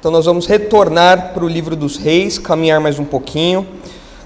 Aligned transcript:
Então 0.00 0.10
nós 0.10 0.24
vamos 0.24 0.46
retornar 0.46 1.34
para 1.34 1.44
o 1.44 1.48
livro 1.48 1.76
dos 1.76 1.98
reis, 1.98 2.38
caminhar 2.38 2.80
mais 2.80 2.98
um 2.98 3.04
pouquinho, 3.04 3.66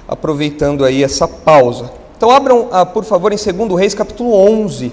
aproveitando 0.06 0.84
aí 0.84 1.02
essa 1.02 1.26
pausa. 1.26 1.90
Então 2.16 2.30
abram, 2.30 2.68
ah, 2.70 2.86
por 2.86 3.02
favor, 3.02 3.32
em 3.32 3.36
2 3.36 3.76
Reis, 3.76 3.92
capítulo 3.92 4.32
11. 4.34 4.92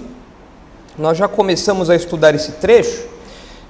Nós 0.98 1.16
já 1.16 1.28
começamos 1.28 1.88
a 1.88 1.94
estudar 1.94 2.34
esse 2.34 2.50
trecho 2.54 3.04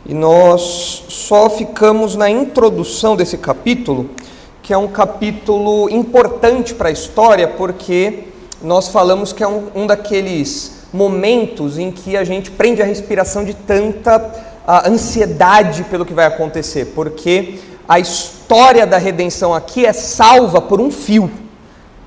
e 0.07 0.15
nós 0.15 1.05
só 1.07 1.51
ficamos 1.51 2.17
na 2.17 2.31
introdução 2.31 3.15
desse 3.15 3.37
capítulo, 3.37 4.09
que 4.63 4.73
é 4.73 4.79
um 4.79 4.89
capítulo 4.89 5.91
importante 5.91 6.73
para 6.73 6.89
a 6.89 6.93
história, 6.93 7.47
porque 7.47 8.21
nós 8.63 8.89
falamos 8.89 9.35
que 9.35 9.43
é 9.43 9.47
um, 9.47 9.67
um 9.75 9.87
daqueles 9.87 10.87
momentos 10.91 11.77
em 11.77 11.91
que 11.91 12.17
a 12.17 12.25
gente 12.25 12.51
prende 12.51 12.81
a 12.81 12.87
respiração 12.87 13.45
de 13.45 13.53
tanta 13.53 14.52
a 14.67 14.89
ansiedade 14.89 15.85
pelo 15.85 16.05
que 16.05 16.15
vai 16.15 16.27
acontecer, 16.27 16.93
porque 16.95 17.59
a 17.89 17.99
história 17.99 18.87
da 18.87 18.99
redenção 18.99 19.53
aqui 19.53 19.85
é 19.85 19.93
salva 19.93 20.61
por 20.61 20.81
um 20.81 20.91
fio. 20.91 21.31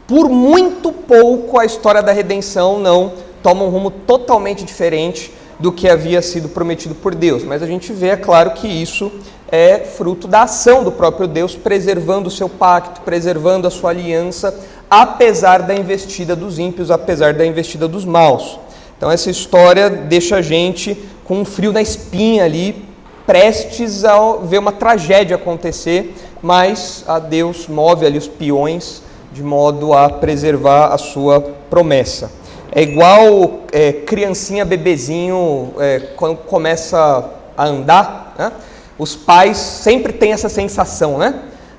Por 0.08 0.30
muito 0.30 0.92
pouco 0.92 1.60
a 1.60 1.66
história 1.66 2.02
da 2.02 2.12
redenção 2.12 2.80
não 2.80 3.14
toma 3.42 3.64
um 3.64 3.70
rumo 3.70 3.92
totalmente 3.92 4.64
diferente 4.64 5.32
do 5.60 5.72
que 5.72 5.90
havia 5.90 6.22
sido 6.22 6.50
prometido 6.50 6.96
por 6.96 7.16
Deus. 7.16 7.44
Mas 7.44 7.64
a 7.64 7.68
gente 7.68 7.92
vê, 7.94 8.10
é 8.10 8.18
claro, 8.18 8.52
que 8.52 8.68
isso 8.68 9.12
é 9.52 9.80
fruto 9.80 10.28
da 10.28 10.44
ação 10.44 10.84
do 10.84 10.92
próprio 10.92 11.28
Deus, 11.28 11.56
preservando 11.56 12.28
o 12.28 12.32
seu 12.32 12.50
pacto, 12.50 13.02
preservando 13.02 13.68
a 13.68 13.72
sua 13.72 13.92
aliança, 13.92 14.58
apesar 14.90 15.62
da 15.62 15.76
investida 15.76 16.36
dos 16.36 16.60
ímpios, 16.60 16.92
apesar 16.92 17.34
da 17.34 17.46
investida 17.46 17.88
dos 17.88 18.06
maus. 18.06 18.60
Então 18.98 19.12
essa 19.12 19.30
história 19.30 19.90
deixa 19.90 20.38
a 20.38 20.42
gente 20.42 20.98
com 21.26 21.42
um 21.42 21.46
frio 21.46 21.74
na 21.74 21.82
espinha 21.82 22.46
ali, 22.46 22.86
prestes 23.26 24.06
a 24.06 24.38
ver 24.44 24.60
uma 24.60 24.72
tragédia 24.72 25.36
acontecer, 25.36 26.16
mas 26.42 27.04
a 27.08 27.20
Deus 27.20 27.68
move 27.68 28.06
ali 28.06 28.18
os 28.18 28.28
peões 28.28 29.02
de 29.34 29.44
modo 29.44 29.94
a 29.94 30.10
preservar 30.10 30.94
a 30.94 30.98
sua 30.98 31.42
promessa. 31.70 32.32
É 32.72 32.82
igual 32.82 33.62
é, 33.72 33.92
criancinha, 33.92 34.64
bebezinho, 34.64 35.74
é, 35.80 36.00
quando 36.16 36.38
começa 36.38 37.30
a 37.58 37.66
andar, 37.66 38.36
né? 38.38 38.52
os 38.98 39.16
pais 39.16 39.58
sempre 39.58 40.14
têm 40.14 40.32
essa 40.32 40.48
sensação, 40.48 41.18
né? 41.18 41.36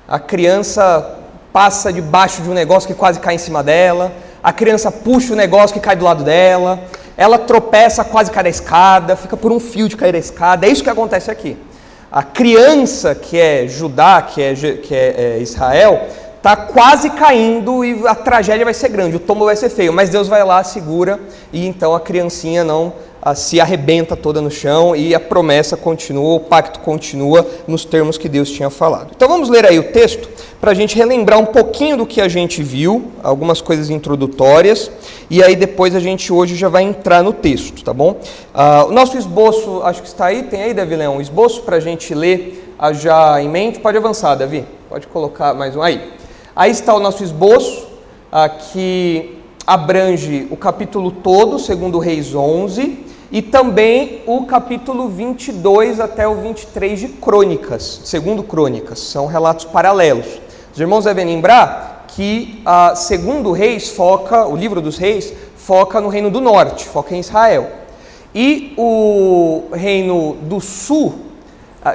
A 0.08 0.18
criança 0.18 1.16
passa 1.52 1.92
debaixo 1.92 2.42
de 2.42 2.50
um 2.50 2.54
negócio 2.54 2.86
que 2.86 2.94
quase 2.94 3.20
cai 3.20 3.36
em 3.36 3.38
cima 3.38 3.62
dela, 3.62 4.12
a 4.42 4.52
criança 4.52 4.90
puxa 4.90 5.32
o 5.32 5.36
negócio 5.36 5.72
que 5.72 5.80
cai 5.80 5.96
do 5.96 6.04
lado 6.04 6.22
dela, 6.22 6.80
ela 7.16 7.38
tropeça, 7.38 8.04
quase 8.04 8.30
cai 8.30 8.44
da 8.44 8.50
escada, 8.50 9.16
fica 9.16 9.36
por 9.36 9.50
um 9.50 9.58
fio 9.58 9.88
de 9.88 9.96
cair 9.96 10.12
da 10.12 10.18
escada. 10.18 10.66
É 10.66 10.70
isso 10.70 10.82
que 10.82 10.90
acontece 10.90 11.30
aqui. 11.30 11.56
A 12.10 12.22
criança 12.22 13.14
que 13.14 13.38
é 13.38 13.66
Judá, 13.66 14.22
que 14.22 14.42
é, 14.42 14.54
que 14.54 14.94
é, 14.94 15.14
é 15.16 15.38
Israel, 15.38 16.06
está 16.36 16.54
quase 16.54 17.10
caindo 17.10 17.84
e 17.84 18.06
a 18.06 18.14
tragédia 18.14 18.64
vai 18.64 18.74
ser 18.74 18.88
grande, 18.88 19.16
o 19.16 19.20
tombo 19.20 19.44
vai 19.44 19.56
ser 19.56 19.68
feio, 19.68 19.92
mas 19.92 20.10
Deus 20.10 20.28
vai 20.28 20.44
lá, 20.44 20.62
segura 20.62 21.18
e 21.52 21.66
então 21.66 21.94
a 21.94 22.00
criancinha 22.00 22.62
não 22.62 22.92
se 23.34 23.60
arrebenta 23.60 24.14
toda 24.14 24.40
no 24.40 24.50
chão 24.50 24.94
e 24.94 25.14
a 25.14 25.20
promessa 25.20 25.76
continua, 25.76 26.34
o 26.34 26.40
pacto 26.40 26.80
continua 26.80 27.46
nos 27.66 27.84
termos 27.84 28.16
que 28.16 28.28
Deus 28.28 28.50
tinha 28.50 28.70
falado. 28.70 29.10
Então 29.16 29.28
vamos 29.28 29.48
ler 29.48 29.66
aí 29.66 29.78
o 29.78 29.92
texto 29.92 30.28
para 30.60 30.70
a 30.70 30.74
gente 30.74 30.96
relembrar 30.96 31.38
um 31.38 31.46
pouquinho 31.46 31.96
do 31.96 32.06
que 32.06 32.20
a 32.20 32.28
gente 32.28 32.62
viu, 32.62 33.10
algumas 33.22 33.60
coisas 33.60 33.90
introdutórias, 33.90 34.90
e 35.28 35.42
aí 35.42 35.56
depois 35.56 35.94
a 35.94 36.00
gente 36.00 36.32
hoje 36.32 36.54
já 36.54 36.68
vai 36.68 36.82
entrar 36.82 37.22
no 37.22 37.32
texto, 37.32 37.82
tá 37.82 37.92
bom? 37.92 38.12
Uh, 38.54 38.88
o 38.88 38.92
nosso 38.92 39.18
esboço, 39.18 39.82
acho 39.82 40.02
que 40.02 40.08
está 40.08 40.26
aí, 40.26 40.44
tem 40.44 40.62
aí, 40.62 40.74
Davi 40.74 40.96
Leão, 40.96 41.16
um 41.16 41.20
esboço 41.20 41.62
para 41.62 41.76
a 41.76 41.80
gente 41.80 42.14
ler 42.14 42.74
uh, 42.78 42.94
já 42.94 43.40
em 43.42 43.48
mente. 43.48 43.80
Pode 43.80 43.96
avançar, 43.96 44.34
Davi, 44.34 44.64
pode 44.88 45.06
colocar 45.08 45.52
mais 45.52 45.76
um 45.76 45.82
aí. 45.82 46.12
Aí 46.54 46.70
está 46.70 46.94
o 46.94 47.00
nosso 47.00 47.22
esboço, 47.22 47.86
uh, 48.32 48.72
que 48.72 49.36
abrange 49.66 50.46
o 50.50 50.56
capítulo 50.56 51.10
todo, 51.10 51.58
segundo 51.58 51.98
Reis 51.98 52.34
11, 52.34 53.05
e 53.30 53.42
também 53.42 54.22
o 54.26 54.46
capítulo 54.46 55.08
22 55.08 55.98
até 55.98 56.28
o 56.28 56.36
23 56.36 57.00
de 57.00 57.08
Crônicas, 57.08 58.02
segundo 58.04 58.42
Crônicas, 58.42 59.00
são 59.00 59.26
relatos 59.26 59.64
paralelos. 59.64 60.40
Os 60.72 60.78
irmãos 60.78 61.04
devem 61.04 61.26
lembrar 61.26 62.04
que 62.08 62.62
a 62.64 62.94
segundo 62.94 63.50
Reis 63.52 63.88
foca, 63.88 64.46
o 64.46 64.56
livro 64.56 64.80
dos 64.80 64.96
Reis 64.96 65.32
foca 65.56 66.00
no 66.00 66.08
reino 66.08 66.30
do 66.30 66.40
norte, 66.40 66.86
foca 66.86 67.14
em 67.16 67.20
Israel. 67.20 67.68
E 68.34 68.74
o 68.76 69.64
reino 69.72 70.34
do 70.42 70.60
sul, 70.60 71.14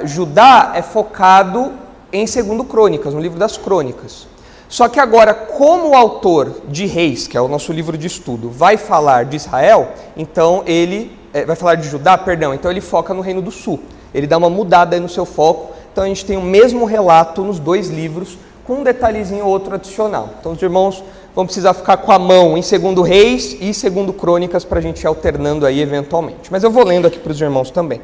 Judá, 0.04 0.72
é 0.74 0.82
focado 0.82 1.72
em 2.12 2.26
segundo 2.26 2.64
Crônicas, 2.64 3.14
no 3.14 3.20
livro 3.20 3.38
das 3.38 3.56
Crônicas. 3.56 4.26
Só 4.68 4.88
que 4.88 5.00
agora, 5.00 5.34
como 5.34 5.90
o 5.90 5.94
autor 5.94 6.62
de 6.68 6.86
Reis, 6.86 7.26
que 7.26 7.36
é 7.36 7.40
o 7.40 7.48
nosso 7.48 7.72
livro 7.72 7.96
de 7.96 8.06
estudo, 8.06 8.50
vai 8.50 8.76
falar 8.76 9.24
de 9.24 9.36
Israel, 9.36 9.92
então 10.16 10.62
ele 10.66 11.21
é, 11.32 11.44
vai 11.44 11.56
falar 11.56 11.76
de 11.76 11.88
Judá, 11.88 12.16
perdão, 12.18 12.52
então 12.52 12.70
ele 12.70 12.80
foca 12.80 13.14
no 13.14 13.20
reino 13.20 13.40
do 13.40 13.50
sul. 13.50 13.80
Ele 14.14 14.26
dá 14.26 14.36
uma 14.36 14.50
mudada 14.50 14.98
no 15.00 15.08
seu 15.08 15.24
foco. 15.24 15.72
Então 15.92 16.04
a 16.04 16.06
gente 16.06 16.24
tem 16.24 16.36
o 16.36 16.42
mesmo 16.42 16.84
relato 16.84 17.42
nos 17.42 17.58
dois 17.58 17.88
livros, 17.88 18.38
com 18.64 18.74
um 18.74 18.82
detalhezinho 18.82 19.44
ou 19.44 19.50
outro 19.50 19.74
adicional. 19.74 20.30
Então 20.38 20.52
os 20.52 20.62
irmãos 20.62 21.02
vão 21.34 21.44
precisar 21.44 21.74
ficar 21.74 21.96
com 21.98 22.12
a 22.12 22.18
mão 22.18 22.56
em 22.56 22.62
segundo 22.62 23.02
Reis 23.02 23.56
e 23.60 23.72
segundo 23.72 24.12
Crônicas 24.12 24.64
para 24.64 24.78
a 24.78 24.82
gente 24.82 25.02
ir 25.02 25.06
alternando 25.06 25.66
aí 25.66 25.80
eventualmente. 25.80 26.50
Mas 26.50 26.62
eu 26.62 26.70
vou 26.70 26.84
lendo 26.84 27.06
aqui 27.06 27.18
para 27.18 27.32
os 27.32 27.40
irmãos 27.40 27.70
também. 27.70 28.00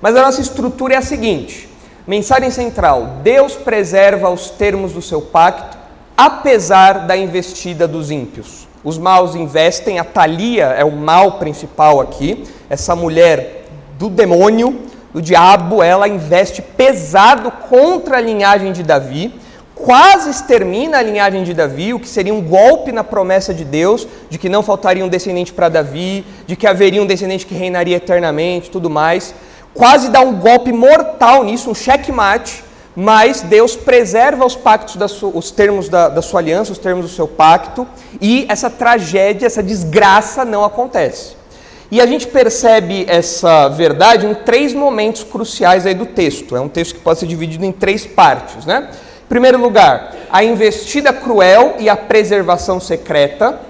Mas 0.00 0.16
a 0.16 0.22
nossa 0.22 0.40
estrutura 0.40 0.94
é 0.94 0.96
a 0.96 1.02
seguinte: 1.02 1.68
mensagem 2.06 2.50
central: 2.50 3.18
Deus 3.22 3.54
preserva 3.54 4.28
os 4.30 4.50
termos 4.50 4.92
do 4.92 5.02
seu 5.02 5.22
pacto, 5.22 5.78
apesar 6.16 7.06
da 7.06 7.16
investida 7.16 7.88
dos 7.88 8.10
ímpios. 8.10 8.68
Os 8.84 8.98
maus 8.98 9.34
investem, 9.36 9.98
a 9.98 10.04
Thalia 10.04 10.66
é 10.66 10.84
o 10.84 10.90
mal 10.90 11.32
principal 11.32 12.00
aqui, 12.00 12.44
essa 12.68 12.96
mulher 12.96 13.66
do 13.96 14.10
demônio, 14.10 14.82
do 15.12 15.22
diabo, 15.22 15.82
ela 15.82 16.08
investe 16.08 16.60
pesado 16.60 17.50
contra 17.50 18.16
a 18.16 18.20
linhagem 18.20 18.72
de 18.72 18.82
Davi, 18.82 19.34
quase 19.74 20.30
extermina 20.30 20.98
a 20.98 21.02
linhagem 21.02 21.44
de 21.44 21.54
Davi, 21.54 21.94
o 21.94 22.00
que 22.00 22.08
seria 22.08 22.34
um 22.34 22.42
golpe 22.42 22.90
na 22.90 23.04
promessa 23.04 23.54
de 23.54 23.64
Deus, 23.64 24.08
de 24.28 24.38
que 24.38 24.48
não 24.48 24.62
faltaria 24.62 25.04
um 25.04 25.08
descendente 25.08 25.52
para 25.52 25.68
Davi, 25.68 26.24
de 26.46 26.56
que 26.56 26.66
haveria 26.66 27.02
um 27.02 27.06
descendente 27.06 27.46
que 27.46 27.54
reinaria 27.54 27.96
eternamente, 27.96 28.70
tudo 28.70 28.90
mais. 28.90 29.34
Quase 29.74 30.08
dá 30.08 30.20
um 30.20 30.34
golpe 30.34 30.72
mortal 30.72 31.44
nisso, 31.44 31.70
um 31.70 31.74
checkmate 31.74 32.64
mas 32.94 33.40
Deus 33.40 33.74
preserva 33.74 34.44
os 34.44 34.54
pactos, 34.54 35.22
os 35.22 35.50
termos 35.50 35.88
da, 35.88 36.08
da 36.08 36.22
sua 36.22 36.40
aliança, 36.40 36.72
os 36.72 36.78
termos 36.78 37.06
do 37.06 37.10
seu 37.10 37.26
pacto, 37.26 37.86
e 38.20 38.46
essa 38.48 38.68
tragédia, 38.68 39.46
essa 39.46 39.62
desgraça 39.62 40.44
não 40.44 40.64
acontece. 40.64 41.36
E 41.90 42.00
a 42.00 42.06
gente 42.06 42.26
percebe 42.26 43.04
essa 43.06 43.68
verdade 43.68 44.26
em 44.26 44.34
três 44.34 44.72
momentos 44.72 45.24
cruciais 45.24 45.84
aí 45.84 45.94
do 45.94 46.06
texto. 46.06 46.56
É 46.56 46.60
um 46.60 46.68
texto 46.68 46.94
que 46.94 47.00
pode 47.02 47.18
ser 47.18 47.26
dividido 47.26 47.66
em 47.66 47.72
três 47.72 48.06
partes, 48.06 48.64
né? 48.64 48.88
Em 49.24 49.28
primeiro 49.28 49.58
lugar, 49.58 50.14
a 50.30 50.42
investida 50.42 51.12
cruel 51.12 51.76
e 51.78 51.90
a 51.90 51.96
preservação 51.96 52.80
secreta. 52.80 53.60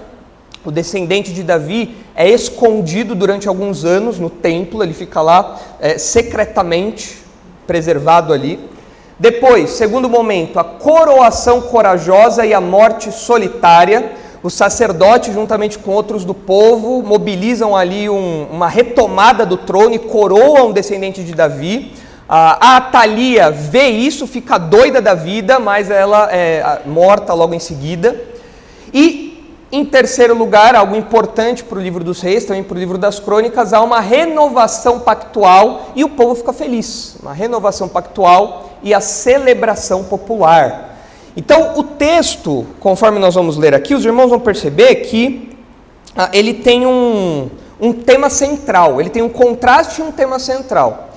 O 0.63 0.71
descendente 0.71 1.33
de 1.33 1.43
Davi 1.43 1.97
é 2.15 2.29
escondido 2.29 3.13
durante 3.13 3.49
alguns 3.49 3.83
anos 3.83 4.17
no 4.17 4.29
templo, 4.29 4.81
ele 4.81 4.93
fica 4.93 5.21
lá 5.21 5.59
é, 5.81 5.97
secretamente 5.97 7.17
preservado 7.67 8.31
ali. 8.31 8.57
Depois, 9.23 9.69
segundo 9.69 10.09
momento, 10.09 10.59
a 10.59 10.65
coroação 10.65 11.61
corajosa 11.61 12.45
e 12.45 12.53
a 12.53 12.59
morte 12.59 13.09
solitária. 13.09 14.11
Os 14.43 14.53
sacerdotes, 14.53 15.33
juntamente 15.33 15.79
com 15.79 15.91
outros 15.91 16.25
do 16.25 16.33
povo, 16.33 17.01
mobilizam 17.01 17.73
ali 17.73 18.09
um, 18.09 18.45
uma 18.51 18.67
retomada 18.67 19.45
do 19.45 19.55
trono 19.55 19.95
e 19.95 19.99
coroam 19.99 20.71
o 20.71 20.73
descendente 20.73 21.23
de 21.23 21.33
Davi. 21.33 21.93
A 22.27 22.75
Atalia 22.75 23.49
vê 23.49 23.87
isso, 23.87 24.27
fica 24.27 24.57
doida 24.57 25.01
da 25.01 25.13
vida, 25.13 25.57
mas 25.57 25.89
ela 25.89 26.27
é 26.29 26.81
morta 26.85 27.33
logo 27.33 27.53
em 27.53 27.59
seguida. 27.59 28.21
E 28.93 29.41
em 29.71 29.85
terceiro 29.85 30.37
lugar, 30.37 30.75
algo 30.75 30.97
importante 30.97 31.63
para 31.63 31.79
o 31.79 31.81
livro 31.81 32.03
dos 32.03 32.19
reis, 32.19 32.43
também 32.43 32.61
para 32.61 32.75
o 32.75 32.77
livro 32.77 32.97
das 32.97 33.21
crônicas, 33.21 33.71
há 33.71 33.81
uma 33.81 34.01
renovação 34.01 34.99
pactual 34.99 35.91
e 35.95 36.03
o 36.03 36.09
povo 36.09 36.35
fica 36.35 36.51
feliz. 36.51 37.15
Uma 37.21 37.31
renovação 37.31 37.87
pactual 37.87 38.72
e 38.83 38.93
a 38.93 39.01
celebração 39.01 40.03
popular. 40.03 40.99
Então, 41.35 41.73
o 41.77 41.83
texto, 41.83 42.65
conforme 42.79 43.17
nós 43.17 43.33
vamos 43.33 43.57
ler 43.57 43.73
aqui, 43.73 43.95
os 43.95 44.05
irmãos 44.05 44.29
vão 44.29 44.39
perceber 44.39 44.95
que 44.95 45.57
ah, 46.15 46.29
ele 46.31 46.53
tem 46.53 46.85
um, 46.85 47.49
um 47.81 47.93
tema 47.93 48.29
central, 48.29 48.99
ele 48.99 49.09
tem 49.09 49.23
um 49.23 49.29
contraste 49.29 50.01
e 50.01 50.03
um 50.03 50.11
tema 50.11 50.37
central. 50.37 51.09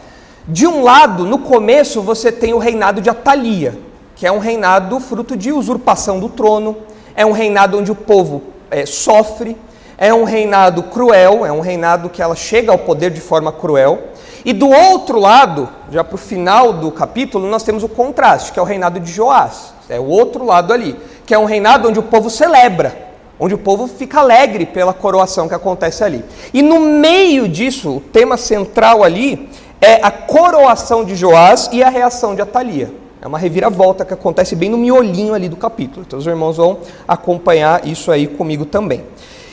De 0.48 0.66
um 0.66 0.82
lado, 0.82 1.26
no 1.26 1.40
começo, 1.40 2.00
você 2.00 2.32
tem 2.32 2.54
o 2.54 2.58
reinado 2.58 3.00
de 3.00 3.10
Atalia, 3.10 3.78
que 4.14 4.26
é 4.26 4.32
um 4.32 4.38
reinado 4.38 4.98
fruto 5.00 5.36
de 5.36 5.52
usurpação 5.52 6.18
do 6.18 6.28
trono 6.28 6.76
é 7.16 7.24
um 7.24 7.32
reinado 7.32 7.78
onde 7.78 7.90
o 7.90 7.94
povo 7.94 8.42
é, 8.70 8.84
sofre, 8.84 9.56
é 9.96 10.12
um 10.12 10.24
reinado 10.24 10.82
cruel, 10.82 11.46
é 11.46 11.50
um 11.50 11.60
reinado 11.60 12.10
que 12.10 12.20
ela 12.20 12.36
chega 12.36 12.70
ao 12.70 12.78
poder 12.78 13.10
de 13.10 13.22
forma 13.22 13.50
cruel. 13.50 14.08
E 14.46 14.52
do 14.52 14.70
outro 14.70 15.18
lado, 15.18 15.68
já 15.90 16.04
para 16.04 16.14
o 16.14 16.18
final 16.18 16.72
do 16.72 16.92
capítulo, 16.92 17.48
nós 17.48 17.64
temos 17.64 17.82
o 17.82 17.88
contraste, 17.88 18.52
que 18.52 18.60
é 18.60 18.62
o 18.62 18.64
reinado 18.64 19.00
de 19.00 19.10
Joás. 19.10 19.74
É 19.88 19.98
o 19.98 20.04
outro 20.04 20.44
lado 20.44 20.72
ali, 20.72 20.96
que 21.26 21.34
é 21.34 21.38
um 21.38 21.46
reinado 21.46 21.88
onde 21.88 21.98
o 21.98 22.02
povo 22.04 22.30
celebra, 22.30 22.96
onde 23.40 23.54
o 23.54 23.58
povo 23.58 23.88
fica 23.88 24.20
alegre 24.20 24.64
pela 24.64 24.94
coroação 24.94 25.48
que 25.48 25.54
acontece 25.54 26.04
ali. 26.04 26.24
E 26.54 26.62
no 26.62 26.78
meio 26.78 27.48
disso, 27.48 27.96
o 27.96 28.00
tema 28.00 28.36
central 28.36 29.02
ali 29.02 29.50
é 29.80 29.94
a 30.00 30.12
coroação 30.12 31.04
de 31.04 31.16
Joás 31.16 31.68
e 31.72 31.82
a 31.82 31.88
reação 31.88 32.32
de 32.32 32.40
Atalia. 32.40 32.94
É 33.20 33.26
uma 33.26 33.38
reviravolta 33.38 34.04
que 34.04 34.14
acontece 34.14 34.54
bem 34.54 34.70
no 34.70 34.78
miolinho 34.78 35.34
ali 35.34 35.48
do 35.48 35.56
capítulo. 35.56 36.04
Então 36.06 36.20
os 36.20 36.26
irmãos 36.26 36.56
vão 36.56 36.78
acompanhar 37.08 37.84
isso 37.84 38.12
aí 38.12 38.28
comigo 38.28 38.64
também. 38.64 39.02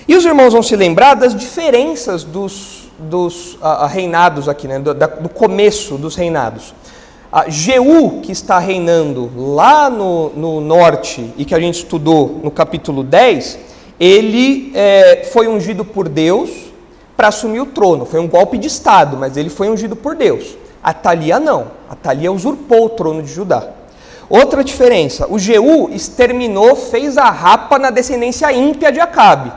E 0.08 0.16
os 0.16 0.24
irmãos 0.24 0.54
vão 0.54 0.62
se 0.62 0.76
lembrar 0.76 1.16
das 1.16 1.36
diferenças 1.36 2.24
dos, 2.24 2.83
dos 2.98 3.56
uh, 3.56 3.88
reinados 3.88 4.48
aqui, 4.48 4.68
né? 4.68 4.80
do, 4.80 4.94
da, 4.94 5.08
do 5.08 5.30
começo 5.30 5.98
dos 5.98 6.16
reinados. 6.16 6.74
A 7.32 7.50
Jeú, 7.50 8.22
que 8.22 8.32
está 8.32 8.60
reinando 8.60 9.32
lá 9.36 9.90
no, 9.90 10.30
no, 10.30 10.62
norte 10.62 11.34
e 11.36 11.44
que 11.44 11.56
a 11.56 11.60
gente 11.60 11.80
estudou 11.80 12.40
no 12.44 12.52
capítulo 12.52 13.04
10, 13.04 13.58
ele 14.00 14.72
é, 14.76 15.28
foi 15.32 15.48
ungido 15.48 15.84
por 15.84 16.08
Deus 16.08 16.52
para 17.18 17.30
assumir 17.30 17.60
o 17.60 17.66
trono. 17.66 18.06
Foi 18.06 18.20
um 18.20 18.28
golpe 18.28 18.58
de 18.58 18.68
Estado, 18.68 19.18
mas 19.18 19.36
ele 19.36 19.50
foi 19.50 19.68
ungido 19.68 19.96
por 19.96 20.16
Deus. 20.16 20.56
A 20.84 20.94
Thalia 20.94 21.40
não. 21.40 21.68
A 21.90 21.96
Thalia 21.96 22.32
usurpou 22.32 22.86
o 22.86 22.90
trono 22.90 23.24
de 23.24 23.32
Judá. 23.32 23.68
Outra 24.30 24.64
diferença: 24.64 25.26
o 25.28 25.40
Jeú 25.40 25.90
exterminou, 25.90 26.76
fez 26.76 27.18
a 27.18 27.30
rapa 27.30 27.80
na 27.80 27.90
descendência 27.90 28.52
ímpia 28.52 28.92
de 28.92 29.00
Acabe. 29.00 29.52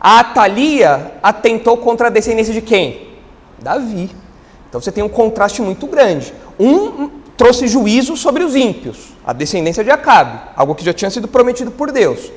A 0.00 0.20
Atalia 0.20 1.12
atentou 1.22 1.76
contra 1.76 2.06
a 2.06 2.10
descendência 2.10 2.52
de 2.52 2.62
quem? 2.62 3.08
Davi. 3.60 4.10
Então 4.68 4.80
você 4.80 4.92
tem 4.92 5.02
um 5.02 5.08
contraste 5.08 5.60
muito 5.62 5.86
grande. 5.86 6.32
Um 6.58 7.10
trouxe 7.36 7.68
juízo 7.68 8.16
sobre 8.16 8.42
os 8.42 8.56
ímpios, 8.56 9.14
a 9.24 9.32
descendência 9.32 9.84
de 9.84 9.90
Acabe, 9.90 10.40
algo 10.56 10.74
que 10.74 10.84
já 10.84 10.92
tinha 10.92 11.10
sido 11.10 11.28
prometido 11.28 11.70
por 11.70 11.92
Deus. 11.92 12.32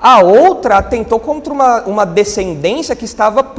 A 0.00 0.22
outra 0.22 0.78
atentou 0.78 1.20
contra 1.20 1.52
uma, 1.52 1.82
uma 1.82 2.06
descendência 2.06 2.96
que 2.96 3.04
estava 3.04 3.54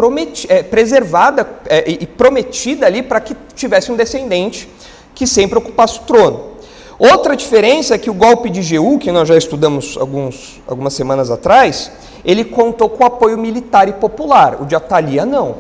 é, 0.50 0.64
preservada 0.64 1.48
é, 1.68 1.90
e 1.90 2.06
prometida 2.06 2.88
ali 2.88 3.04
para 3.04 3.22
que 3.22 3.38
tivesse 3.56 3.92
um 3.92 3.96
descendente 3.96 4.68
que 5.14 5.28
sempre 5.28 5.58
ocupasse 5.58 6.00
o 6.00 6.02
trono. 6.02 6.52
Outra 6.98 7.36
diferença 7.36 7.96
é 7.96 7.98
que 7.98 8.10
o 8.10 8.14
golpe 8.14 8.50
de 8.50 8.62
Jeú, 8.62 8.98
que 8.98 9.12
nós 9.12 9.28
já 9.28 9.38
estudamos 9.38 9.96
alguns, 9.98 10.62
algumas 10.68 10.94
semanas 10.94 11.32
atrás, 11.32 11.92
ele 12.24 12.46
contou 12.46 12.90
com 12.90 13.06
apoio 13.06 13.38
militar 13.38 13.88
e 13.88 13.94
popular. 13.94 14.62
O 14.62 14.66
de 14.66 14.76
Atalia 14.76 15.26
não. 15.26 15.56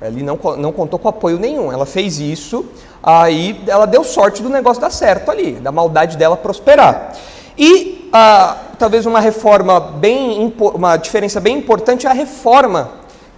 Ele 0.00 0.22
não, 0.22 0.38
não 0.56 0.72
contou 0.72 0.98
com 0.98 1.08
apoio 1.08 1.38
nenhum. 1.38 1.72
Ela 1.72 1.86
fez 1.86 2.18
isso, 2.18 2.64
aí 3.02 3.62
ela 3.66 3.86
deu 3.86 4.02
sorte 4.02 4.42
do 4.42 4.48
negócio 4.48 4.80
dar 4.80 4.90
certo 4.90 5.30
ali, 5.30 5.52
da 5.52 5.70
maldade 5.70 6.16
dela 6.16 6.36
prosperar. 6.36 7.12
E 7.56 8.08
ah, 8.12 8.56
talvez 8.78 9.06
uma 9.06 9.20
reforma 9.20 9.78
bem, 9.78 10.52
uma 10.58 10.96
diferença 10.96 11.38
bem 11.38 11.58
importante 11.58 12.06
é 12.06 12.10
a 12.10 12.14
reforma 12.14 12.90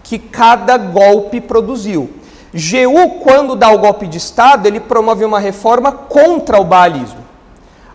que 0.02 0.18
cada 0.18 0.76
golpe 0.76 1.40
produziu. 1.40 2.10
Jeú, 2.52 3.18
quando 3.22 3.56
dá 3.56 3.70
o 3.70 3.78
golpe 3.78 4.06
de 4.06 4.18
Estado, 4.18 4.66
ele 4.66 4.78
promove 4.78 5.24
uma 5.24 5.40
reforma 5.40 5.90
contra 5.90 6.60
o 6.60 6.64
baalismo. 6.64 7.24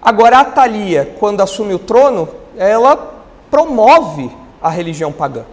Agora, 0.02 0.40
a 0.40 0.46
Thalia, 0.46 1.16
quando 1.20 1.42
assume 1.42 1.74
o 1.74 1.80
trono, 1.80 2.28
ela 2.58 2.98
promove 3.50 4.30
a 4.62 4.70
religião 4.70 5.12
pagã. 5.12 5.44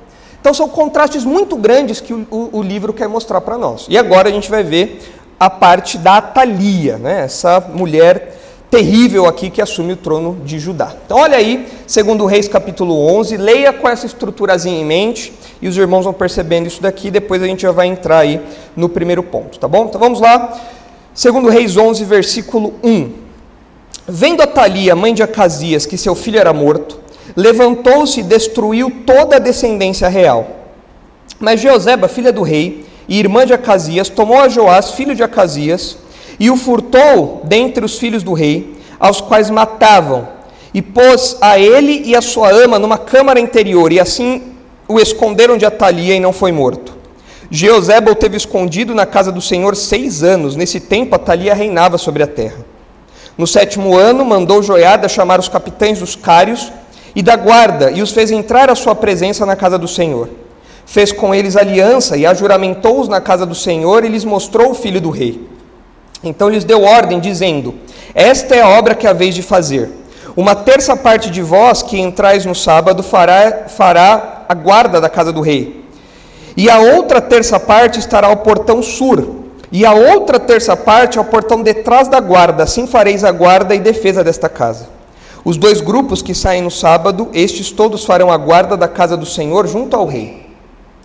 Então, 0.40 0.54
são 0.54 0.68
contrastes 0.68 1.24
muito 1.24 1.56
grandes 1.56 2.00
que 2.00 2.12
o, 2.12 2.26
o, 2.30 2.58
o 2.58 2.62
livro 2.62 2.92
quer 2.92 3.08
mostrar 3.08 3.40
para 3.40 3.58
nós. 3.58 3.86
E 3.88 3.98
agora 3.98 4.28
a 4.28 4.32
gente 4.32 4.50
vai 4.50 4.62
ver 4.62 5.02
a 5.38 5.50
parte 5.50 5.98
da 5.98 6.20
Thalia, 6.20 6.98
né? 6.98 7.24
essa 7.24 7.60
mulher 7.60 8.36
terrível 8.70 9.26
aqui 9.26 9.48
que 9.48 9.62
assume 9.62 9.92
o 9.92 9.96
trono 9.96 10.38
de 10.44 10.58
Judá. 10.58 10.92
Então 11.04 11.18
olha 11.18 11.36
aí, 11.36 11.66
segundo 11.86 12.26
Reis 12.26 12.48
capítulo 12.48 12.94
11, 13.18 13.36
leia 13.36 13.72
com 13.72 13.88
essa 13.88 14.06
estruturazinha 14.06 14.80
em 14.80 14.84
mente 14.84 15.32
e 15.62 15.68
os 15.68 15.76
irmãos 15.76 16.04
vão 16.04 16.12
percebendo 16.12 16.66
isso 16.66 16.82
daqui, 16.82 17.10
depois 17.10 17.42
a 17.42 17.46
gente 17.46 17.62
já 17.62 17.70
vai 17.70 17.86
entrar 17.86 18.18
aí 18.18 18.40
no 18.74 18.88
primeiro 18.88 19.22
ponto, 19.22 19.58
tá 19.58 19.68
bom? 19.68 19.86
Então 19.86 20.00
vamos 20.00 20.20
lá. 20.20 20.60
Segundo 21.14 21.48
Reis 21.48 21.76
11, 21.76 22.04
versículo 22.04 22.74
1. 22.82 23.12
Vendo 24.08 24.42
a 24.42 24.46
Thalia, 24.46 24.94
mãe 24.94 25.14
de 25.14 25.22
Acasias, 25.22 25.86
que 25.86 25.96
seu 25.96 26.14
filho 26.14 26.38
era 26.38 26.52
morto, 26.52 27.00
levantou-se 27.34 28.20
e 28.20 28.23
destruiu 28.23 28.90
toda 29.05 29.37
a 29.37 29.40
descendência 29.40 30.08
real. 30.08 30.49
Mas 31.40 31.61
Jeoseba, 31.61 32.08
filha 32.08 32.32
do 32.32 32.43
rei, 32.43 32.87
e 33.08 33.19
irmã 33.19 33.46
de 33.46 33.52
Acasias, 33.52 34.08
tomou 34.08 34.38
a 34.38 34.49
Joás, 34.49 34.90
filho 34.93 35.14
de 35.14 35.23
Acasias, 35.23 35.99
e 36.38 36.50
o 36.50 36.56
furtou 36.56 37.40
dentre 37.44 37.84
os 37.84 37.99
filhos 37.99 38.23
do 38.23 38.32
rei, 38.32 38.76
aos 38.99 39.20
quais 39.20 39.50
matavam, 39.50 40.28
e 40.73 40.82
pôs 40.82 41.37
a 41.40 41.58
ele 41.58 42.02
e 42.05 42.14
a 42.14 42.20
sua 42.20 42.50
ama 42.50 42.78
numa 42.78 42.99
câmara 42.99 43.40
interior, 43.40 43.93
e 43.93 44.00
assim 44.00 44.55
o 44.88 45.00
esconderam 45.00 45.56
de 45.56 45.67
Atalia 45.67 46.14
e 46.14 46.20
não 46.20 46.32
foi 46.32 46.52
morto. 46.52 46.96
Jeozebel 47.50 48.14
teve 48.14 48.37
escondido 48.37 48.94
na 48.94 49.06
casa 49.06 49.31
do 49.31 49.40
Senhor 49.40 49.76
seis 49.76 50.23
anos. 50.23 50.56
Nesse 50.56 50.81
tempo, 50.81 51.14
Atalia 51.14 51.55
reinava 51.55 51.96
sobre 51.96 52.23
a 52.23 52.26
terra. 52.26 52.64
No 53.38 53.46
sétimo 53.46 53.96
ano, 53.96 54.25
mandou 54.25 54.62
Joiada 54.62 55.08
chamar 55.08 55.38
os 55.38 55.49
capitães 55.49 56.00
dos 56.00 56.17
cários 56.17 56.73
e 57.16 57.22
da 57.22 57.34
guarda 57.34 57.90
e 57.90 58.02
os 58.02 58.12
fez 58.12 58.30
entrar 58.30 58.68
à 58.68 58.74
sua 58.74 58.94
presença 58.94 59.46
na 59.46 59.56
casa 59.56 59.78
do 59.78 59.88
Senhor. 59.88 60.28
Fez 60.84 61.10
com 61.10 61.34
eles 61.34 61.56
aliança 61.56 62.14
e 62.14 62.26
ajuramentou-os 62.26 63.08
na 63.08 63.22
casa 63.22 63.46
do 63.46 63.54
Senhor 63.54 64.04
e 64.04 64.08
lhes 64.08 64.22
mostrou 64.22 64.72
o 64.72 64.74
filho 64.74 65.00
do 65.00 65.08
rei. 65.08 65.48
Então 66.22 66.50
lhes 66.50 66.62
deu 66.62 66.82
ordem, 66.82 67.18
dizendo: 67.18 67.74
Esta 68.14 68.54
é 68.54 68.60
a 68.60 68.68
obra 68.68 68.94
que 68.94 69.06
haveis 69.06 69.34
de 69.34 69.42
fazer. 69.42 69.90
Uma 70.36 70.54
terça 70.54 70.94
parte 70.94 71.30
de 71.30 71.40
vós 71.40 71.82
que 71.82 71.98
entrais 71.98 72.44
no 72.44 72.54
sábado 72.54 73.02
fará, 73.02 73.64
fará 73.68 74.44
a 74.46 74.52
guarda 74.52 75.00
da 75.00 75.08
casa 75.08 75.32
do 75.32 75.40
rei. 75.40 75.84
E 76.54 76.68
a 76.68 76.78
outra 76.78 77.20
terça 77.22 77.58
parte 77.58 77.98
estará 77.98 78.26
ao 78.26 78.36
portão 78.36 78.82
sul. 78.82 79.46
E 79.72 79.86
a 79.86 79.94
outra 79.94 80.38
terça 80.38 80.76
parte 80.76 81.18
ao 81.18 81.24
portão 81.24 81.62
detrás 81.62 82.08
da 82.08 82.20
guarda. 82.20 82.62
Assim 82.64 82.86
fareis 82.86 83.24
a 83.24 83.32
guarda 83.32 83.74
e 83.74 83.80
defesa 83.80 84.22
desta 84.22 84.50
casa. 84.50 84.95
Os 85.46 85.56
dois 85.56 85.81
grupos 85.81 86.22
que 86.22 86.34
saem 86.34 86.60
no 86.60 86.72
sábado, 86.72 87.28
estes 87.32 87.70
todos 87.70 88.04
farão 88.04 88.32
a 88.32 88.37
guarda 88.37 88.76
da 88.76 88.88
casa 88.88 89.16
do 89.16 89.25
Senhor 89.25 89.64
junto 89.69 89.94
ao 89.94 90.04
rei. 90.04 90.44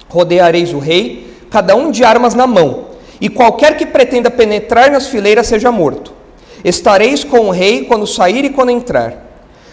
Rodeareis 0.10 0.74
o 0.74 0.80
rei, 0.80 1.32
cada 1.52 1.76
um 1.76 1.92
de 1.92 2.04
armas 2.04 2.34
na 2.34 2.48
mão 2.48 2.86
e 3.22 3.30
qualquer 3.30 3.78
que 3.78 3.86
pretenda 3.86 4.32
penetrar 4.32 4.90
nas 4.90 5.06
fileiras 5.06 5.46
seja 5.46 5.72
morto. 5.72 6.12
Estareis 6.66 7.24
com 7.24 7.50
o 7.50 7.52
rei 7.52 7.86
quando 7.86 8.08
sair 8.08 8.44
e 8.44 8.50
quando 8.50 8.72
entrar. 8.72 9.14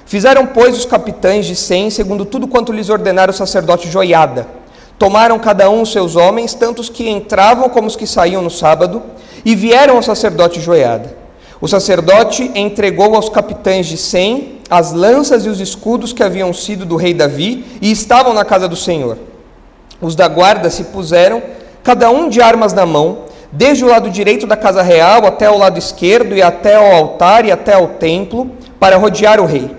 Fizeram, 0.05 0.45
pois, 0.45 0.77
os 0.77 0.85
capitães 0.85 1.47
de 1.47 1.57
cem, 1.57 1.89
segundo 1.89 2.27
tudo 2.27 2.47
quanto 2.47 2.71
lhes 2.71 2.91
ordenara 2.91 3.31
o 3.31 3.35
sacerdote 3.35 3.91
Joiada. 3.91 4.47
Tomaram 4.99 5.39
cada 5.39 5.71
um 5.71 5.81
os 5.81 5.93
seus 5.93 6.15
homens, 6.15 6.53
tanto 6.53 6.81
os 6.81 6.91
que 6.91 7.09
entravam 7.09 7.71
como 7.71 7.87
os 7.87 7.97
que 7.97 8.07
saíam 8.07 8.43
no 8.43 8.51
sábado, 8.51 9.03
e 9.47 9.55
vieram 9.55 9.97
ao 9.97 10.03
sacerdote 10.03 10.61
Joiada. 10.61 11.17
O 11.61 11.67
sacerdote 11.67 12.53
entregou 12.55 13.17
aos 13.17 13.29
capitães 13.29 13.87
de 13.87 13.97
cem 13.97 14.59
as 14.71 14.93
lanças 14.93 15.45
e 15.45 15.49
os 15.49 15.61
escudos 15.61 16.13
que 16.13 16.23
haviam 16.23 16.53
sido 16.53 16.85
do 16.85 16.95
rei 16.95 17.15
Davi 17.15 17.65
e 17.81 17.91
estavam 17.91 18.33
na 18.33 18.45
casa 18.45 18.69
do 18.69 18.77
Senhor. 18.77 19.19
Os 20.01 20.15
da 20.15 20.29
guarda 20.29 20.71
se 20.71 20.85
puseram, 20.85 21.43
cada 21.83 22.11
um 22.11 22.29
de 22.29 22.41
armas 22.41 22.73
na 22.73 22.87
mão, 22.87 23.25
desde 23.51 23.85
o 23.85 23.89
lado 23.89 24.11
direito 24.11 24.47
da 24.47 24.57
casa 24.57 24.83
real 24.83 25.27
até 25.27 25.51
o 25.51 25.59
lado 25.59 25.79
esquerdo 25.79 26.37
e 26.37 26.43
até 26.43 26.77
ao 26.77 26.93
altar 26.93 27.45
e 27.45 27.51
até 27.51 27.73
ao 27.73 27.89
templo, 27.89 28.51
para 28.79 28.97
rodear 28.97 29.41
o 29.41 29.47
rei. 29.47 29.71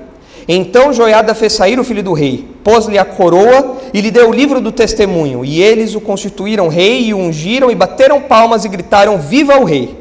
Então 0.47 0.91
Joiada 0.91 1.35
fez 1.35 1.53
sair 1.53 1.79
o 1.79 1.83
filho 1.83 2.03
do 2.03 2.11
rei, 2.11 2.45
pôs-lhe 2.63 2.97
a 2.97 3.05
coroa 3.05 3.77
e 3.93 4.01
lhe 4.01 4.09
deu 4.09 4.29
o 4.29 4.33
livro 4.33 4.59
do 4.59 4.71
testemunho. 4.71 5.45
E 5.45 5.61
eles 5.61 5.93
o 5.93 6.01
constituíram 6.01 6.67
rei 6.67 7.03
e 7.03 7.13
o 7.13 7.17
ungiram 7.17 7.69
e 7.69 7.75
bateram 7.75 8.19
palmas 8.19 8.65
e 8.65 8.69
gritaram: 8.69 9.19
Viva 9.19 9.57
o 9.57 9.63
rei! 9.63 9.98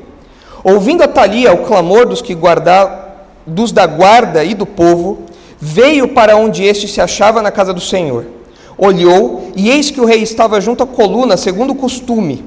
Ouvindo 0.65 1.03
a 1.03 1.09
Thalia 1.09 1.53
o 1.53 1.65
clamor 1.65 2.07
dos 2.07 2.23
que 2.23 2.35
guarda, 2.35 3.17
dos 3.47 3.73
da 3.73 3.87
guarda 3.87 4.45
e 4.45 4.55
do 4.55 4.67
povo, 4.67 5.23
veio 5.59 6.09
para 6.09 6.37
onde 6.37 6.65
este 6.65 6.89
se 6.89 7.01
achava 7.01 7.43
na 7.43 7.51
casa 7.51 7.73
do 7.73 7.81
Senhor. 7.81 8.27
Olhou, 8.77 9.51
e 9.57 9.71
eis 9.71 9.91
que 9.91 10.01
o 10.01 10.05
rei 10.05 10.23
estava 10.23 10.61
junto 10.61 10.83
à 10.83 10.87
coluna, 10.87 11.37
segundo 11.37 11.73
o 11.73 11.77
costume 11.77 12.45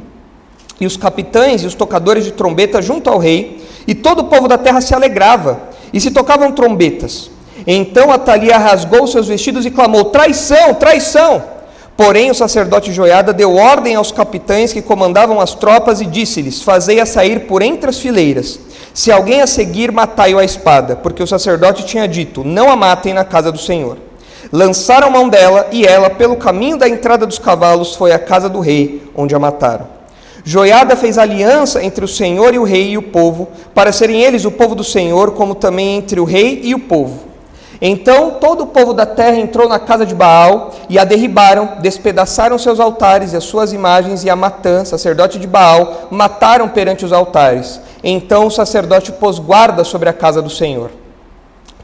e 0.82 0.86
os 0.88 0.98
capitães 0.98 1.62
e 1.62 1.68
os 1.68 1.76
tocadores 1.76 2.26
de 2.26 2.32
trombeta 2.32 2.82
junto 2.82 3.08
ao 3.08 3.20
rei, 3.20 3.64
e 3.88 3.94
todo 3.94 4.22
o 4.22 4.24
povo 4.24 4.48
da 4.48 4.58
terra 4.58 4.82
se 4.82 4.96
alegrava, 4.96 5.62
e 5.94 6.02
se 6.02 6.10
tocavam 6.10 6.52
trombetas. 6.52 7.30
Então 7.68 8.12
Atalia 8.12 8.58
rasgou 8.58 9.06
seus 9.06 9.28
vestidos 9.28 9.64
e 9.64 9.70
clamou: 9.70 10.06
Traição, 10.06 10.74
traição! 10.74 11.44
Porém, 12.04 12.32
o 12.32 12.34
sacerdote 12.34 12.92
Joiada 12.92 13.32
deu 13.32 13.56
ordem 13.56 13.94
aos 13.94 14.12
capitães 14.12 14.74
que 14.74 14.82
comandavam 14.82 15.40
as 15.40 15.54
tropas 15.54 16.02
e 16.02 16.06
disse-lhes: 16.08 16.64
Fazei-a 16.64 17.06
sair 17.06 17.42
por 17.42 17.62
entre 17.62 17.92
as 17.92 18.00
fileiras. 18.00 18.60
Se 18.92 19.12
alguém 19.12 19.40
a 19.40 19.46
seguir, 19.46 19.92
matai-o 19.92 20.40
à 20.40 20.44
espada, 20.44 20.96
porque 20.96 21.22
o 21.22 21.28
sacerdote 21.28 21.86
tinha 21.86 22.08
dito: 22.08 22.44
Não 22.44 22.72
a 22.72 22.76
matem 22.76 23.14
na 23.14 23.24
casa 23.24 23.52
do 23.52 23.60
Senhor. 23.60 24.00
Lançaram 24.52 25.12
mão 25.12 25.30
dela, 25.30 25.68
e 25.72 25.86
ela, 25.86 26.10
pelo 26.10 26.38
caminho 26.38 26.76
da 26.76 26.90
entrada 26.90 27.24
dos 27.24 27.38
cavalos, 27.38 27.96
foi 27.96 28.12
à 28.12 28.18
casa 28.18 28.50
do 28.50 28.62
rei, 28.62 29.04
onde 29.16 29.36
a 29.36 29.40
mataram. 29.40 29.86
Joiada 30.44 30.96
fez 30.96 31.20
aliança 31.20 31.84
entre 31.84 32.04
o 32.04 32.08
Senhor 32.08 32.52
e 32.56 32.58
o 32.58 32.64
rei 32.64 32.94
e 32.94 32.98
o 32.98 33.04
povo, 33.04 33.48
para 33.76 33.92
serem 33.92 34.24
eles 34.24 34.44
o 34.44 34.50
povo 34.50 34.74
do 34.74 34.84
Senhor, 34.84 35.34
como 35.34 35.54
também 35.54 35.98
entre 35.98 36.20
o 36.20 36.26
rei 36.26 36.62
e 36.64 36.74
o 36.74 36.80
povo. 36.80 37.31
Então 37.82 38.36
todo 38.40 38.66
o 38.66 38.68
povo 38.68 38.94
da 38.94 39.08
terra 39.08 39.38
entrou 39.38 39.68
na 39.68 39.80
casa 39.80 40.06
de 40.06 40.14
Baal 40.14 40.72
e 40.88 41.00
a 41.00 41.04
derribaram, 41.04 41.78
despedaçaram 41.80 42.60
seus 42.60 42.80
altares 42.80 43.34
e 43.34 43.38
as 43.38 43.44
suas 43.44 43.74
imagens, 43.74 44.24
e 44.24 44.30
a 44.30 44.36
Matã, 44.36 44.86
sacerdote 44.86 45.40
de 45.40 45.48
Baal, 45.48 46.08
mataram 46.12 46.70
perante 46.70 47.04
os 47.04 47.12
altares. 47.12 47.82
Então 48.04 48.46
o 48.46 48.52
sacerdote 48.52 49.12
pôs 49.12 49.40
guarda 49.40 49.84
sobre 49.84 50.08
a 50.08 50.14
casa 50.14 50.44
do 50.44 50.50
Senhor. 50.50 50.92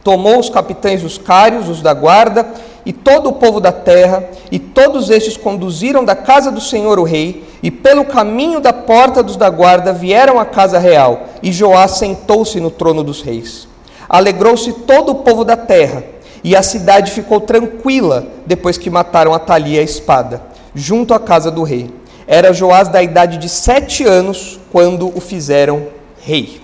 Tomou 0.03 0.39
os 0.39 0.51
capitães 0.51 1.01
dos 1.01 1.17
cários, 1.17 1.67
os 1.67 1.81
da 1.81 1.93
guarda, 1.93 2.45
e 2.85 2.93
todo 2.93 3.29
o 3.29 3.33
povo 3.33 3.59
da 3.59 3.71
terra, 3.71 4.23
e 4.51 4.59
todos 4.59 5.09
estes 5.09 5.35
conduziram 5.35 6.05
da 6.05 6.15
casa 6.15 6.51
do 6.51 6.61
Senhor 6.61 6.99
o 6.99 7.03
rei, 7.03 7.43
e 7.61 7.69
pelo 7.69 8.05
caminho 8.05 8.61
da 8.61 8.71
porta 8.71 9.21
dos 9.21 9.35
da 9.35 9.49
guarda 9.49 9.91
vieram 9.91 10.39
à 10.39 10.45
casa 10.45 10.77
real, 10.79 11.23
e 11.43 11.51
Joás 11.51 11.97
sentou-se 11.97 12.59
no 12.61 12.69
trono 12.69 13.03
dos 13.03 13.21
reis. 13.21 13.67
Alegrou-se 14.09 14.71
todo 14.71 15.11
o 15.11 15.15
povo 15.15 15.43
da 15.43 15.57
terra, 15.57 16.03
e 16.43 16.55
a 16.55 16.63
cidade 16.63 17.11
ficou 17.11 17.41
tranquila 17.41 18.25
depois 18.45 18.77
que 18.77 18.89
mataram 18.89 19.33
Atalia 19.33 19.81
a 19.81 19.83
espada, 19.83 20.41
junto 20.73 21.13
à 21.13 21.19
casa 21.19 21.51
do 21.51 21.63
rei. 21.63 21.93
Era 22.25 22.53
Joás 22.53 22.87
da 22.87 23.01
idade 23.01 23.37
de 23.37 23.49
sete 23.49 24.03
anos 24.03 24.59
quando 24.71 25.15
o 25.15 25.19
fizeram 25.19 25.87
rei. 26.19 26.61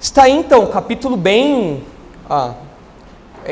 Está 0.00 0.24
aí 0.24 0.32
então, 0.32 0.66
capítulo 0.66 1.16
bem 1.16 1.84
ah, 2.28 2.54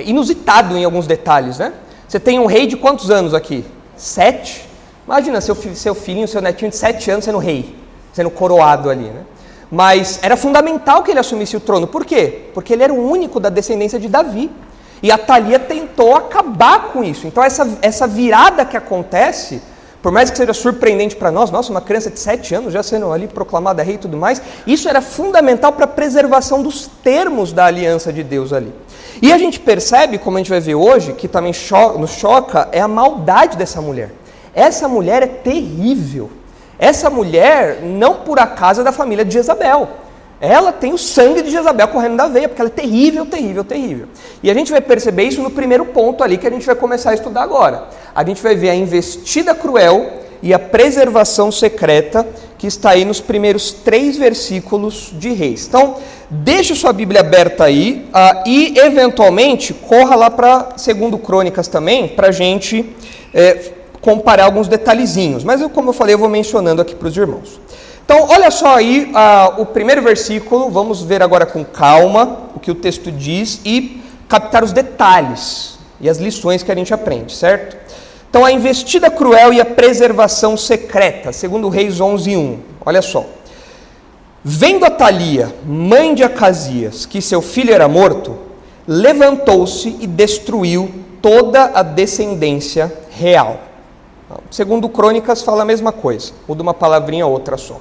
inusitado 0.05 0.77
em 0.77 0.85
alguns 0.85 1.07
detalhes, 1.07 1.59
né? 1.59 1.73
Você 2.09 2.19
tem 2.19 2.39
um 2.39 2.47
rei 2.47 2.67
de 2.67 2.77
quantos 2.77 3.11
anos 3.11 3.35
aqui? 3.35 3.65
Sete? 3.97 4.69
Imagina 5.07 5.41
seu, 5.41 5.55
seu 5.55 5.95
filhinho, 5.95 6.27
seu 6.27 6.41
netinho 6.41 6.71
de 6.71 6.77
sete 6.77 7.11
anos 7.11 7.25
sendo 7.25 7.39
rei, 7.39 7.75
sendo 8.13 8.31
coroado 8.31 8.91
ali, 8.91 9.05
né? 9.05 9.23
Mas 9.71 10.19
era 10.23 10.37
fundamental 10.37 11.03
que 11.03 11.11
ele 11.11 11.21
assumisse 11.21 11.57
o 11.57 11.61
trono. 11.61 11.87
Por 11.87 12.05
quê? 12.05 12.49
Porque 12.53 12.73
ele 12.73 12.83
era 12.83 12.93
o 12.93 13.09
único 13.09 13.39
da 13.39 13.49
descendência 13.49 13.99
de 13.99 14.09
Davi. 14.09 14.51
E 15.03 15.11
a 15.11 15.17
Thalia 15.17 15.59
tentou 15.59 16.17
acabar 16.17 16.89
com 16.93 17.03
isso. 17.05 17.27
Então, 17.27 17.43
essa, 17.43 17.79
essa 17.81 18.07
virada 18.07 18.65
que 18.65 18.77
acontece, 18.77 19.63
por 20.03 20.13
mais 20.13 20.31
que 20.31 20.37
seja 20.37 20.53
surpreendente 20.53 21.17
para 21.17 21.31
nós, 21.31 21.51
nossa, 21.51 21.71
uma 21.71 21.81
criança 21.81 22.11
de 22.11 22.19
7 22.19 22.55
anos 22.55 22.73
já 22.73 22.83
sendo 22.83 23.11
ali 23.11 23.27
proclamada 23.27 23.83
rei 23.83 23.95
e 23.95 23.99
tudo 23.99 24.17
mais, 24.17 24.43
isso 24.67 24.89
era 24.89 25.01
fundamental 25.01 25.73
para 25.73 25.85
a 25.85 25.89
preservação 25.89 26.63
dos 26.63 26.87
termos 27.03 27.53
da 27.53 27.65
aliança 27.65 28.13
de 28.13 28.23
Deus 28.23 28.53
ali. 28.53 28.75
E 29.23 29.33
a 29.33 29.39
gente 29.39 29.61
percebe, 29.61 30.19
como 30.19 30.37
a 30.37 30.41
gente 30.41 30.51
vai 30.51 30.61
ver 30.61 30.75
hoje, 30.75 31.13
que 31.15 31.29
também 31.29 31.53
cho 31.53 31.99
nos 31.99 32.13
choca, 32.13 32.69
é 32.73 32.81
a 32.81 32.89
maldade 32.89 33.57
dessa 33.57 33.81
mulher. 33.81 34.11
Essa 34.55 34.89
mulher 34.89 35.23
é 35.23 35.27
terrível. 35.27 36.31
Essa 36.81 37.11
mulher, 37.11 37.83
não 37.83 38.15
por 38.15 38.41
acaso, 38.41 38.81
é 38.81 38.85
da 38.85 38.91
família 38.91 39.23
de 39.23 39.35
Jezabel. 39.35 39.87
Ela 40.41 40.73
tem 40.73 40.95
o 40.95 40.99
sangue 40.99 41.43
de 41.43 41.51
Jezabel 41.51 41.87
correndo 41.89 42.17
da 42.17 42.27
veia, 42.27 42.49
porque 42.49 42.63
ela 42.63 42.71
é 42.71 42.73
terrível, 42.73 43.27
terrível, 43.27 43.63
terrível. 43.63 44.07
E 44.43 44.51
a 44.51 44.55
gente 44.55 44.73
vai 44.73 44.81
perceber 44.81 45.25
isso 45.25 45.43
no 45.43 45.51
primeiro 45.51 45.85
ponto 45.85 46.25
ali 46.25 46.39
que 46.39 46.47
a 46.47 46.51
gente 46.51 46.65
vai 46.65 46.75
começar 46.75 47.11
a 47.11 47.15
estudar 47.15 47.43
agora. 47.43 47.89
A 48.15 48.25
gente 48.25 48.43
vai 48.43 48.57
ver 48.57 48.71
a 48.71 48.75
investida 48.75 49.55
cruel 49.55 50.11
e 50.43 50.55
a 50.55 50.59
preservação 50.59 51.53
secreta 51.53 52.27
que 52.57 52.67
está 52.67 52.91
aí 52.91 53.05
nos 53.05 53.21
primeiros 53.21 53.73
três 53.73 54.17
versículos 54.17 55.13
de 55.13 55.35
Reis. 55.35 55.67
Então, 55.67 55.97
deixe 56.31 56.75
sua 56.75 56.95
Bíblia 56.95 57.21
aberta 57.21 57.65
aí 57.65 58.09
uh, 58.09 58.49
e, 58.49 58.79
eventualmente, 58.79 59.75
corra 59.75 60.17
lá 60.17 60.31
para 60.31 60.71
segundo 60.79 61.19
Crônicas 61.19 61.69
também, 61.69 62.09
para 62.09 62.29
a 62.29 62.33
gente 62.33 62.95
é, 63.35 63.73
comparar 64.01 64.45
alguns 64.45 64.69
detalhezinhos. 64.69 65.45
Mas, 65.45 65.61
eu, 65.61 65.71
como 65.71 65.91
eu 65.91 65.93
falei, 65.93 66.15
eu 66.15 66.19
vou 66.19 66.29
mencionando 66.29 66.81
aqui 66.83 66.95
para 66.95 67.09
os 67.09 67.17
irmãos. 67.17 67.61
Então, 68.05 68.27
olha 68.29 68.51
só 68.51 68.77
aí 68.77 69.13
uh, 69.13 69.63
o 69.63 69.67
primeiro 69.67 70.03
versículo, 70.03 70.69
vamos 70.69 71.03
ver 71.03 71.23
agora 71.23 71.47
com 71.47 71.65
calma 71.65 72.51
o 72.57 72.59
que 72.59 72.71
o 72.71 72.75
texto 72.75 73.13
diz 73.13 73.61
e 73.65 74.03
captar 74.29 74.65
os 74.65 74.73
detalhes 74.73 75.79
e 76.01 76.09
as 76.09 76.19
lições 76.19 76.63
que 76.63 76.73
a 76.73 76.75
gente 76.75 76.93
aprende, 76.93 77.33
certo? 77.33 77.77
Então, 78.29 78.45
a 78.45 78.51
investida 78.51 79.11
cruel 79.11 79.53
e 79.53 79.61
a 79.61 79.65
preservação 79.65 80.57
secreta, 80.57 81.33
segundo 81.33 81.69
Reis 81.69 82.01
11:1. 82.01 82.59
Olha 82.85 83.03
só. 83.03 83.27
Vendo 84.43 84.87
a 84.87 84.91
Thalia, 84.91 85.55
mãe 85.65 86.15
de 86.15 86.25
Acasias, 86.25 87.07
que 87.07 87.21
seu 87.21 87.43
filho 87.43 87.73
era 87.73 87.87
morto, 87.87 88.39
levantou-se 88.89 89.97
e 90.01 90.07
destruiu 90.07 90.91
toda 91.21 91.73
a 91.75 91.83
descendência 91.83 92.93
real. 93.11 93.70
Segundo 94.51 94.89
Crônicas 94.89 95.43
fala 95.43 95.63
a 95.63 95.65
mesma 95.65 95.93
coisa, 95.93 96.33
muda 96.47 96.63
uma 96.63 96.75
palavrinha 96.75 97.27
ou 97.27 97.33
outra 97.33 97.57
só. 97.57 97.77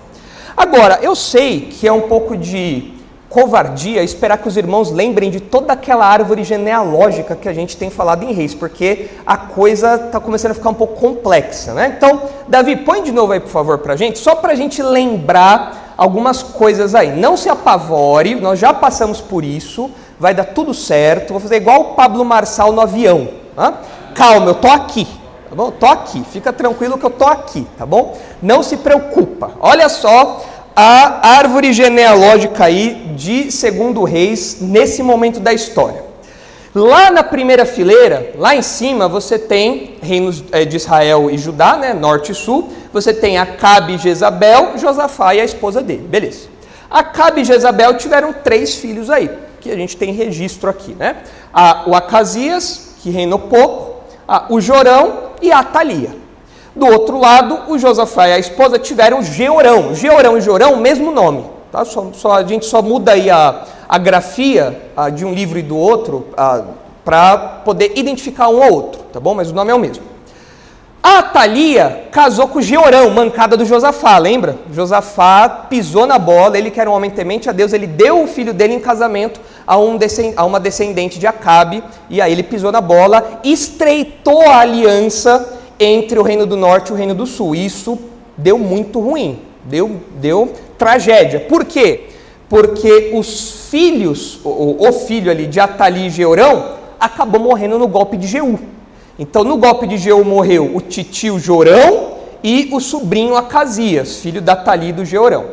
Agora, 0.55 0.99
eu 1.01 1.15
sei 1.15 1.61
que 1.61 1.87
é 1.87 1.91
um 1.91 2.01
pouco 2.01 2.35
de 2.35 2.93
covardia 3.29 4.01
esperar 4.01 4.39
que 4.39 4.47
os 4.47 4.57
irmãos 4.57 4.91
lembrem 4.91 5.29
de 5.29 5.39
toda 5.39 5.73
aquela 5.73 6.05
árvore 6.05 6.43
genealógica 6.43 7.35
que 7.35 7.47
a 7.47 7.53
gente 7.53 7.77
tem 7.77 7.89
falado 7.89 8.23
em 8.23 8.33
Reis, 8.33 8.55
porque 8.55 9.07
a 9.25 9.37
coisa 9.37 9.95
está 9.95 10.19
começando 10.19 10.51
a 10.51 10.55
ficar 10.55 10.69
um 10.69 10.73
pouco 10.73 10.99
complexa, 10.99 11.73
né? 11.73 11.93
Então, 11.95 12.23
Davi, 12.47 12.77
põe 12.77 13.03
de 13.03 13.11
novo 13.11 13.33
aí, 13.33 13.39
por 13.39 13.49
favor, 13.49 13.77
para 13.77 13.93
a 13.93 13.95
gente, 13.95 14.17
só 14.17 14.35
para 14.35 14.53
a 14.53 14.55
gente 14.55 14.81
lembrar 14.81 15.93
algumas 15.95 16.41
coisas 16.41 16.95
aí. 16.95 17.15
Não 17.15 17.37
se 17.37 17.49
apavore, 17.49 18.35
nós 18.35 18.57
já 18.57 18.73
passamos 18.73 19.21
por 19.21 19.43
isso, 19.43 19.91
vai 20.19 20.33
dar 20.33 20.45
tudo 20.45 20.73
certo. 20.73 21.31
Vou 21.31 21.39
fazer 21.39 21.57
igual 21.57 21.81
o 21.81 21.85
Pablo 21.93 22.25
Marçal 22.25 22.71
no 22.71 22.81
avião. 22.81 23.29
Hein? 23.57 23.73
Calma, 24.15 24.47
eu 24.47 24.55
tô 24.55 24.67
aqui, 24.67 25.07
tá 25.49 25.55
bom? 25.55 25.71
Tô 25.71 25.85
aqui, 25.87 26.23
fica 26.31 26.53
tranquilo 26.53 26.97
que 26.97 27.05
eu 27.05 27.09
tô 27.09 27.25
aqui, 27.25 27.67
tá 27.77 27.85
bom? 27.85 28.17
Não 28.41 28.61
se 28.61 28.77
preocupa. 28.77 29.51
Olha 29.59 29.89
só 29.89 30.45
a 30.75 31.27
árvore 31.37 31.73
genealógica 31.73 32.65
aí 32.65 33.13
de 33.15 33.51
segundo 33.51 34.03
reis 34.03 34.57
nesse 34.61 35.01
momento 35.01 35.39
da 35.39 35.51
história. 35.51 36.07
Lá 36.73 37.09
na 37.09 37.23
primeira 37.23 37.65
fileira, 37.65 38.33
lá 38.37 38.55
em 38.55 38.61
cima, 38.61 39.07
você 39.07 39.39
tem 39.39 39.97
reinos 40.01 40.43
eh, 40.51 40.65
de 40.65 40.77
Israel 40.77 41.29
e 41.31 41.37
Judá, 41.37 41.75
né, 41.75 41.93
norte 41.93 42.31
e 42.31 42.35
sul. 42.35 42.71
Você 42.93 43.11
tem 43.11 43.39
Acabe 43.39 43.95
e 43.95 43.97
Jezabel, 43.97 44.77
Josafá 44.77 45.33
e 45.33 45.41
a 45.41 45.43
esposa 45.43 45.81
dele. 45.81 46.05
Beleza. 46.07 46.47
Acabe 46.89 47.41
e 47.41 47.43
Jezabel 47.43 47.97
tiveram 47.97 48.31
três 48.31 48.75
filhos 48.75 49.09
aí, 49.09 49.31
que 49.59 49.71
a 49.71 49.75
gente 49.75 49.97
tem 49.97 50.13
registro 50.13 50.69
aqui, 50.69 50.93
né? 50.93 51.17
o 51.87 51.95
Acasias, 51.95 52.95
que 53.01 53.09
reinou 53.09 53.39
pouco, 53.39 54.03
o 54.49 54.61
Jorão 54.61 55.28
e 55.41 55.51
a 55.51 55.59
Atalia. 55.59 56.09
Do 56.75 56.85
outro 56.85 57.19
lado, 57.19 57.71
o 57.71 57.77
Josafá 57.77 58.27
e 58.27 58.33
a 58.33 58.39
esposa 58.39 58.79
tiveram 58.79 59.21
Georão. 59.21 59.93
Georão 59.93 60.37
e 60.37 60.41
Jorão, 60.41 60.77
mesmo 60.77 61.11
nome. 61.11 61.45
Tá? 61.71 61.83
Só, 61.83 62.07
só, 62.13 62.33
a 62.33 62.43
gente 62.43 62.65
só 62.65 62.81
muda 62.81 63.11
aí 63.11 63.29
a, 63.29 63.63
a 63.87 63.97
grafia 63.97 64.91
a, 64.95 65.09
de 65.09 65.25
um 65.25 65.33
livro 65.33 65.59
e 65.59 65.61
do 65.61 65.77
outro 65.77 66.27
para 67.03 67.37
poder 67.65 67.93
identificar 67.95 68.49
um 68.49 68.61
ou 68.63 68.73
outro, 68.73 69.01
tá 69.11 69.19
bom? 69.19 69.33
Mas 69.33 69.51
o 69.51 69.53
nome 69.53 69.71
é 69.71 69.75
o 69.75 69.79
mesmo. 69.79 70.03
A 71.11 71.23
Thalia 71.23 72.03
casou 72.11 72.47
com 72.47 72.61
Georão, 72.61 73.09
mancada 73.09 73.57
do 73.57 73.65
Josafá, 73.65 74.19
lembra? 74.19 74.59
Josafá 74.71 75.49
pisou 75.49 76.05
na 76.05 76.19
bola, 76.19 76.55
ele 76.55 76.69
que 76.69 76.79
era 76.79 76.87
um 76.87 76.93
homem 76.93 77.09
temente 77.09 77.49
a 77.49 77.51
Deus, 77.51 77.73
ele 77.73 77.87
deu 77.87 78.21
o 78.21 78.27
filho 78.27 78.53
dele 78.53 78.75
em 78.75 78.79
casamento 78.79 79.41
a, 79.65 79.75
um 79.75 79.97
a 80.35 80.45
uma 80.45 80.59
descendente 80.59 81.17
de 81.17 81.25
Acabe, 81.25 81.83
e 82.11 82.21
aí 82.21 82.31
ele 82.31 82.43
pisou 82.43 82.71
na 82.71 82.79
bola, 82.79 83.39
estreitou 83.43 84.43
a 84.43 84.59
aliança 84.59 85.57
entre 85.79 86.19
o 86.19 86.21
Reino 86.21 86.45
do 86.45 86.55
Norte 86.55 86.89
e 86.89 86.93
o 86.93 86.95
Reino 86.95 87.15
do 87.15 87.25
Sul. 87.25 87.55
Isso 87.55 87.97
deu 88.37 88.59
muito 88.59 88.99
ruim, 88.99 89.39
deu, 89.63 89.99
deu 90.17 90.53
tragédia. 90.77 91.39
Por 91.39 91.65
quê? 91.65 92.09
Porque 92.47 93.09
os 93.15 93.67
filhos, 93.71 94.39
o, 94.43 94.87
o 94.87 94.93
filho 94.93 95.31
ali 95.31 95.47
de 95.47 95.59
Atali 95.59 96.05
e 96.05 96.09
Georão, 96.11 96.75
acabou 96.99 97.41
morrendo 97.41 97.79
no 97.79 97.87
golpe 97.87 98.15
de 98.15 98.27
Jeú. 98.27 98.59
Então, 99.19 99.43
no 99.43 99.57
golpe 99.57 99.85
de 99.85 99.97
Jeú 99.97 100.23
morreu 100.23 100.73
o 100.73 100.79
titio 100.79 101.37
Jorão 101.37 102.13
e 102.41 102.69
o 102.71 102.79
sobrinho 102.79 103.35
Acasias, 103.35 104.15
filho 104.15 104.41
da 104.41 104.53
Atali 104.53 104.87
e 104.87 104.93
do 104.93 105.03
Georão. 105.03 105.47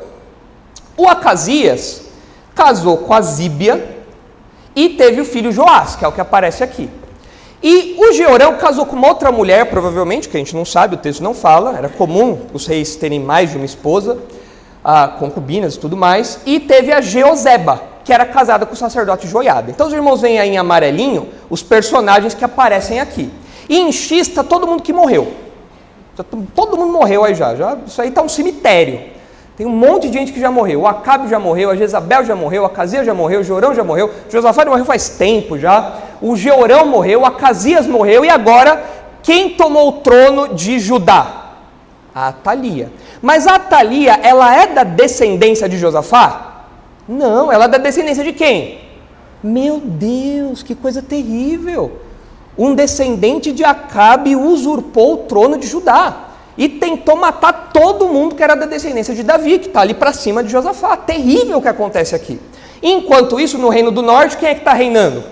O 0.96 1.08
Acasias 1.08 2.02
casou 2.54 2.98
com 2.98 3.12
a 3.12 3.20
Zíbia 3.20 3.96
e 4.74 4.90
teve 4.90 5.20
o 5.20 5.24
filho 5.24 5.50
Joás, 5.50 5.96
que 5.96 6.04
é 6.04 6.08
o 6.08 6.12
que 6.12 6.20
aparece 6.20 6.62
aqui. 6.62 6.88
E 7.60 7.96
o 7.98 8.12
Georão 8.12 8.54
casou 8.54 8.86
com 8.86 8.94
uma 8.94 9.08
outra 9.08 9.32
mulher, 9.32 9.66
provavelmente, 9.66 10.28
que 10.28 10.36
a 10.36 10.38
gente 10.38 10.54
não 10.54 10.64
sabe, 10.64 10.94
o 10.94 10.98
texto 10.98 11.20
não 11.20 11.34
fala, 11.34 11.76
era 11.76 11.88
comum 11.88 12.42
os 12.52 12.66
reis 12.66 12.94
terem 12.94 13.18
mais 13.18 13.50
de 13.50 13.56
uma 13.56 13.66
esposa, 13.66 14.18
concubinas 15.18 15.74
e 15.74 15.78
tudo 15.80 15.96
mais, 15.96 16.38
e 16.46 16.60
teve 16.60 16.92
a 16.92 17.00
Geozeba, 17.00 17.82
que 18.04 18.12
era 18.12 18.24
casada 18.24 18.64
com 18.64 18.74
o 18.74 18.76
sacerdote 18.76 19.26
Joiada. 19.26 19.72
Então 19.72 19.88
os 19.88 19.92
irmãos 19.92 20.20
veem 20.20 20.38
aí 20.38 20.50
em 20.50 20.56
amarelinho 20.56 21.28
os 21.50 21.64
personagens 21.64 22.32
que 22.32 22.44
aparecem 22.44 23.00
aqui. 23.00 23.28
E 23.68 23.78
em 23.78 23.92
X 23.92 24.28
está 24.28 24.44
todo 24.44 24.66
mundo 24.66 24.82
que 24.82 24.92
morreu. 24.92 25.32
Todo 26.54 26.76
mundo 26.76 26.92
morreu 26.92 27.24
aí 27.24 27.34
já. 27.34 27.54
já 27.54 27.76
isso 27.86 28.00
aí 28.00 28.08
está 28.08 28.22
um 28.22 28.28
cemitério. 28.28 29.16
Tem 29.56 29.66
um 29.66 29.70
monte 29.70 30.08
de 30.08 30.18
gente 30.18 30.32
que 30.32 30.40
já 30.40 30.50
morreu. 30.50 30.82
O 30.82 30.86
Acabe 30.86 31.28
já 31.28 31.38
morreu, 31.38 31.70
a 31.70 31.76
Jezabel 31.76 32.24
já 32.24 32.36
morreu, 32.36 32.64
a 32.66 32.70
Casia 32.70 33.02
já 33.04 33.14
morreu, 33.14 33.40
o 33.40 33.44
Jorão 33.44 33.74
já 33.74 33.82
morreu, 33.82 34.10
Josafá 34.28 34.64
morreu 34.66 34.84
faz 34.84 35.08
tempo 35.10 35.58
já. 35.58 35.94
O 36.20 36.36
Georão 36.36 36.86
morreu, 36.86 37.22
o 37.22 37.26
Acasias 37.26 37.86
morreu 37.86 38.24
e 38.24 38.28
agora 38.28 38.84
quem 39.22 39.50
tomou 39.50 39.88
o 39.88 39.92
trono 39.92 40.54
de 40.54 40.78
Judá? 40.78 41.54
A 42.14 42.28
Atalia. 42.28 42.92
Mas 43.20 43.46
a 43.46 43.56
Atalia, 43.56 44.20
ela 44.22 44.54
é 44.54 44.66
da 44.66 44.84
descendência 44.84 45.68
de 45.68 45.76
Josafá? 45.78 46.64
Não, 47.08 47.50
ela 47.50 47.64
é 47.64 47.68
da 47.68 47.78
descendência 47.78 48.22
de 48.22 48.32
quem? 48.32 48.78
Meu 49.42 49.80
Deus, 49.80 50.62
que 50.62 50.74
coisa 50.74 51.02
terrível! 51.02 52.05
Um 52.58 52.74
descendente 52.74 53.52
de 53.52 53.64
Acabe 53.64 54.34
usurpou 54.34 55.14
o 55.14 55.16
trono 55.18 55.58
de 55.58 55.66
Judá 55.66 56.26
e 56.56 56.68
tentou 56.68 57.16
matar 57.16 57.70
todo 57.72 58.08
mundo 58.08 58.34
que 58.34 58.42
era 58.42 58.54
da 58.54 58.64
descendência 58.64 59.14
de 59.14 59.22
Davi, 59.22 59.58
que 59.58 59.66
está 59.66 59.80
ali 59.80 59.92
para 59.92 60.12
cima 60.12 60.42
de 60.42 60.50
Josafá. 60.50 60.96
Terrível 60.96 61.58
o 61.58 61.62
que 61.62 61.68
acontece 61.68 62.14
aqui. 62.14 62.40
Enquanto 62.82 63.38
isso, 63.38 63.58
no 63.58 63.68
reino 63.68 63.90
do 63.90 64.00
norte, 64.00 64.36
quem 64.36 64.48
é 64.48 64.54
que 64.54 64.60
está 64.60 64.72
reinando? 64.72 65.22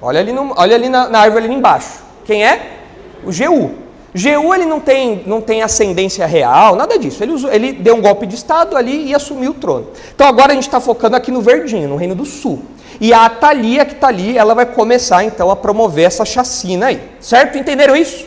Olha 0.00 0.20
ali, 0.20 0.32
no, 0.32 0.54
olha 0.56 0.76
ali 0.76 0.88
na, 0.88 1.08
na, 1.08 1.20
árvore 1.20 1.44
ali 1.44 1.54
embaixo. 1.54 2.00
Quem 2.24 2.44
é? 2.44 2.78
O 3.24 3.32
Jeú. 3.32 3.72
Jeú 4.14 4.54
ele 4.54 4.64
não 4.64 4.80
tem, 4.80 5.22
não 5.26 5.40
tem 5.40 5.62
ascendência 5.62 6.26
real, 6.26 6.74
nada 6.74 6.98
disso. 6.98 7.22
Ele, 7.22 7.32
usou, 7.32 7.52
ele 7.52 7.72
deu 7.72 7.96
um 7.96 8.00
golpe 8.00 8.26
de 8.26 8.34
Estado 8.34 8.76
ali 8.76 9.08
e 9.08 9.14
assumiu 9.14 9.52
o 9.52 9.54
trono. 9.54 9.88
Então 10.14 10.26
agora 10.26 10.52
a 10.52 10.54
gente 10.54 10.66
está 10.66 10.80
focando 10.80 11.16
aqui 11.16 11.30
no 11.30 11.40
verdinho, 11.40 11.88
no 11.88 11.96
reino 11.96 12.14
do 12.14 12.24
sul. 12.24 12.62
E 12.98 13.12
a 13.12 13.26
Atalia 13.26 13.84
que 13.84 13.92
está 13.92 14.08
ali, 14.08 14.38
ela 14.38 14.54
vai 14.54 14.66
começar 14.66 15.22
então 15.24 15.50
a 15.50 15.56
promover 15.56 16.06
essa 16.06 16.24
chacina 16.24 16.86
aí. 16.86 17.02
Certo? 17.20 17.58
Entenderam 17.58 17.94
isso? 17.94 18.26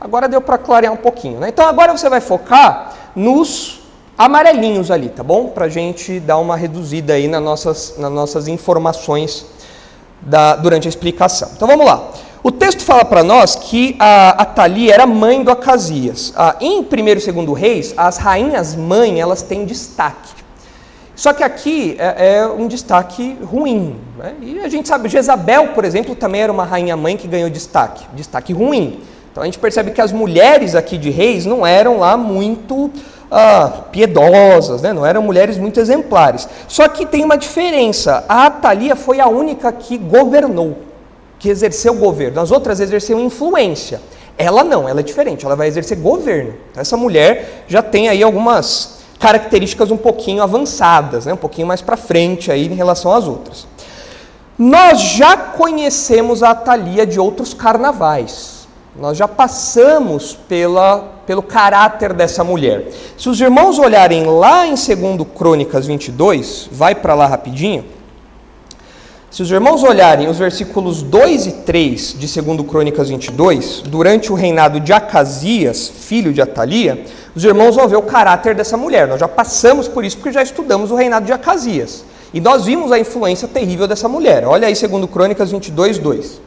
Agora 0.00 0.28
deu 0.28 0.40
para 0.40 0.56
clarear 0.56 0.92
um 0.92 0.96
pouquinho. 0.96 1.40
Né? 1.40 1.48
Então 1.48 1.66
agora 1.66 1.96
você 1.96 2.08
vai 2.08 2.20
focar 2.20 2.94
nos 3.14 3.80
amarelinhos 4.16 4.90
ali, 4.90 5.08
tá 5.08 5.22
bom? 5.22 5.48
Para 5.48 5.64
a 5.64 5.68
gente 5.68 6.20
dar 6.20 6.38
uma 6.38 6.56
reduzida 6.56 7.14
aí 7.14 7.26
nas 7.26 7.42
nossas, 7.42 7.94
nas 7.98 8.12
nossas 8.12 8.48
informações 8.48 9.46
da, 10.20 10.56
durante 10.56 10.86
a 10.86 10.90
explicação. 10.90 11.50
Então 11.54 11.66
vamos 11.66 11.86
lá. 11.86 12.10
O 12.42 12.50
texto 12.50 12.82
fala 12.82 13.04
para 13.04 13.22
nós 13.22 13.54
que 13.54 13.96
a 13.98 14.30
Atalia 14.30 14.94
era 14.94 15.06
mãe 15.06 15.44
do 15.44 15.50
Acasias. 15.50 16.32
Ah, 16.34 16.56
em 16.60 16.80
1 16.80 16.82
e 16.82 17.32
2 17.32 17.58
Reis, 17.58 17.94
as 17.96 18.16
rainhas 18.16 18.74
mãe 18.74 19.20
elas 19.20 19.42
têm 19.42 19.66
destaque. 19.66 20.39
Só 21.20 21.34
que 21.34 21.42
aqui 21.42 21.96
é, 21.98 22.36
é 22.38 22.46
um 22.46 22.66
destaque 22.66 23.36
ruim. 23.44 23.94
Né? 24.16 24.32
E 24.40 24.58
a 24.60 24.68
gente 24.70 24.88
sabe, 24.88 25.06
Jezabel, 25.06 25.74
por 25.74 25.84
exemplo, 25.84 26.14
também 26.14 26.40
era 26.40 26.50
uma 26.50 26.64
rainha 26.64 26.96
mãe 26.96 27.14
que 27.14 27.28
ganhou 27.28 27.50
destaque. 27.50 28.06
Destaque 28.14 28.54
ruim. 28.54 29.02
Então 29.30 29.42
a 29.42 29.44
gente 29.44 29.58
percebe 29.58 29.90
que 29.90 30.00
as 30.00 30.12
mulheres 30.12 30.74
aqui 30.74 30.96
de 30.96 31.10
reis 31.10 31.44
não 31.44 31.66
eram 31.66 31.98
lá 31.98 32.16
muito 32.16 32.90
ah, 33.30 33.82
piedosas, 33.92 34.80
né? 34.80 34.94
não 34.94 35.04
eram 35.04 35.20
mulheres 35.20 35.58
muito 35.58 35.78
exemplares. 35.78 36.48
Só 36.66 36.88
que 36.88 37.04
tem 37.04 37.22
uma 37.22 37.36
diferença: 37.36 38.24
a 38.26 38.46
Atalia 38.46 38.96
foi 38.96 39.20
a 39.20 39.28
única 39.28 39.70
que 39.72 39.98
governou, 39.98 40.78
que 41.38 41.50
exerceu 41.50 41.96
governo. 41.96 42.40
As 42.40 42.50
outras 42.50 42.80
exerceram 42.80 43.20
influência. 43.20 44.00
Ela 44.38 44.64
não, 44.64 44.88
ela 44.88 45.00
é 45.00 45.02
diferente, 45.02 45.44
ela 45.44 45.54
vai 45.54 45.68
exercer 45.68 45.98
governo. 45.98 46.54
Então, 46.70 46.80
essa 46.80 46.96
mulher 46.96 47.64
já 47.68 47.82
tem 47.82 48.08
aí 48.08 48.22
algumas 48.22 48.99
características 49.20 49.90
um 49.90 49.98
pouquinho 49.98 50.42
avançadas, 50.42 51.26
né? 51.26 51.34
um 51.34 51.36
pouquinho 51.36 51.66
mais 51.66 51.82
para 51.82 51.96
frente 51.96 52.50
aí 52.50 52.66
em 52.66 52.74
relação 52.74 53.12
às 53.12 53.28
outras. 53.28 53.68
Nós 54.58 55.00
já 55.00 55.36
conhecemos 55.36 56.42
a 56.42 56.50
Atalia 56.50 57.06
de 57.06 57.20
outros 57.20 57.54
carnavais. 57.54 58.66
Nós 58.96 59.16
já 59.16 59.28
passamos 59.28 60.34
pela, 60.48 61.12
pelo 61.26 61.42
caráter 61.42 62.12
dessa 62.12 62.42
mulher. 62.42 62.88
Se 63.16 63.28
os 63.28 63.40
irmãos 63.40 63.78
olharem 63.78 64.24
lá 64.24 64.66
em 64.66 64.74
2 64.74 64.88
Crônicas 65.36 65.86
22, 65.86 66.68
vai 66.72 66.94
para 66.94 67.14
lá 67.14 67.26
rapidinho. 67.26 67.84
Se 69.30 69.42
os 69.42 69.50
irmãos 69.52 69.84
olharem 69.84 70.28
os 70.28 70.38
versículos 70.38 71.02
2 71.02 71.46
e 71.46 71.52
3 71.52 72.16
de 72.18 72.42
2 72.42 72.68
Crônicas 72.68 73.08
22, 73.10 73.82
durante 73.86 74.32
o 74.32 74.34
reinado 74.34 74.80
de 74.80 74.92
Acasias, 74.92 75.88
filho 75.88 76.32
de 76.32 76.42
Atalia, 76.42 77.04
os 77.32 77.44
irmãos 77.44 77.76
vão 77.76 77.86
ver 77.86 77.94
o 77.94 78.02
caráter 78.02 78.56
dessa 78.56 78.76
mulher. 78.76 79.06
Nós 79.06 79.20
já 79.20 79.28
passamos 79.28 79.86
por 79.86 80.04
isso 80.04 80.16
porque 80.16 80.32
já 80.32 80.42
estudamos 80.42 80.90
o 80.90 80.96
reinado 80.96 81.26
de 81.26 81.32
Acasias. 81.32 82.04
E 82.34 82.40
nós 82.40 82.64
vimos 82.64 82.90
a 82.90 82.98
influência 82.98 83.46
terrível 83.46 83.86
dessa 83.86 84.08
mulher. 84.08 84.44
Olha 84.44 84.66
aí 84.66 84.74
2 84.74 85.08
Crônicas 85.08 85.52
22, 85.52 85.98
2. 85.98 86.40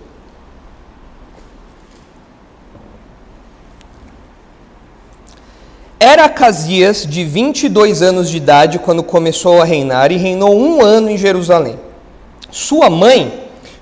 Era 5.98 6.26
Acasias 6.26 7.08
de 7.08 7.24
22 7.24 8.02
anos 8.02 8.30
de 8.30 8.36
idade 8.36 8.78
quando 8.78 9.02
começou 9.02 9.62
a 9.62 9.63
reinar 9.63 10.12
e 10.12 10.17
reinou 10.17 10.54
um 10.54 10.84
ano 10.84 11.10
em 11.10 11.17
Jerusalém. 11.17 11.80
Sua 12.54 12.88
mãe, 12.88 13.34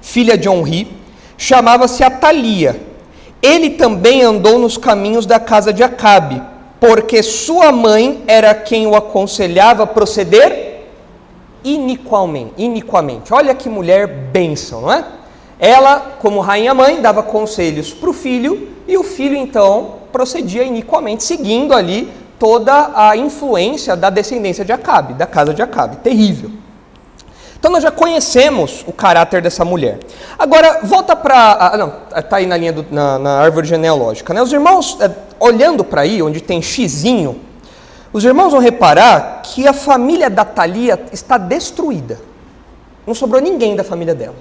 filha 0.01 0.37
de 0.37 0.47
Onri, 0.47 0.87
chamava-se 1.37 2.05
Atalia. 2.05 2.81
Ele 3.41 3.71
também 3.71 4.21
andou 4.21 4.57
nos 4.57 4.77
caminhos 4.77 5.25
da 5.25 5.41
casa 5.41 5.73
de 5.73 5.83
Acabe, 5.83 6.41
porque 6.79 7.21
sua 7.21 7.73
mãe 7.73 8.23
era 8.25 8.53
quem 8.53 8.87
o 8.87 8.95
aconselhava 8.95 9.83
a 9.83 9.87
proceder 9.87 10.85
iniquamente. 11.65 12.53
iniquamente. 12.57 13.33
Olha 13.33 13.53
que 13.53 13.67
mulher 13.67 14.07
bênção, 14.07 14.83
não 14.83 14.93
é? 14.93 15.03
Ela, 15.59 16.15
como 16.21 16.39
rainha 16.39 16.73
mãe, 16.73 17.01
dava 17.01 17.21
conselhos 17.21 17.93
para 17.93 18.09
o 18.09 18.13
filho 18.13 18.69
e 18.87 18.97
o 18.97 19.03
filho 19.03 19.35
então 19.35 19.95
procedia 20.13 20.63
iniquamente, 20.63 21.25
seguindo 21.25 21.73
ali 21.73 22.09
toda 22.39 22.91
a 22.95 23.17
influência 23.17 23.97
da 23.97 24.09
descendência 24.09 24.63
de 24.63 24.71
Acabe, 24.71 25.13
da 25.15 25.25
casa 25.25 25.53
de 25.53 25.61
Acabe. 25.61 25.97
Terrível. 25.97 26.60
Então 27.61 27.69
nós 27.69 27.83
já 27.83 27.91
conhecemos 27.91 28.83
o 28.87 28.91
caráter 28.91 29.39
dessa 29.39 29.63
mulher. 29.63 29.99
Agora, 30.39 30.79
volta 30.81 31.15
para. 31.15 31.57
Ah, 31.59 31.77
não, 31.77 31.93
está 32.17 32.37
aí 32.37 32.47
na 32.47 32.57
linha 32.57 32.73
do, 32.73 32.83
na, 32.89 33.19
na, 33.19 33.37
árvore 33.37 33.67
genealógica. 33.67 34.33
Né? 34.33 34.41
Os 34.41 34.51
irmãos, 34.51 34.97
é, 34.99 35.11
olhando 35.39 35.83
para 35.83 36.01
aí, 36.01 36.23
onde 36.23 36.41
tem 36.41 36.59
xizinho, 36.59 37.39
os 38.11 38.25
irmãos 38.25 38.49
vão 38.49 38.59
reparar 38.59 39.43
que 39.43 39.67
a 39.67 39.73
família 39.73 40.27
da 40.27 40.43
Thalia 40.43 40.99
está 41.11 41.37
destruída. 41.37 42.19
Não 43.05 43.13
sobrou 43.13 43.39
ninguém 43.39 43.75
da 43.75 43.83
família 43.83 44.15
dela. 44.15 44.37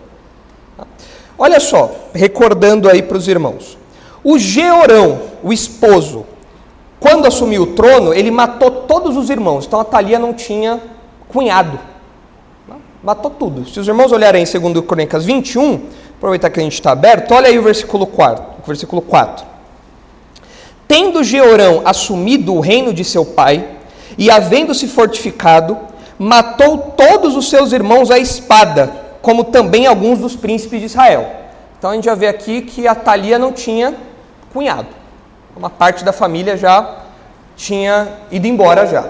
Olha 1.37 1.61
só, 1.61 1.92
recordando 2.14 2.88
aí 2.88 3.02
para 3.02 3.18
os 3.18 3.28
irmãos. 3.28 3.76
O 4.24 4.38
Georão, 4.38 5.20
o 5.42 5.52
esposo, 5.52 6.24
quando 6.98 7.26
assumiu 7.26 7.64
o 7.64 7.74
trono, 7.74 8.14
ele 8.14 8.30
matou 8.30 8.70
todos 8.70 9.14
os 9.14 9.28
irmãos. 9.28 9.66
Então 9.66 9.78
a 9.78 9.85
Thalia 9.85 10.18
não 10.18 10.33
tinha 10.33 10.80
cunhado. 11.28 11.89
Matou 13.02 13.30
tudo. 13.30 13.68
Se 13.68 13.80
os 13.80 13.88
irmãos 13.88 14.12
olharem 14.12 14.44
em 14.44 14.60
2 14.72 14.84
Crônicas 14.86 15.24
21, 15.24 15.86
aproveitar 16.16 16.50
que 16.50 16.60
a 16.60 16.62
gente 16.62 16.74
está 16.74 16.92
aberto, 16.92 17.32
olha 17.32 17.48
aí 17.48 17.58
o 17.58 17.62
versículo 17.62 18.06
4. 18.06 18.44
Versículo 18.66 19.00
4. 19.00 19.46
Tendo 20.86 21.24
Georão 21.24 21.82
assumido 21.84 22.54
o 22.54 22.60
reino 22.60 22.92
de 22.92 23.04
seu 23.04 23.24
pai, 23.24 23.66
e 24.18 24.30
havendo-se 24.30 24.86
fortificado, 24.86 25.78
matou 26.18 26.76
todos 26.96 27.36
os 27.36 27.48
seus 27.48 27.72
irmãos 27.72 28.10
à 28.10 28.18
espada, 28.18 28.92
como 29.22 29.44
também 29.44 29.86
alguns 29.86 30.18
dos 30.18 30.36
príncipes 30.36 30.80
de 30.80 30.86
Israel. 30.86 31.30
Então 31.78 31.90
a 31.90 31.94
gente 31.94 32.04
já 32.04 32.14
vê 32.14 32.26
aqui 32.26 32.60
que 32.60 32.86
a 32.86 32.94
Thalia 32.94 33.38
não 33.38 33.52
tinha 33.52 33.94
cunhado. 34.52 34.88
Uma 35.56 35.70
parte 35.70 36.04
da 36.04 36.12
família 36.12 36.56
já 36.56 36.98
tinha 37.56 38.08
ido 38.30 38.46
embora 38.46 38.86
já. 38.86 39.08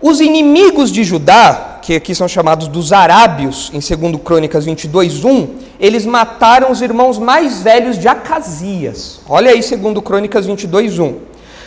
Os 0.00 0.20
inimigos 0.20 0.92
de 0.92 1.02
Judá, 1.02 1.71
que 1.82 1.96
aqui 1.96 2.14
são 2.14 2.28
chamados 2.28 2.68
dos 2.68 2.92
arábios, 2.92 3.70
em 3.74 3.80
2 3.80 4.22
Crônicas 4.22 4.64
22, 4.64 5.24
1, 5.24 5.48
eles 5.80 6.06
mataram 6.06 6.70
os 6.70 6.80
irmãos 6.80 7.18
mais 7.18 7.60
velhos 7.60 7.98
de 7.98 8.06
Acasias. 8.06 9.20
Olha 9.28 9.50
aí 9.50 9.60
2 9.60 9.98
Crônicas 10.04 10.46
22, 10.46 11.00
1. 11.00 11.14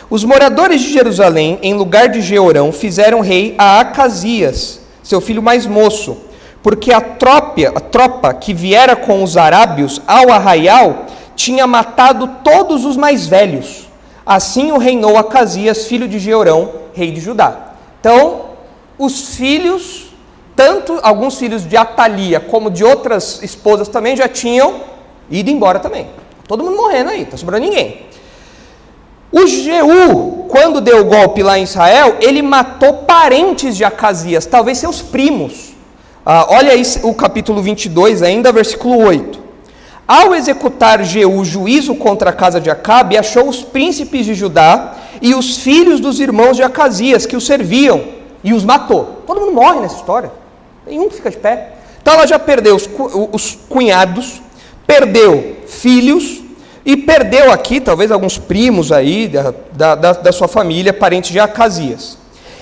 Os 0.08 0.24
moradores 0.24 0.80
de 0.80 0.90
Jerusalém, 0.90 1.58
em 1.62 1.74
lugar 1.74 2.08
de 2.08 2.22
Jeorão, 2.22 2.72
fizeram 2.72 3.20
rei 3.20 3.54
a 3.58 3.78
Acasias, 3.80 4.80
seu 5.02 5.20
filho 5.20 5.42
mais 5.42 5.66
moço, 5.66 6.16
porque 6.62 6.92
a 6.92 7.00
tropa, 7.00 7.68
a 7.74 7.80
tropa 7.80 8.32
que 8.32 8.54
viera 8.54 8.96
com 8.96 9.22
os 9.22 9.36
arábios 9.36 10.00
ao 10.06 10.32
arraial 10.32 11.06
tinha 11.36 11.66
matado 11.66 12.26
todos 12.42 12.86
os 12.86 12.96
mais 12.96 13.26
velhos. 13.26 13.86
Assim 14.24 14.72
o 14.72 14.78
reinou 14.78 15.18
Acasias, 15.18 15.86
filho 15.86 16.08
de 16.08 16.18
Jeorão, 16.18 16.70
rei 16.94 17.10
de 17.10 17.20
Judá. 17.20 17.74
Então, 18.00 18.46
os 18.98 19.36
filhos, 19.36 20.05
tanto 20.56 20.98
alguns 21.02 21.38
filhos 21.38 21.68
de 21.68 21.76
Atalia 21.76 22.40
como 22.40 22.70
de 22.70 22.82
outras 22.82 23.42
esposas 23.42 23.86
também 23.86 24.16
já 24.16 24.26
tinham 24.26 24.80
ido 25.30 25.50
embora 25.50 25.78
também. 25.78 26.08
Todo 26.48 26.64
mundo 26.64 26.76
morrendo 26.76 27.10
aí, 27.10 27.22
está 27.22 27.36
sobrando 27.36 27.66
ninguém. 27.66 28.06
O 29.30 29.46
Jeú, 29.46 30.46
quando 30.48 30.80
deu 30.80 31.00
o 31.00 31.04
golpe 31.04 31.42
lá 31.42 31.58
em 31.58 31.64
Israel, 31.64 32.16
ele 32.20 32.40
matou 32.40 32.94
parentes 32.98 33.76
de 33.76 33.84
Acasias, 33.84 34.46
talvez 34.46 34.78
seus 34.78 35.02
primos. 35.02 35.74
Ah, 36.24 36.46
olha 36.48 36.72
aí 36.72 36.82
o 37.02 37.12
capítulo 37.12 37.60
22, 37.60 38.22
ainda, 38.22 38.50
versículo 38.50 38.96
8. 38.98 39.46
Ao 40.08 40.34
executar 40.34 41.04
Jeú 41.04 41.44
juízo 41.44 41.96
contra 41.96 42.30
a 42.30 42.32
casa 42.32 42.60
de 42.60 42.70
Acabe, 42.70 43.18
achou 43.18 43.48
os 43.48 43.62
príncipes 43.62 44.24
de 44.24 44.34
Judá 44.34 44.94
e 45.20 45.34
os 45.34 45.58
filhos 45.58 46.00
dos 46.00 46.20
irmãos 46.20 46.56
de 46.56 46.62
Acasias 46.62 47.26
que 47.26 47.36
o 47.36 47.40
serviam 47.40 48.04
e 48.42 48.54
os 48.54 48.64
matou. 48.64 49.22
Todo 49.26 49.40
mundo 49.40 49.52
morre 49.52 49.80
nessa 49.80 49.96
história. 49.96 50.30
Nenhum 50.86 51.10
fica 51.10 51.30
de 51.30 51.36
pé. 51.36 51.72
Então 52.00 52.14
ela 52.14 52.26
já 52.26 52.38
perdeu 52.38 52.76
os, 52.76 52.88
os 53.32 53.58
cunhados, 53.68 54.40
perdeu 54.86 55.56
filhos, 55.66 56.46
e 56.86 56.96
perdeu 56.96 57.50
aqui, 57.50 57.80
talvez, 57.80 58.12
alguns 58.12 58.38
primos 58.38 58.92
aí 58.92 59.26
da, 59.72 59.96
da, 59.96 60.12
da 60.12 60.32
sua 60.32 60.46
família, 60.46 60.92
parentes 60.92 61.32
de 61.32 61.40
Acasias. 61.40 62.16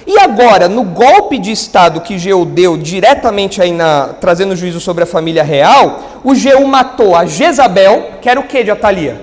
E 0.06 0.18
agora, 0.18 0.66
no 0.66 0.82
golpe 0.82 1.36
de 1.36 1.52
Estado 1.52 2.00
que 2.00 2.18
Jeú 2.18 2.46
deu 2.46 2.78
diretamente 2.78 3.60
aí 3.60 3.70
na, 3.70 4.14
trazendo 4.18 4.56
juízo 4.56 4.80
sobre 4.80 5.04
a 5.04 5.06
família 5.06 5.42
real, 5.42 6.00
o 6.24 6.34
Jeú 6.34 6.66
matou 6.66 7.14
a 7.14 7.26
Jezabel, 7.26 8.12
que 8.22 8.28
era 8.30 8.40
o 8.40 8.44
que 8.44 8.64
de 8.64 8.70
Atalia? 8.70 9.22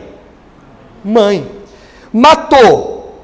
Mãe. 1.04 1.48
Matou 2.14 3.16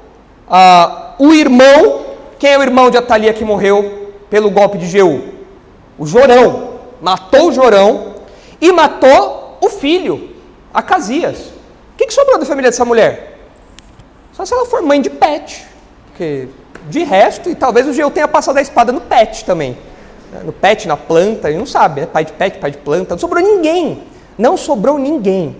ah, 0.50 1.14
o 1.16 1.32
irmão, 1.32 2.00
quem 2.40 2.50
é 2.50 2.58
o 2.58 2.62
irmão 2.62 2.90
de 2.90 2.96
Atalia 2.96 3.32
que 3.32 3.44
morreu 3.44 4.14
pelo 4.28 4.50
golpe 4.50 4.78
de 4.78 4.88
Jeú? 4.88 5.37
O 5.98 6.06
Jorão. 6.06 6.78
Matou 7.00 7.48
o 7.48 7.52
Jorão 7.52 8.14
e 8.60 8.72
matou 8.72 9.58
o 9.60 9.68
filho, 9.68 10.30
Acasias. 10.72 11.38
O 11.38 11.96
que, 11.96 12.06
que 12.06 12.14
sobrou 12.14 12.38
da 12.38 12.46
família 12.46 12.70
dessa 12.70 12.84
mulher? 12.84 13.38
Só 14.32 14.44
se 14.44 14.52
ela 14.52 14.66
for 14.66 14.82
mãe 14.82 15.00
de 15.00 15.10
pet. 15.10 15.66
Porque 16.06 16.48
de 16.88 17.04
resto, 17.04 17.50
e 17.50 17.54
talvez 17.54 17.86
o 17.86 17.92
Geu 17.92 18.10
tenha 18.10 18.28
passado 18.28 18.58
a 18.58 18.62
espada 18.62 18.92
no 18.92 19.00
pet 19.00 19.44
também. 19.44 19.76
No 20.44 20.52
pet, 20.52 20.86
na 20.86 20.96
planta, 20.96 21.48
ele 21.48 21.58
não 21.58 21.66
sabe, 21.66 22.02
né? 22.02 22.06
Pai 22.06 22.24
de 22.24 22.32
pet, 22.32 22.58
pai 22.58 22.70
de 22.70 22.78
planta. 22.78 23.14
Não 23.14 23.18
sobrou 23.18 23.42
ninguém. 23.42 24.02
Não 24.36 24.56
sobrou 24.56 24.98
ninguém. 24.98 25.56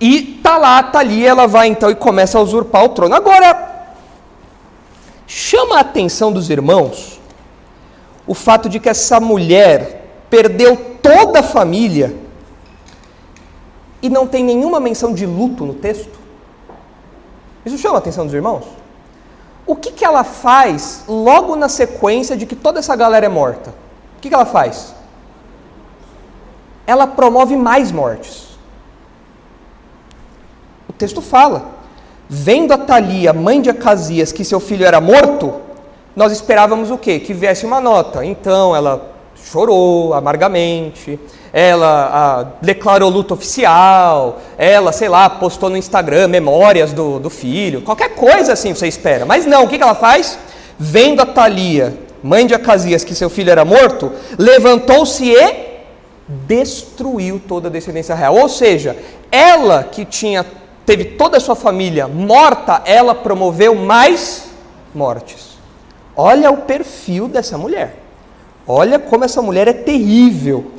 E 0.00 0.40
tá 0.42 0.56
lá, 0.56 0.82
tá 0.82 0.98
ali, 1.00 1.24
ela 1.24 1.46
vai 1.46 1.68
então 1.68 1.90
e 1.90 1.94
começa 1.94 2.38
a 2.38 2.40
usurpar 2.40 2.84
o 2.84 2.88
trono. 2.90 3.14
Agora, 3.14 3.86
chama 5.26 5.76
a 5.76 5.80
atenção 5.80 6.32
dos 6.32 6.50
irmãos 6.50 7.20
o 8.26 8.34
fato 8.34 8.68
de 8.68 8.80
que 8.80 8.88
essa 8.88 9.20
mulher 9.20 10.04
perdeu 10.30 10.76
toda 11.02 11.40
a 11.40 11.42
família 11.42 12.14
e 14.00 14.08
não 14.08 14.26
tem 14.26 14.44
nenhuma 14.44 14.80
menção 14.80 15.14
de 15.14 15.26
luto 15.26 15.64
no 15.64 15.74
texto. 15.74 16.18
Isso 17.64 17.78
chama 17.78 17.96
a 17.96 17.98
atenção 17.98 18.24
dos 18.24 18.34
irmãos? 18.34 18.64
O 19.66 19.74
que, 19.74 19.92
que 19.92 20.04
ela 20.04 20.24
faz 20.24 21.04
logo 21.08 21.56
na 21.56 21.68
sequência 21.68 22.36
de 22.36 22.44
que 22.44 22.54
toda 22.54 22.78
essa 22.78 22.94
galera 22.94 23.24
é 23.24 23.28
morta? 23.28 23.70
O 24.16 24.20
que, 24.20 24.28
que 24.28 24.34
ela 24.34 24.44
faz? 24.44 24.94
Ela 26.86 27.06
promove 27.06 27.56
mais 27.56 27.90
mortes. 27.90 28.58
O 30.88 30.92
texto 30.92 31.22
fala: 31.22 31.70
vendo 32.28 32.72
a 32.72 32.78
Thalia, 32.78 33.32
mãe 33.32 33.62
de 33.62 33.70
Acasias, 33.70 34.32
que 34.32 34.44
seu 34.44 34.60
filho 34.60 34.84
era 34.84 35.00
morto, 35.00 35.63
nós 36.16 36.32
esperávamos 36.32 36.90
o 36.90 36.98
quê? 36.98 37.18
Que 37.18 37.32
viesse 37.32 37.66
uma 37.66 37.80
nota. 37.80 38.24
Então 38.24 38.74
ela 38.74 39.14
chorou 39.44 40.14
amargamente, 40.14 41.18
ela 41.52 42.10
a, 42.12 42.42
declarou 42.64 43.10
luto 43.10 43.34
oficial, 43.34 44.40
ela, 44.56 44.90
sei 44.90 45.08
lá, 45.08 45.28
postou 45.28 45.68
no 45.68 45.76
Instagram 45.76 46.28
memórias 46.28 46.92
do, 46.92 47.18
do 47.18 47.28
filho, 47.30 47.82
qualquer 47.82 48.14
coisa 48.14 48.54
assim 48.54 48.74
você 48.74 48.88
espera. 48.88 49.26
Mas 49.26 49.44
não, 49.46 49.64
o 49.64 49.68
que, 49.68 49.76
que 49.76 49.82
ela 49.82 49.94
faz? 49.94 50.38
Vendo 50.78 51.20
a 51.20 51.26
Thalia, 51.26 51.96
mãe 52.22 52.46
de 52.46 52.54
Acasias, 52.54 53.04
que 53.04 53.14
seu 53.14 53.28
filho 53.28 53.50
era 53.50 53.64
morto, 53.64 54.10
levantou-se 54.38 55.30
e 55.30 55.74
destruiu 56.26 57.40
toda 57.46 57.68
a 57.68 57.70
descendência 57.70 58.14
real. 58.14 58.36
Ou 58.36 58.48
seja, 58.48 58.96
ela 59.30 59.84
que 59.84 60.04
tinha 60.04 60.44
teve 60.86 61.04
toda 61.04 61.36
a 61.36 61.40
sua 61.40 61.54
família 61.54 62.06
morta, 62.06 62.82
ela 62.84 63.14
promoveu 63.14 63.74
mais 63.74 64.46
mortes. 64.94 65.53
Olha 66.16 66.50
o 66.50 66.58
perfil 66.58 67.28
dessa 67.28 67.58
mulher. 67.58 67.96
Olha 68.66 68.98
como 68.98 69.24
essa 69.24 69.42
mulher 69.42 69.68
é 69.68 69.72
terrível. 69.72 70.72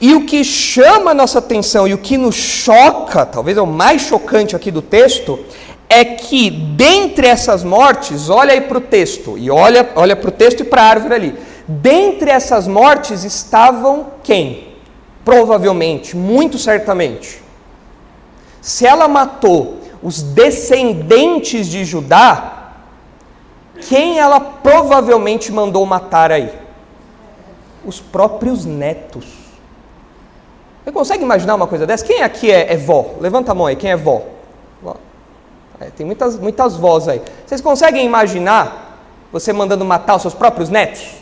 E 0.00 0.14
o 0.14 0.26
que 0.26 0.42
chama 0.42 1.12
a 1.12 1.14
nossa 1.14 1.38
atenção 1.38 1.86
e 1.86 1.94
o 1.94 1.98
que 1.98 2.18
nos 2.18 2.34
choca, 2.34 3.24
talvez 3.24 3.56
é 3.56 3.62
o 3.62 3.66
mais 3.66 4.02
chocante 4.02 4.56
aqui 4.56 4.70
do 4.70 4.82
texto, 4.82 5.38
é 5.88 6.04
que 6.04 6.50
dentre 6.50 7.26
essas 7.26 7.62
mortes, 7.62 8.28
olha 8.28 8.52
aí 8.52 8.62
para 8.62 8.78
o 8.78 8.80
texto, 8.80 9.38
e 9.38 9.50
olha, 9.50 9.88
olha 9.94 10.16
para 10.16 10.28
o 10.28 10.32
texto 10.32 10.60
e 10.60 10.64
para 10.64 10.82
a 10.82 10.86
árvore 10.86 11.14
ali. 11.14 11.34
Dentre 11.68 12.30
essas 12.30 12.66
mortes 12.66 13.24
estavam 13.24 14.06
quem? 14.22 14.68
Provavelmente, 15.24 16.16
muito 16.16 16.58
certamente. 16.58 17.40
Se 18.60 18.86
ela 18.86 19.06
matou 19.06 19.78
os 20.02 20.22
descendentes 20.22 21.68
de 21.68 21.84
Judá, 21.84 22.61
quem 23.88 24.18
ela 24.18 24.40
provavelmente 24.40 25.52
mandou 25.52 25.84
matar 25.86 26.30
aí? 26.30 26.52
Os 27.84 28.00
próprios 28.00 28.64
netos. 28.64 29.26
Você 30.84 30.92
consegue 30.92 31.22
imaginar 31.22 31.54
uma 31.54 31.66
coisa 31.66 31.86
dessa? 31.86 32.04
Quem 32.04 32.22
aqui 32.22 32.50
é, 32.50 32.72
é 32.72 32.76
vó? 32.76 33.14
Levanta 33.20 33.52
a 33.52 33.54
mão 33.54 33.66
aí, 33.66 33.76
quem 33.76 33.90
é 33.90 33.96
vó? 33.96 34.22
É, 35.82 35.90
tem 35.90 36.06
muitas, 36.06 36.38
muitas 36.38 36.76
vós 36.76 37.08
aí. 37.08 37.20
Vocês 37.44 37.60
conseguem 37.60 38.06
imaginar 38.06 39.00
você 39.32 39.52
mandando 39.52 39.84
matar 39.84 40.14
os 40.14 40.22
seus 40.22 40.34
próprios 40.34 40.68
netos? 40.68 41.16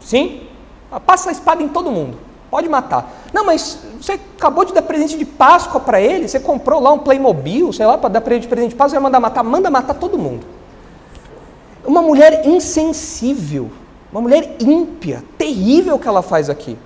Sim? 0.00 0.48
Ah, 0.90 0.98
passa 0.98 1.28
a 1.28 1.32
espada 1.32 1.62
em 1.62 1.68
todo 1.68 1.90
mundo. 1.90 2.16
Pode 2.50 2.68
matar. 2.68 3.12
Não, 3.32 3.44
mas 3.44 3.78
você 4.00 4.12
acabou 4.12 4.64
de 4.64 4.72
dar 4.72 4.82
presente 4.82 5.18
de 5.18 5.24
Páscoa 5.24 5.80
para 5.80 6.00
ele, 6.00 6.28
você 6.28 6.40
comprou 6.40 6.80
lá 6.80 6.92
um 6.92 6.98
Playmobil, 6.98 7.72
sei 7.72 7.86
lá, 7.86 7.98
para 7.98 8.08
dar 8.08 8.20
presente 8.22 8.42
de 8.42 8.48
presente 8.48 8.70
de 8.70 8.76
Páscoa, 8.76 8.90
você 8.90 8.96
vai 8.96 9.02
mandar 9.02 9.20
matar. 9.20 9.44
Manda 9.44 9.70
matar 9.70 9.94
todo 9.94 10.18
mundo. 10.18 10.46
Uma 11.90 12.02
mulher 12.02 12.46
insensível, 12.46 13.70
uma 14.12 14.20
mulher 14.20 14.56
ímpia, 14.60 15.24
terrível 15.36 15.98
que 15.98 16.08
ela 16.08 16.22
faz 16.22 16.48
aqui 16.48 16.76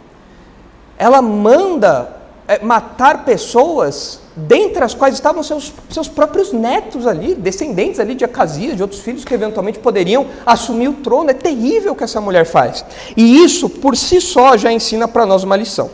ela 0.99 1.21
manda 1.21 2.17
é, 2.47 2.65
matar 2.65 3.25
pessoas, 3.25 4.21
dentre 4.37 4.85
as 4.85 4.95
quais 4.95 5.15
estavam 5.15 5.43
seus, 5.43 5.73
seus 5.91 6.09
próprios 6.09 6.53
netos 6.53 7.07
ali, 7.07 7.35
descendentes 7.35 7.99
ali 7.99 8.15
de 8.15 8.25
Acasias, 8.25 8.77
de 8.77 8.83
outros 8.83 9.01
filhos 9.01 9.25
que 9.25 9.35
eventualmente 9.35 9.79
poderiam 9.79 10.27
assumir 10.45 10.89
o 10.89 10.95
trono. 10.95 11.31
É 11.31 11.35
terrível 11.35 11.93
o 11.93 11.97
que 11.97 12.05
essa 12.05 12.21
mulher 12.21 12.45
faz. 12.45 12.85
E 13.17 13.43
isso, 13.45 13.69
por 13.69 13.97
si 13.97 14.21
só, 14.21 14.57
já 14.57 14.73
ensina 14.73 15.09
para 15.09 15.27
nós 15.27 15.43
uma 15.43 15.57
lição. 15.57 15.91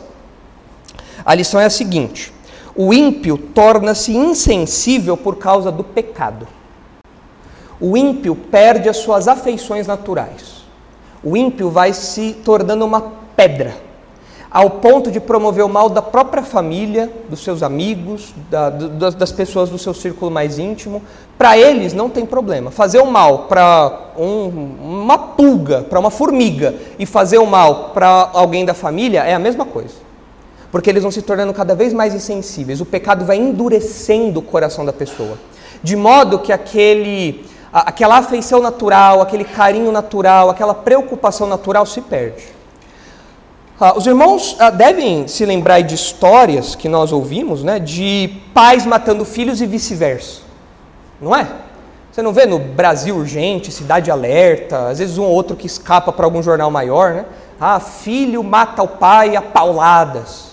A 1.25 1.33
lição 1.33 1.59
é 1.59 1.65
a 1.65 1.69
seguinte: 1.69 2.33
o 2.75 2.93
ímpio 2.93 3.37
torna-se 3.37 4.15
insensível 4.15 5.15
por 5.15 5.37
causa 5.37 5.71
do 5.71 5.83
pecado. 5.83 6.47
O 7.81 7.97
ímpio 7.97 8.35
perde 8.35 8.87
as 8.87 8.97
suas 8.97 9.27
afeições 9.27 9.87
naturais. 9.87 10.63
O 11.23 11.35
ímpio 11.35 11.69
vai 11.69 11.91
se 11.93 12.33
tornando 12.43 12.85
uma 12.85 13.01
pedra 13.35 13.75
ao 14.51 14.69
ponto 14.69 15.09
de 15.09 15.21
promover 15.21 15.63
o 15.63 15.69
mal 15.69 15.87
da 15.87 16.01
própria 16.01 16.43
família, 16.43 17.09
dos 17.29 17.41
seus 17.41 17.63
amigos, 17.63 18.33
da, 18.49 18.69
das 18.69 19.31
pessoas 19.31 19.69
do 19.69 19.77
seu 19.77 19.93
círculo 19.93 20.29
mais 20.29 20.59
íntimo. 20.59 21.01
Para 21.37 21.57
eles 21.57 21.93
não 21.93 22.09
tem 22.09 22.25
problema. 22.25 22.69
Fazer 22.69 22.99
o 22.99 23.09
mal 23.09 23.45
para 23.47 24.11
um, 24.17 24.47
uma 24.83 25.17
pulga, 25.17 25.83
para 25.83 25.97
uma 25.97 26.11
formiga, 26.11 26.75
e 26.99 27.05
fazer 27.05 27.37
o 27.37 27.45
mal 27.45 27.91
para 27.93 28.29
alguém 28.33 28.65
da 28.65 28.73
família 28.73 29.23
é 29.23 29.33
a 29.33 29.39
mesma 29.39 29.65
coisa. 29.65 29.95
Porque 30.69 30.89
eles 30.89 31.03
vão 31.03 31.11
se 31.11 31.21
tornando 31.21 31.53
cada 31.53 31.73
vez 31.73 31.93
mais 31.93 32.13
insensíveis. 32.13 32.81
O 32.81 32.85
pecado 32.85 33.23
vai 33.23 33.37
endurecendo 33.37 34.41
o 34.41 34.43
coração 34.43 34.83
da 34.83 34.91
pessoa. 34.91 35.37
De 35.81 35.95
modo 35.95 36.39
que 36.39 36.51
aquele, 36.51 37.45
aquela 37.71 38.17
afeição 38.17 38.61
natural, 38.61 39.21
aquele 39.21 39.45
carinho 39.45 39.91
natural, 39.91 40.49
aquela 40.49 40.73
preocupação 40.73 41.47
natural 41.47 41.85
se 41.85 42.01
perde. 42.01 42.43
Ah, 43.79 43.97
os 43.97 44.05
irmãos 44.05 44.55
ah, 44.59 44.69
devem 44.69 45.27
se 45.27 45.43
lembrar 45.45 45.81
de 45.81 45.95
histórias 45.95 46.75
que 46.75 46.87
nós 46.87 47.11
ouvimos, 47.11 47.63
né, 47.63 47.79
de 47.79 48.41
pais 48.53 48.85
matando 48.85 49.25
filhos 49.25 49.59
e 49.59 49.65
vice-versa. 49.65 50.41
Não 51.19 51.35
é? 51.35 51.47
Você 52.11 52.21
não 52.21 52.33
vê 52.33 52.45
no 52.45 52.59
Brasil 52.59 53.15
Urgente, 53.15 53.71
Cidade 53.71 54.11
Alerta, 54.11 54.89
às 54.89 54.99
vezes 54.99 55.17
um 55.17 55.23
ou 55.23 55.31
outro 55.31 55.55
que 55.55 55.65
escapa 55.65 56.11
para 56.11 56.25
algum 56.25 56.43
jornal 56.43 56.69
maior, 56.69 57.13
né? 57.13 57.25
Ah, 57.59 57.79
filho 57.79 58.43
mata 58.43 58.83
o 58.83 58.87
pai 58.87 59.35
a 59.35 59.41
pauladas. 59.41 60.51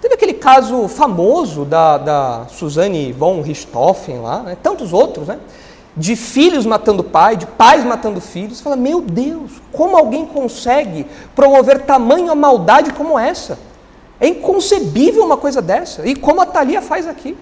Teve 0.00 0.14
aquele 0.14 0.34
caso 0.34 0.88
famoso 0.88 1.64
da, 1.64 1.98
da 1.98 2.46
Suzane 2.48 3.12
von 3.12 3.42
Richthofen 3.42 4.20
lá, 4.20 4.40
né? 4.40 4.56
tantos 4.62 4.92
outros, 4.92 5.28
né? 5.28 5.38
De 5.96 6.16
filhos 6.16 6.64
matando 6.64 7.02
pai, 7.02 7.36
de 7.36 7.46
pais 7.46 7.84
matando 7.84 8.20
filhos. 8.20 8.58
Você 8.58 8.62
fala, 8.62 8.76
meu 8.76 9.00
Deus, 9.00 9.50
como 9.72 9.96
alguém 9.96 10.24
consegue 10.26 11.06
promover 11.34 11.82
tamanha 11.82 12.34
maldade 12.34 12.92
como 12.92 13.18
essa? 13.18 13.58
É 14.20 14.28
inconcebível 14.28 15.24
uma 15.24 15.36
coisa 15.36 15.62
dessa. 15.62 16.06
E 16.06 16.14
como 16.14 16.40
a 16.40 16.46
Thalia 16.46 16.82
faz 16.82 17.06
aqui. 17.06 17.36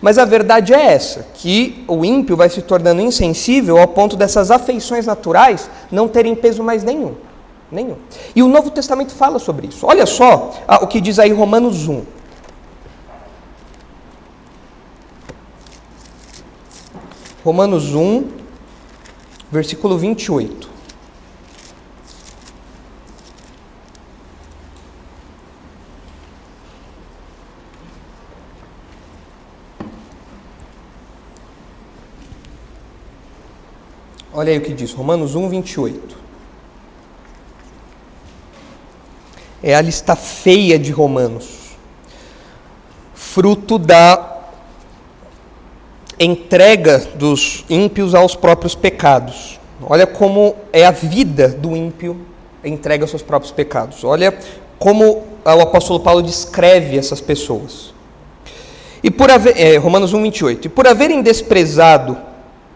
Mas 0.00 0.18
a 0.18 0.24
verdade 0.24 0.74
é 0.74 0.92
essa, 0.92 1.26
que 1.34 1.82
o 1.88 2.04
ímpio 2.04 2.36
vai 2.36 2.50
se 2.50 2.60
tornando 2.60 3.00
insensível 3.00 3.78
ao 3.78 3.88
ponto 3.88 4.16
dessas 4.16 4.50
afeições 4.50 5.06
naturais 5.06 5.70
não 5.90 6.08
terem 6.08 6.34
peso 6.34 6.62
mais 6.62 6.82
nenhum. 6.82 7.14
Nenhum. 7.72 7.96
E 8.36 8.42
o 8.42 8.48
Novo 8.48 8.70
Testamento 8.70 9.12
fala 9.14 9.38
sobre 9.38 9.68
isso. 9.68 9.86
Olha 9.86 10.04
só 10.04 10.52
ah, 10.68 10.84
o 10.84 10.86
que 10.86 11.00
diz 11.00 11.18
aí 11.18 11.32
Romanos 11.32 11.88
1. 11.88 12.02
Romanos 17.44 17.94
1, 17.94 18.26
versículo 19.52 19.98
28. 19.98 20.70
Olha 34.32 34.50
aí 34.50 34.56
o 34.56 34.62
que 34.62 34.72
diz, 34.72 34.94
Romanos 34.94 35.34
1, 35.34 35.50
28. 35.50 36.16
É 39.62 39.74
a 39.74 39.82
lista 39.82 40.16
feia 40.16 40.78
de 40.78 40.90
Romanos. 40.90 41.76
Fruto 43.14 43.78
da 43.78 44.33
entrega 46.24 46.98
dos 47.14 47.64
ímpios 47.68 48.14
aos 48.14 48.34
próprios 48.34 48.74
pecados. 48.74 49.60
Olha 49.82 50.06
como 50.06 50.54
é 50.72 50.84
a 50.84 50.90
vida 50.90 51.48
do 51.48 51.76
ímpio 51.76 52.16
entrega 52.64 53.04
aos 53.04 53.10
seus 53.10 53.22
próprios 53.22 53.52
pecados. 53.52 54.04
Olha 54.04 54.36
como 54.78 55.24
o 55.44 55.60
apóstolo 55.60 56.00
Paulo 56.00 56.22
descreve 56.22 56.96
essas 56.96 57.20
pessoas. 57.20 57.92
E 59.02 59.10
por 59.10 59.30
haver, 59.30 59.58
é, 59.58 59.76
Romanos 59.76 60.14
1, 60.14 60.22
28. 60.22 60.66
E 60.66 60.68
por 60.70 60.86
haverem 60.86 61.22
desprezado 61.22 62.16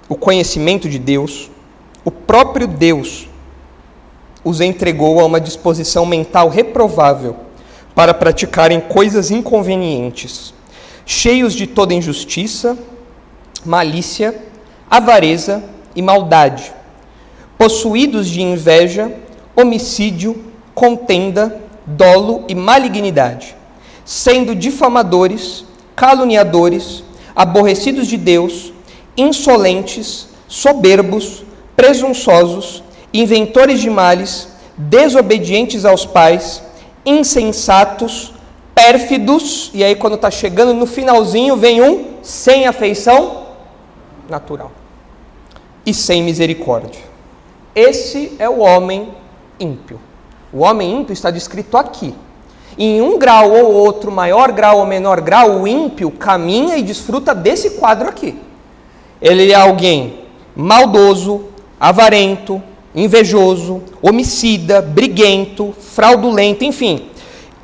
o 0.09 0.15
conhecimento 0.15 0.89
de 0.89 0.99
Deus, 0.99 1.51
o 2.05 2.11
próprio 2.11 2.67
Deus 2.67 3.29
os 4.45 4.61
entregou 4.61 5.21
a 5.21 5.25
uma 5.25 5.41
disposição 5.41 6.07
mental 6.07 6.49
reprovável 6.49 7.37
para 7.95 8.15
praticarem 8.15 8.81
coisas 8.81 9.31
inconvenientes, 9.31 10.55
cheios 11.05 11.53
de 11.53 11.67
toda 11.67 11.95
injustiça, 11.95 12.79
malícia, 13.65 14.35
avareza 14.91 15.63
e 15.95 16.03
maldade, 16.03 16.73
possuídos 17.57 18.29
de 18.29 18.41
inveja, 18.41 19.13
homicídio, 19.55 20.45
contenda, 20.75 21.61
dolo 21.85 22.45
e 22.49 22.55
malignidade, 22.55 23.57
sendo 24.05 24.55
difamadores, 24.55 25.65
caluniadores, 25.97 27.03
aborrecidos 27.35 28.07
de 28.07 28.17
Deus, 28.17 28.73
insolentes, 29.17 30.29
soberbos, 30.47 31.43
presunçosos, 31.75 32.83
inventores 33.13 33.81
de 33.81 33.91
males, 33.91 34.49
desobedientes 34.77 35.85
aos 35.85 36.07
pais, 36.07 36.63
insensatos, 37.05 38.33
pérfidos, 38.75 39.71
e 39.75 39.83
aí 39.83 39.97
quando 39.97 40.15
está 40.15 40.31
chegando 40.31 40.73
no 40.73 40.87
finalzinho 40.87 41.57
vem 41.57 41.83
um 41.83 42.05
sem 42.23 42.67
afeição 42.67 43.48
natural 44.29 44.71
e 45.85 45.95
sem 45.95 46.23
misericórdia. 46.23 47.01
Esse 47.75 48.37
é 48.39 48.49
o 48.49 48.59
homem 48.59 49.09
ímpio. 49.59 49.99
O 50.53 50.61
homem 50.61 51.01
ímpio 51.01 51.13
está 51.13 51.31
descrito 51.31 51.77
aqui. 51.77 52.15
Em 52.77 53.01
um 53.01 53.19
grau 53.19 53.51
ou 53.51 53.73
outro, 53.73 54.11
maior 54.11 54.53
grau 54.53 54.79
ou 54.79 54.87
menor 54.87 55.21
grau, 55.21 55.61
o 55.61 55.67
ímpio 55.67 56.11
caminha 56.11 56.77
e 56.77 56.83
desfruta 56.83 57.35
desse 57.35 57.71
quadro 57.71 58.09
aqui. 58.09 58.39
Ele 59.21 59.51
é 59.51 59.55
alguém 59.55 60.25
maldoso, 60.55 61.47
avarento, 61.81 62.63
invejoso, 62.95 63.83
homicida, 64.03 64.83
briguento, 64.83 65.75
fraudulento, 65.79 66.65
enfim. 66.65 67.09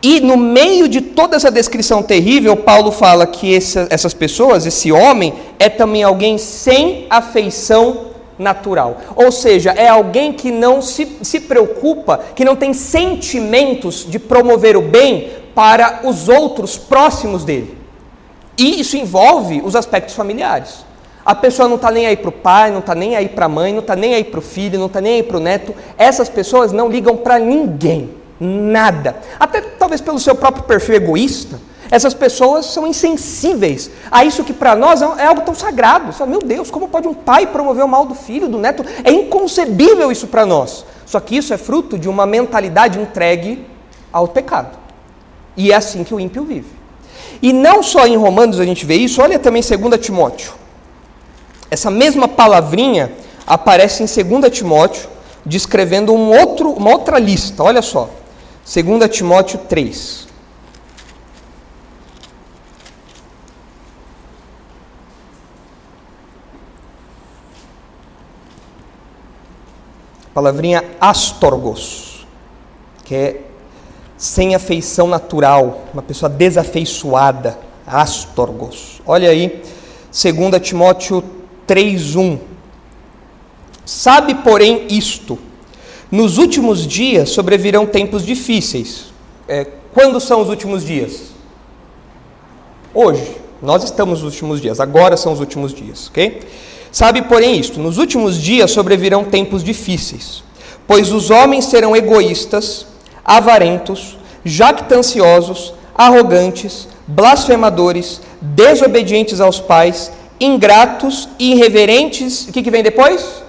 E 0.05 0.21
no 0.21 0.37
meio 0.37 0.87
de 0.87 1.01
toda 1.01 1.35
essa 1.35 1.51
descrição 1.51 2.03
terrível, 2.03 2.55
Paulo 2.55 2.93
fala 2.93 3.27
que 3.27 3.57
essa, 3.57 3.87
essas 3.89 4.13
pessoas, 4.13 4.67
esse 4.67 4.93
homem, 4.93 5.33
é 5.59 5.71
também 5.71 6.03
alguém 6.03 6.37
sem 6.37 7.07
afeição 7.09 8.09
natural. 8.39 8.99
Ou 9.17 9.33
seja, 9.33 9.71
é 9.71 9.89
alguém 9.89 10.35
que 10.35 10.51
não 10.51 10.83
se, 10.83 11.09
se 11.23 11.41
preocupa, 11.41 12.21
que 12.35 12.45
não 12.45 12.55
tem 12.55 12.75
sentimentos 12.75 14.05
de 14.07 14.19
promover 14.19 14.77
o 14.77 14.83
bem 14.83 15.31
para 15.55 16.01
os 16.05 16.29
outros 16.29 16.77
próximos 16.77 17.43
dele. 17.43 17.75
E 18.59 18.79
isso 18.81 18.99
envolve 18.99 19.63
os 19.65 19.75
aspectos 19.75 20.15
familiares. 20.15 20.85
A 21.25 21.35
pessoa 21.35 21.67
não 21.67 21.77
está 21.77 21.91
nem 21.91 22.07
aí 22.07 22.17
para 22.19 22.29
o 22.29 22.33
pai, 22.33 22.71
não 22.71 22.81
está 22.81 22.95
nem 22.95 23.17
aí 23.17 23.31
para 23.31 23.47
a 23.47 23.49
mãe, 23.49 23.73
não 23.73 23.81
está 23.81 23.97
nem 23.97 24.15
aí 24.15 24.25
para 24.25 24.41
o 24.41 24.43
filho, 24.43 24.79
não 24.79 24.85
está 24.85 25.01
nem 25.01 25.15
aí 25.15 25.23
para 25.23 25.39
o 25.39 25.41
neto. 25.41 25.75
Essas 25.97 26.29
pessoas 26.29 26.73
não 26.73 26.91
ligam 26.91 27.17
para 27.17 27.39
ninguém, 27.39 28.11
nada. 28.41 29.17
Até 29.39 29.61
talvez 29.61 30.01
pelo 30.01 30.19
seu 30.19 30.35
próprio 30.35 30.65
perfil 30.65 30.97
egoísta 30.97 31.59
essas 31.91 32.15
pessoas 32.15 32.67
são 32.67 32.87
insensíveis 32.87 33.91
a 34.11 34.25
isso 34.25 34.43
que 34.43 34.53
para 34.53 34.75
nós 34.75 35.03
é, 35.03 35.05
é 35.19 35.27
algo 35.27 35.43
tão 35.43 35.55
sagrado. 35.55 36.13
Fala, 36.13 36.31
meu 36.31 36.41
Deus, 36.41 36.71
como 36.71 36.89
pode 36.89 37.07
um 37.07 37.15
pai 37.15 37.47
promover 37.47 37.85
o 37.85 37.89
mal 37.89 38.07
do 38.07 38.15
filho, 38.15 38.49
do 38.49 38.59
neto? 38.59 38.85
É 39.05 39.13
inconcebível 39.13 40.11
isso 40.11 40.27
para 40.27 40.47
nós. 40.47 40.85
Só 41.07 41.21
que 41.21 41.37
isso 41.37 41.53
é 41.53 41.57
fruto 41.57 41.99
de 41.99 42.09
uma 42.09 42.27
mentalidade 42.27 42.99
entregue 42.99 43.67
ao 44.13 44.27
pecado. 44.27 44.77
E 45.57 45.71
é 45.71 45.75
assim 45.77 46.03
que 46.03 46.15
o 46.15 46.19
ímpio 46.19 46.45
vive. 46.45 46.73
E 47.43 47.53
não 47.53 47.83
só 47.83 48.07
em 48.07 48.17
Romanos 48.17 48.59
a 48.59 48.65
gente 48.65 48.87
vê 48.87 48.97
isso, 48.97 49.21
olha 49.21 49.39
também 49.39 49.63
2 49.63 50.01
Timóteo. 50.05 50.55
Essa 51.71 51.91
mesma 51.91 52.27
palavrinha 52.27 53.13
aparece 53.47 54.03
em 54.03 54.41
2 54.41 54.53
Timóteo, 54.53 55.09
descrevendo 55.45 56.13
um 56.13 56.37
outro, 56.37 56.71
uma 56.71 56.91
outra 56.91 57.19
lista. 57.19 57.63
Olha 57.63 57.83
só. 57.83 58.09
2 58.65 59.11
Timóteo 59.11 59.59
3. 59.59 60.25
palavrinha 70.35 70.83
astorgos, 71.01 72.27
que 73.05 73.15
é 73.15 73.41
sem 74.17 74.55
afeição 74.55 75.07
natural, 75.07 75.85
uma 75.93 76.03
pessoa 76.03 76.29
desafeiçoada, 76.29 77.57
astorgos. 77.87 79.01
Olha 79.07 79.31
aí, 79.31 79.63
2 80.11 80.61
Timóteo 80.61 81.23
3:1. 81.67 82.41
Sabe, 83.87 84.35
porém, 84.35 84.89
isto: 84.91 85.39
nos 86.15 86.39
últimos 86.39 86.87
dias 86.87 87.31
sobrevirão 87.31 87.85
tempos 87.87 88.25
difíceis. 88.25 89.07
É, 89.49 89.67
quando 89.93 90.21
são 90.21 90.41
os 90.41 90.49
últimos 90.49 90.85
dias? 90.85 91.35
Hoje. 92.95 93.45
Nós 93.63 93.83
estamos 93.83 94.23
nos 94.23 94.35
últimos 94.35 94.61
dias, 94.61 94.79
agora 94.79 95.17
são 95.17 95.33
os 95.33 95.41
últimos 95.41 95.73
dias, 95.73 96.09
ok? 96.09 96.43
Sabe, 96.93 97.23
porém, 97.23 97.59
isto: 97.59 97.81
nos 97.81 97.97
últimos 97.97 98.39
dias 98.41 98.71
sobrevirão 98.71 99.25
tempos 99.25 99.65
difíceis, 99.65 100.45
pois 100.87 101.11
os 101.11 101.31
homens 101.31 101.65
serão 101.65 101.97
egoístas, 101.97 102.87
avarentos, 103.25 104.19
jactanciosos, 104.45 105.73
arrogantes, 105.95 106.87
blasfemadores, 107.07 108.21
desobedientes 108.43 109.41
aos 109.41 109.61
pais, 109.61 110.13
ingratos, 110.39 111.27
irreverentes. 111.39 112.47
O 112.47 112.53
que, 112.53 112.63
que 112.63 112.71
vem 112.71 112.83
depois? 112.83 113.43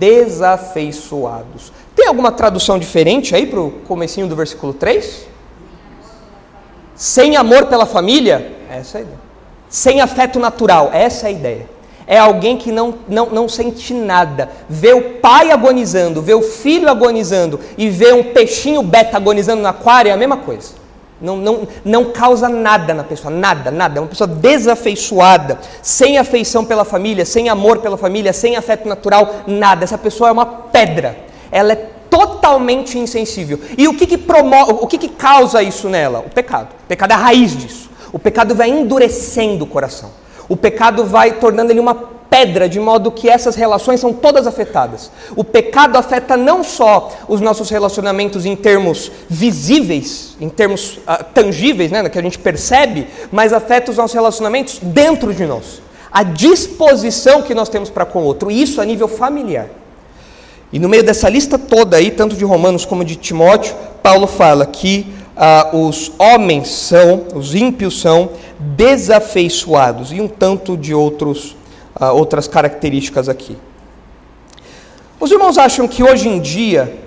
Desafeiçoados. 0.00 1.73
Tem 1.94 2.08
alguma 2.08 2.32
tradução 2.32 2.78
diferente 2.78 3.34
aí 3.34 3.46
para 3.46 3.60
o 3.60 3.70
comecinho 3.86 4.26
do 4.26 4.34
versículo 4.34 4.72
3? 4.72 5.26
Sem 6.94 7.36
amor 7.36 7.66
pela 7.66 7.86
família? 7.86 8.52
Essa 8.70 8.98
é 8.98 9.00
a 9.00 9.02
ideia. 9.02 9.20
Sem 9.68 10.00
afeto 10.00 10.38
natural? 10.38 10.90
Essa 10.92 11.26
é 11.26 11.28
a 11.28 11.32
ideia 11.32 11.74
é 12.06 12.18
alguém 12.18 12.56
que 12.56 12.70
não, 12.70 12.94
não, 13.08 13.26
não 13.26 13.48
sente 13.48 13.94
nada. 13.94 14.50
Vê 14.68 14.92
o 14.92 15.14
pai 15.20 15.50
agonizando, 15.50 16.20
vê 16.20 16.34
o 16.34 16.42
filho 16.42 16.88
agonizando 16.88 17.58
e 17.76 17.88
vê 17.88 18.12
um 18.12 18.22
peixinho 18.22 18.82
beta 18.82 19.16
agonizando 19.16 19.62
no 19.62 19.68
aquário, 19.68 20.10
é 20.10 20.12
a 20.12 20.16
mesma 20.16 20.36
coisa. 20.36 20.84
Não, 21.20 21.36
não, 21.36 21.66
não 21.84 22.06
causa 22.06 22.48
nada 22.48 22.92
na 22.92 23.04
pessoa, 23.04 23.32
nada, 23.32 23.70
nada. 23.70 23.98
É 23.98 24.00
uma 24.00 24.08
pessoa 24.08 24.28
desafeiçoada, 24.28 25.58
sem 25.80 26.18
afeição 26.18 26.64
pela 26.64 26.84
família, 26.84 27.24
sem 27.24 27.48
amor 27.48 27.78
pela 27.78 27.96
família, 27.96 28.32
sem 28.32 28.56
afeto 28.56 28.86
natural, 28.86 29.36
nada. 29.46 29.84
Essa 29.84 29.96
pessoa 29.96 30.28
é 30.28 30.32
uma 30.32 30.44
pedra. 30.44 31.16
Ela 31.54 31.74
é 31.74 31.76
totalmente 32.10 32.98
insensível. 32.98 33.60
E 33.78 33.86
o 33.86 33.94
que, 33.94 34.08
que 34.08 34.18
promove, 34.18 34.72
o 34.72 34.88
que, 34.88 34.98
que 34.98 35.08
causa 35.08 35.62
isso 35.62 35.88
nela? 35.88 36.18
O 36.18 36.28
pecado. 36.28 36.70
O 36.84 36.86
pecado 36.88 37.12
é 37.12 37.14
a 37.14 37.18
raiz 37.18 37.56
disso. 37.56 37.88
O 38.12 38.18
pecado 38.18 38.56
vai 38.56 38.68
endurecendo 38.68 39.62
o 39.62 39.66
coração. 39.68 40.10
O 40.48 40.56
pecado 40.56 41.04
vai 41.04 41.34
tornando 41.34 41.70
ele 41.70 41.78
uma 41.78 41.94
pedra, 41.94 42.68
de 42.68 42.80
modo 42.80 43.12
que 43.12 43.28
essas 43.28 43.54
relações 43.54 44.00
são 44.00 44.12
todas 44.12 44.48
afetadas. 44.48 45.12
O 45.36 45.44
pecado 45.44 45.96
afeta 45.96 46.36
não 46.36 46.64
só 46.64 47.12
os 47.28 47.40
nossos 47.40 47.70
relacionamentos 47.70 48.44
em 48.44 48.56
termos 48.56 49.12
visíveis, 49.30 50.36
em 50.40 50.48
termos 50.48 50.96
uh, 50.96 51.22
tangíveis, 51.32 51.92
né, 51.92 52.08
que 52.08 52.18
a 52.18 52.22
gente 52.22 52.40
percebe, 52.40 53.06
mas 53.30 53.52
afeta 53.52 53.92
os 53.92 53.96
nossos 53.96 54.14
relacionamentos 54.14 54.80
dentro 54.82 55.32
de 55.32 55.46
nós. 55.46 55.80
A 56.10 56.24
disposição 56.24 57.42
que 57.42 57.54
nós 57.54 57.68
temos 57.68 57.88
para 57.88 58.04
com 58.04 58.22
o 58.22 58.24
outro, 58.24 58.50
e 58.50 58.60
isso 58.60 58.80
a 58.80 58.84
nível 58.84 59.06
familiar. 59.06 59.68
E 60.74 60.78
no 60.80 60.88
meio 60.88 61.04
dessa 61.04 61.28
lista 61.28 61.56
toda 61.56 61.98
aí, 61.98 62.10
tanto 62.10 62.34
de 62.34 62.44
Romanos 62.44 62.84
como 62.84 63.04
de 63.04 63.14
Timóteo, 63.14 63.76
Paulo 64.02 64.26
fala 64.26 64.66
que 64.66 65.06
ah, 65.36 65.70
os 65.72 66.10
homens 66.18 66.68
são, 66.68 67.28
os 67.32 67.54
ímpios 67.54 68.00
são 68.00 68.30
desafeiçoados 68.58 70.10
e 70.10 70.20
um 70.20 70.26
tanto 70.26 70.76
de 70.76 70.92
outros, 70.92 71.56
ah, 71.94 72.10
outras 72.10 72.48
características 72.48 73.28
aqui. 73.28 73.56
Os 75.20 75.30
irmãos 75.30 75.58
acham 75.58 75.86
que 75.86 76.02
hoje 76.02 76.28
em 76.28 76.40
dia 76.40 76.98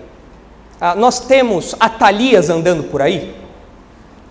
ah, 0.80 0.96
nós 0.96 1.20
temos 1.20 1.76
atalias 1.78 2.50
andando 2.50 2.84
por 2.84 3.02
aí? 3.02 3.36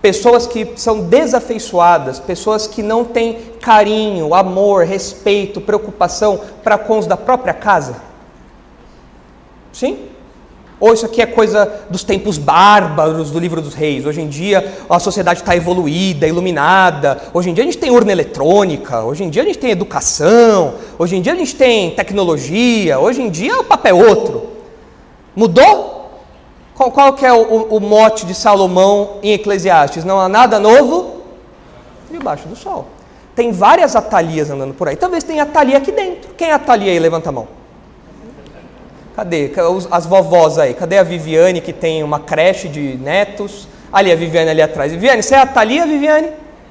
Pessoas 0.01 0.47
que 0.47 0.67
são 0.77 1.01
desafeiçoadas, 1.01 2.19
pessoas 2.19 2.65
que 2.65 2.81
não 2.81 3.05
têm 3.05 3.37
carinho, 3.61 4.33
amor, 4.33 4.83
respeito, 4.83 5.61
preocupação 5.61 6.41
para 6.63 6.75
com 6.75 6.97
os 6.97 7.05
da 7.05 7.15
própria 7.15 7.53
casa? 7.53 8.07
Sim? 9.77 9.95
Ou 10.79 10.91
isso 10.91 11.05
aqui 11.05 11.21
é 11.21 11.25
coisa 11.27 11.85
dos 11.87 12.03
tempos 12.03 12.39
bárbaros 12.39 13.29
do 13.29 13.37
livro 13.37 13.61
dos 13.61 13.75
reis? 13.75 14.07
Hoje 14.07 14.21
em 14.21 14.27
dia 14.27 14.75
a 14.89 14.97
sociedade 14.97 15.41
está 15.41 15.55
evoluída, 15.55 16.27
iluminada. 16.27 17.21
Hoje 17.31 17.51
em 17.51 17.53
dia 17.53 17.63
a 17.63 17.67
gente 17.67 17.77
tem 17.77 17.91
urna 17.91 18.11
eletrônica. 18.11 19.03
Hoje 19.03 19.23
em 19.23 19.29
dia 19.29 19.43
a 19.43 19.45
gente 19.45 19.59
tem 19.59 19.69
educação. 19.69 20.73
Hoje 20.97 21.15
em 21.15 21.21
dia 21.21 21.33
a 21.33 21.35
gente 21.35 21.55
tem 21.55 21.91
tecnologia. 21.91 22.97
Hoje 22.97 23.21
em 23.21 23.29
dia 23.29 23.59
o 23.59 23.63
papel 23.63 23.99
é 23.99 24.03
outro. 24.03 24.49
Mudou? 25.35 26.11
Qual, 26.73 26.91
qual 26.91 27.13
que 27.13 27.25
é 27.25 27.33
o, 27.33 27.67
o 27.75 27.79
mote 27.79 28.25
de 28.25 28.33
Salomão 28.33 29.17
em 29.21 29.33
Eclesiastes? 29.33 30.03
Não 30.03 30.19
há 30.19 30.27
nada 30.27 30.59
novo 30.59 31.21
debaixo 32.09 32.47
do 32.47 32.55
sol. 32.55 32.87
Tem 33.35 33.51
várias 33.51 33.95
atalias 33.95 34.49
andando 34.49 34.73
por 34.73 34.87
aí. 34.87 34.95
Talvez 34.95 35.23
tenha 35.23 35.43
atalia 35.43 35.77
aqui 35.77 35.91
dentro. 35.91 36.33
Quem 36.35 36.49
é 36.49 36.53
atalia 36.53 36.91
aí? 36.91 36.97
Levanta 36.97 37.29
a 37.29 37.31
mão. 37.31 37.56
Cadê? 39.17 39.51
As 39.89 40.05
vovós 40.05 40.59
aí. 40.59 40.75
Cadê 40.75 40.99
a 40.99 41.03
Viviane 41.03 41.59
que 41.59 41.73
tem 41.73 42.03
uma 42.03 42.19
creche 42.19 42.67
de 42.67 42.95
netos? 42.97 43.67
Ali, 43.91 44.11
a 44.11 44.15
Viviane 44.15 44.51
ali 44.51 44.61
atrás. 44.61 44.91
Viviane, 44.91 45.23
você 45.23 45.33
é 45.33 45.39
a 45.39 45.45
Thalia, 45.47 45.87
Viviane? 45.87 46.29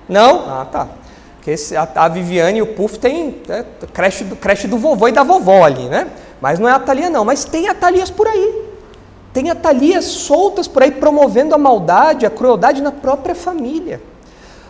Não? 0.08 0.48
Ah, 0.48 0.64
tá. 0.64 0.86
Porque 1.34 1.50
esse, 1.50 1.74
a, 1.74 1.88
a, 1.96 2.06
Viviane 2.06 2.60
e 2.60 2.62
o 2.62 2.68
Puff 2.68 3.00
tem 3.00 3.42
é, 3.48 3.64
creche, 3.92 4.22
do, 4.22 4.36
creche 4.36 4.68
do 4.68 4.78
vovô 4.78 5.08
e 5.08 5.12
da 5.12 5.24
vovó 5.24 5.64
ali, 5.64 5.88
né? 5.88 6.06
Mas 6.40 6.60
não 6.60 6.68
é 6.68 6.72
a 6.72 6.78
Thalia 6.78 7.10
não. 7.10 7.24
Mas 7.24 7.44
tem 7.44 7.68
Atalias 7.68 8.12
por 8.12 8.28
aí. 8.28 8.62
Tem 9.32 9.50
Atalias 9.50 10.04
soltas 10.04 10.68
por 10.68 10.84
aí 10.84 10.92
promovendo 10.92 11.52
a 11.52 11.58
maldade, 11.58 12.24
a 12.24 12.30
crueldade 12.30 12.80
na 12.80 12.92
própria 12.92 13.34
família. 13.34 14.00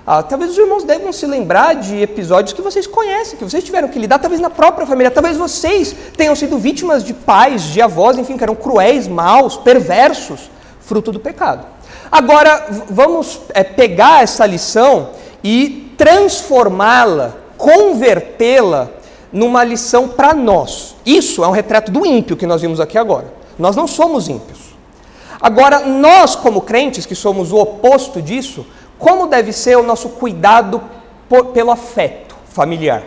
Ah, 0.06 0.22
talvez 0.22 0.52
os 0.52 0.58
irmãos 0.58 0.84
devam 0.84 1.12
se 1.12 1.26
lembrar 1.26 1.74
de 1.74 2.00
episódios 2.00 2.52
que 2.52 2.62
vocês 2.62 2.86
conhecem, 2.86 3.36
que 3.36 3.42
vocês 3.42 3.64
tiveram 3.64 3.88
que 3.88 3.98
lidar, 3.98 4.20
talvez 4.20 4.40
na 4.40 4.48
própria 4.48 4.86
família. 4.86 5.10
Talvez 5.10 5.36
vocês 5.36 5.96
tenham 6.16 6.36
sido 6.36 6.56
vítimas 6.58 7.02
de 7.02 7.12
pais, 7.12 7.64
de 7.64 7.82
avós, 7.82 8.16
enfim, 8.16 8.36
que 8.36 8.44
eram 8.44 8.54
cruéis, 8.54 9.08
maus, 9.08 9.56
perversos, 9.56 10.48
fruto 10.78 11.10
do 11.10 11.18
pecado. 11.18 11.66
Agora, 12.10 12.66
vamos 12.88 13.40
é, 13.52 13.64
pegar 13.64 14.22
essa 14.22 14.46
lição 14.46 15.10
e 15.42 15.92
transformá-la, 15.98 17.34
convertê-la 17.56 18.90
numa 19.32 19.64
lição 19.64 20.06
para 20.06 20.32
nós. 20.32 20.94
Isso 21.04 21.42
é 21.42 21.48
um 21.48 21.52
retrato 21.52 21.90
do 21.90 22.06
ímpio 22.06 22.36
que 22.36 22.46
nós 22.46 22.62
vimos 22.62 22.78
aqui 22.78 22.96
agora. 22.96 23.34
Nós 23.58 23.74
não 23.74 23.88
somos 23.88 24.28
ímpios. 24.28 24.66
Agora, 25.40 25.80
nós, 25.80 26.36
como 26.36 26.60
crentes, 26.60 27.04
que 27.06 27.14
somos 27.14 27.52
o 27.52 27.56
oposto 27.56 28.22
disso, 28.22 28.64
como 28.98 29.26
deve 29.26 29.52
ser 29.52 29.76
o 29.76 29.82
nosso 29.82 30.10
cuidado 30.10 30.82
por, 31.28 31.46
pelo 31.46 31.70
afeto 31.70 32.36
familiar? 32.46 33.02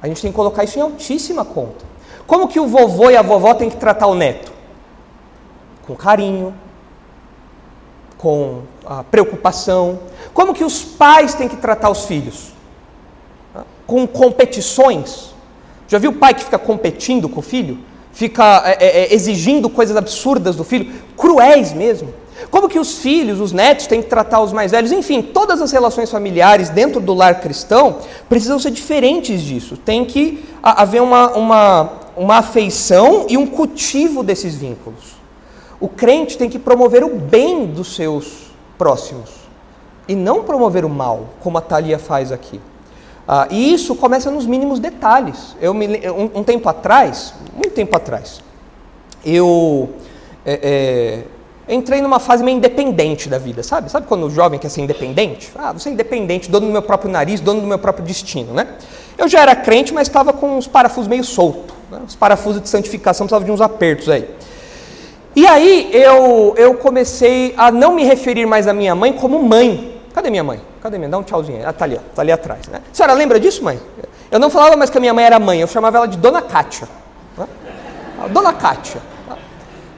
A 0.00 0.06
gente 0.06 0.22
tem 0.22 0.30
que 0.30 0.36
colocar 0.36 0.64
isso 0.64 0.78
em 0.78 0.82
altíssima 0.82 1.44
conta. 1.44 1.84
Como 2.26 2.46
que 2.46 2.60
o 2.60 2.66
vovô 2.66 3.10
e 3.10 3.16
a 3.16 3.22
vovó 3.22 3.54
têm 3.54 3.70
que 3.70 3.76
tratar 3.76 4.06
o 4.06 4.14
neto? 4.14 4.52
Com 5.86 5.96
carinho, 5.96 6.54
com 8.16 8.62
preocupação. 9.10 10.00
Como 10.32 10.54
que 10.54 10.62
os 10.62 10.84
pais 10.84 11.34
têm 11.34 11.48
que 11.48 11.56
tratar 11.56 11.90
os 11.90 12.04
filhos? 12.04 12.52
Com 13.86 14.06
competições. 14.06 15.34
Já 15.88 15.98
viu 15.98 16.10
o 16.10 16.14
pai 16.14 16.34
que 16.34 16.44
fica 16.44 16.58
competindo 16.58 17.28
com 17.28 17.40
o 17.40 17.42
filho? 17.42 17.78
Fica 18.12 18.62
é, 18.66 19.04
é 19.04 19.14
exigindo 19.14 19.70
coisas 19.70 19.96
absurdas 19.96 20.54
do 20.54 20.64
filho? 20.64 20.92
Cruéis 21.16 21.72
mesmo. 21.72 22.12
Como 22.50 22.68
que 22.68 22.78
os 22.78 22.98
filhos, 22.98 23.40
os 23.40 23.52
netos 23.52 23.86
têm 23.86 24.00
que 24.00 24.08
tratar 24.08 24.40
os 24.40 24.52
mais 24.52 24.70
velhos? 24.70 24.92
Enfim, 24.92 25.20
todas 25.20 25.60
as 25.60 25.72
relações 25.72 26.10
familiares 26.10 26.70
dentro 26.70 27.00
do 27.00 27.12
lar 27.12 27.40
cristão 27.40 27.98
precisam 28.28 28.58
ser 28.58 28.70
diferentes 28.70 29.42
disso. 29.42 29.76
Tem 29.76 30.04
que 30.04 30.44
haver 30.62 31.02
uma, 31.02 31.32
uma, 31.32 31.92
uma 32.16 32.36
afeição 32.38 33.26
e 33.28 33.36
um 33.36 33.46
cultivo 33.46 34.22
desses 34.22 34.54
vínculos. 34.54 35.16
O 35.80 35.88
crente 35.88 36.38
tem 36.38 36.48
que 36.48 36.58
promover 36.58 37.04
o 37.04 37.16
bem 37.16 37.66
dos 37.66 37.94
seus 37.94 38.50
próximos 38.76 39.30
e 40.06 40.14
não 40.14 40.42
promover 40.42 40.84
o 40.84 40.88
mal, 40.88 41.30
como 41.40 41.58
a 41.58 41.60
Thalia 41.60 41.98
faz 41.98 42.32
aqui. 42.32 42.60
Ah, 43.26 43.46
e 43.50 43.74
isso 43.74 43.94
começa 43.94 44.30
nos 44.30 44.46
mínimos 44.46 44.80
detalhes. 44.80 45.54
Eu 45.60 45.74
me, 45.74 45.86
um, 46.10 46.40
um 46.40 46.44
tempo 46.44 46.66
atrás, 46.68 47.34
muito 47.54 47.74
tempo 47.74 47.94
atrás, 47.94 48.40
eu 49.24 49.90
é, 50.46 50.60
é, 50.62 51.24
entrei 51.68 52.00
numa 52.00 52.18
fase 52.18 52.42
meio 52.42 52.56
independente 52.56 53.28
da 53.28 53.38
vida, 53.38 53.62
sabe? 53.62 53.90
Sabe 53.90 54.06
quando 54.06 54.26
o 54.26 54.30
jovem 54.30 54.58
quer 54.58 54.68
ser 54.68 54.80
independente? 54.80 55.52
Ah, 55.56 55.72
vou 55.72 55.80
ser 55.80 55.90
independente, 55.90 56.50
dono 56.50 56.66
do 56.66 56.72
meu 56.72 56.82
próprio 56.82 57.10
nariz, 57.10 57.40
dono 57.40 57.60
do 57.60 57.66
meu 57.66 57.78
próprio 57.78 58.04
destino, 58.04 58.52
né? 58.52 58.66
Eu 59.16 59.28
já 59.28 59.40
era 59.40 59.54
crente, 59.56 59.92
mas 59.92 60.08
estava 60.08 60.32
com 60.32 60.56
os 60.56 60.66
parafusos 60.66 61.08
meio 61.08 61.24
soltos. 61.24 61.74
Né? 61.90 62.00
Os 62.06 62.14
parafusos 62.14 62.62
de 62.62 62.68
santificação 62.68 63.26
precisavam 63.26 63.46
de 63.46 63.52
uns 63.52 63.60
apertos 63.60 64.08
aí. 64.08 64.28
E 65.34 65.46
aí 65.46 65.90
eu, 65.92 66.54
eu 66.56 66.74
comecei 66.74 67.54
a 67.56 67.70
não 67.70 67.94
me 67.94 68.04
referir 68.04 68.46
mais 68.46 68.66
à 68.66 68.72
minha 68.72 68.94
mãe 68.94 69.12
como 69.12 69.42
mãe. 69.42 70.00
Cadê 70.14 70.30
minha 70.30 70.44
mãe? 70.44 70.60
Cadê 70.80 70.98
minha? 70.98 71.10
Dá 71.10 71.18
um 71.18 71.22
tchauzinho. 71.22 71.60
Ela 71.60 71.70
está 71.70 71.84
ali, 71.84 71.94
está 71.94 72.22
ali 72.22 72.32
atrás. 72.32 72.66
Né? 72.68 72.80
A 72.90 72.94
senhora 72.94 73.12
lembra 73.12 73.38
disso, 73.40 73.62
mãe? 73.62 73.80
Eu 74.30 74.38
não 74.38 74.50
falava 74.50 74.76
mais 74.76 74.90
que 74.90 74.98
a 74.98 75.00
minha 75.00 75.14
mãe 75.14 75.24
era 75.24 75.38
mãe, 75.38 75.60
eu 75.60 75.66
chamava 75.66 75.96
ela 75.96 76.06
de 76.06 76.18
Dona 76.18 76.42
Cátia. 76.42 76.88
Né? 77.36 77.46
Dona 78.30 78.52
Cátia. 78.52 79.00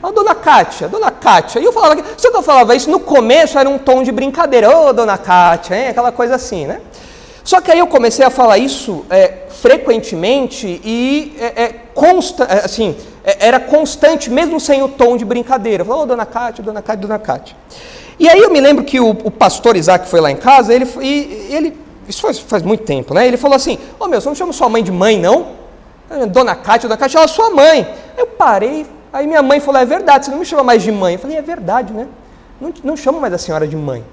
A 0.02 0.10
dona 0.10 0.34
Cátia, 0.34 0.88
dona 0.88 1.10
Cátia. 1.10 1.60
E 1.60 1.64
eu 1.64 1.72
falava, 1.72 2.02
só 2.16 2.30
que 2.30 2.36
eu 2.36 2.42
falava 2.42 2.74
isso 2.74 2.90
no 2.90 3.00
começo 3.00 3.58
era 3.58 3.68
um 3.68 3.78
tom 3.78 4.02
de 4.02 4.10
brincadeira, 4.10 4.74
ô 4.74 4.88
oh, 4.88 4.92
dona 4.92 5.18
Cátia, 5.18 5.76
hein? 5.76 5.88
aquela 5.88 6.10
coisa 6.10 6.34
assim, 6.34 6.66
né? 6.66 6.80
Só 7.44 7.60
que 7.60 7.70
aí 7.70 7.78
eu 7.78 7.86
comecei 7.86 8.24
a 8.24 8.30
falar 8.30 8.58
isso 8.58 9.04
é, 9.10 9.46
frequentemente 9.48 10.80
e 10.84 11.34
é, 11.38 11.62
é, 11.64 11.68
consta, 11.94 12.44
é, 12.44 12.64
assim, 12.64 12.96
é, 13.24 13.46
era 13.46 13.60
constante, 13.60 14.30
mesmo 14.30 14.58
sem 14.58 14.82
o 14.82 14.88
tom 14.88 15.16
de 15.16 15.24
brincadeira. 15.24 15.84
Ô 15.84 16.00
oh, 16.00 16.06
dona 16.06 16.24
Cátia, 16.24 16.64
dona 16.64 16.80
Cátia, 16.80 17.02
dona 17.02 17.18
Cátia. 17.18 17.56
E 18.18 18.28
aí 18.28 18.40
eu 18.40 18.50
me 18.50 18.60
lembro 18.60 18.84
que 18.84 19.00
o, 19.00 19.10
o 19.10 19.30
pastor 19.30 19.76
Isaac 19.76 20.08
foi 20.08 20.20
lá 20.20 20.30
em 20.30 20.36
casa, 20.36 20.72
ele, 20.72 20.86
e, 21.00 21.48
ele 21.50 21.78
isso 22.08 22.22
faz, 22.22 22.38
faz 22.38 22.62
muito 22.62 22.84
tempo, 22.84 23.14
né? 23.14 23.26
Ele 23.26 23.36
falou 23.36 23.56
assim, 23.56 23.78
ô 23.98 24.04
oh, 24.04 24.08
meu, 24.08 24.20
você 24.20 24.28
não 24.28 24.34
chama 24.34 24.52
sua 24.52 24.68
mãe 24.68 24.82
de 24.82 24.92
mãe, 24.92 25.18
não? 25.18 25.60
Dona 26.30 26.54
Cátia, 26.56 26.88
dona 26.88 26.98
Cátia, 26.98 27.18
ela 27.18 27.24
é 27.24 27.28
sua 27.28 27.50
mãe. 27.50 27.86
Eu 28.18 28.26
parei, 28.26 28.84
Aí 29.12 29.26
minha 29.26 29.42
mãe 29.42 29.60
falou: 29.60 29.80
É 29.80 29.84
verdade, 29.84 30.26
você 30.26 30.30
não 30.30 30.38
me 30.38 30.46
chama 30.46 30.62
mais 30.62 30.82
de 30.82 30.92
mãe. 30.92 31.14
Eu 31.14 31.18
falei: 31.18 31.36
É 31.36 31.42
verdade, 31.42 31.92
né? 31.92 32.06
Não, 32.60 32.72
não 32.84 32.96
chamo 32.96 33.20
mais 33.20 33.32
a 33.32 33.38
senhora 33.38 33.66
de 33.66 33.76
mãe. 33.76 34.04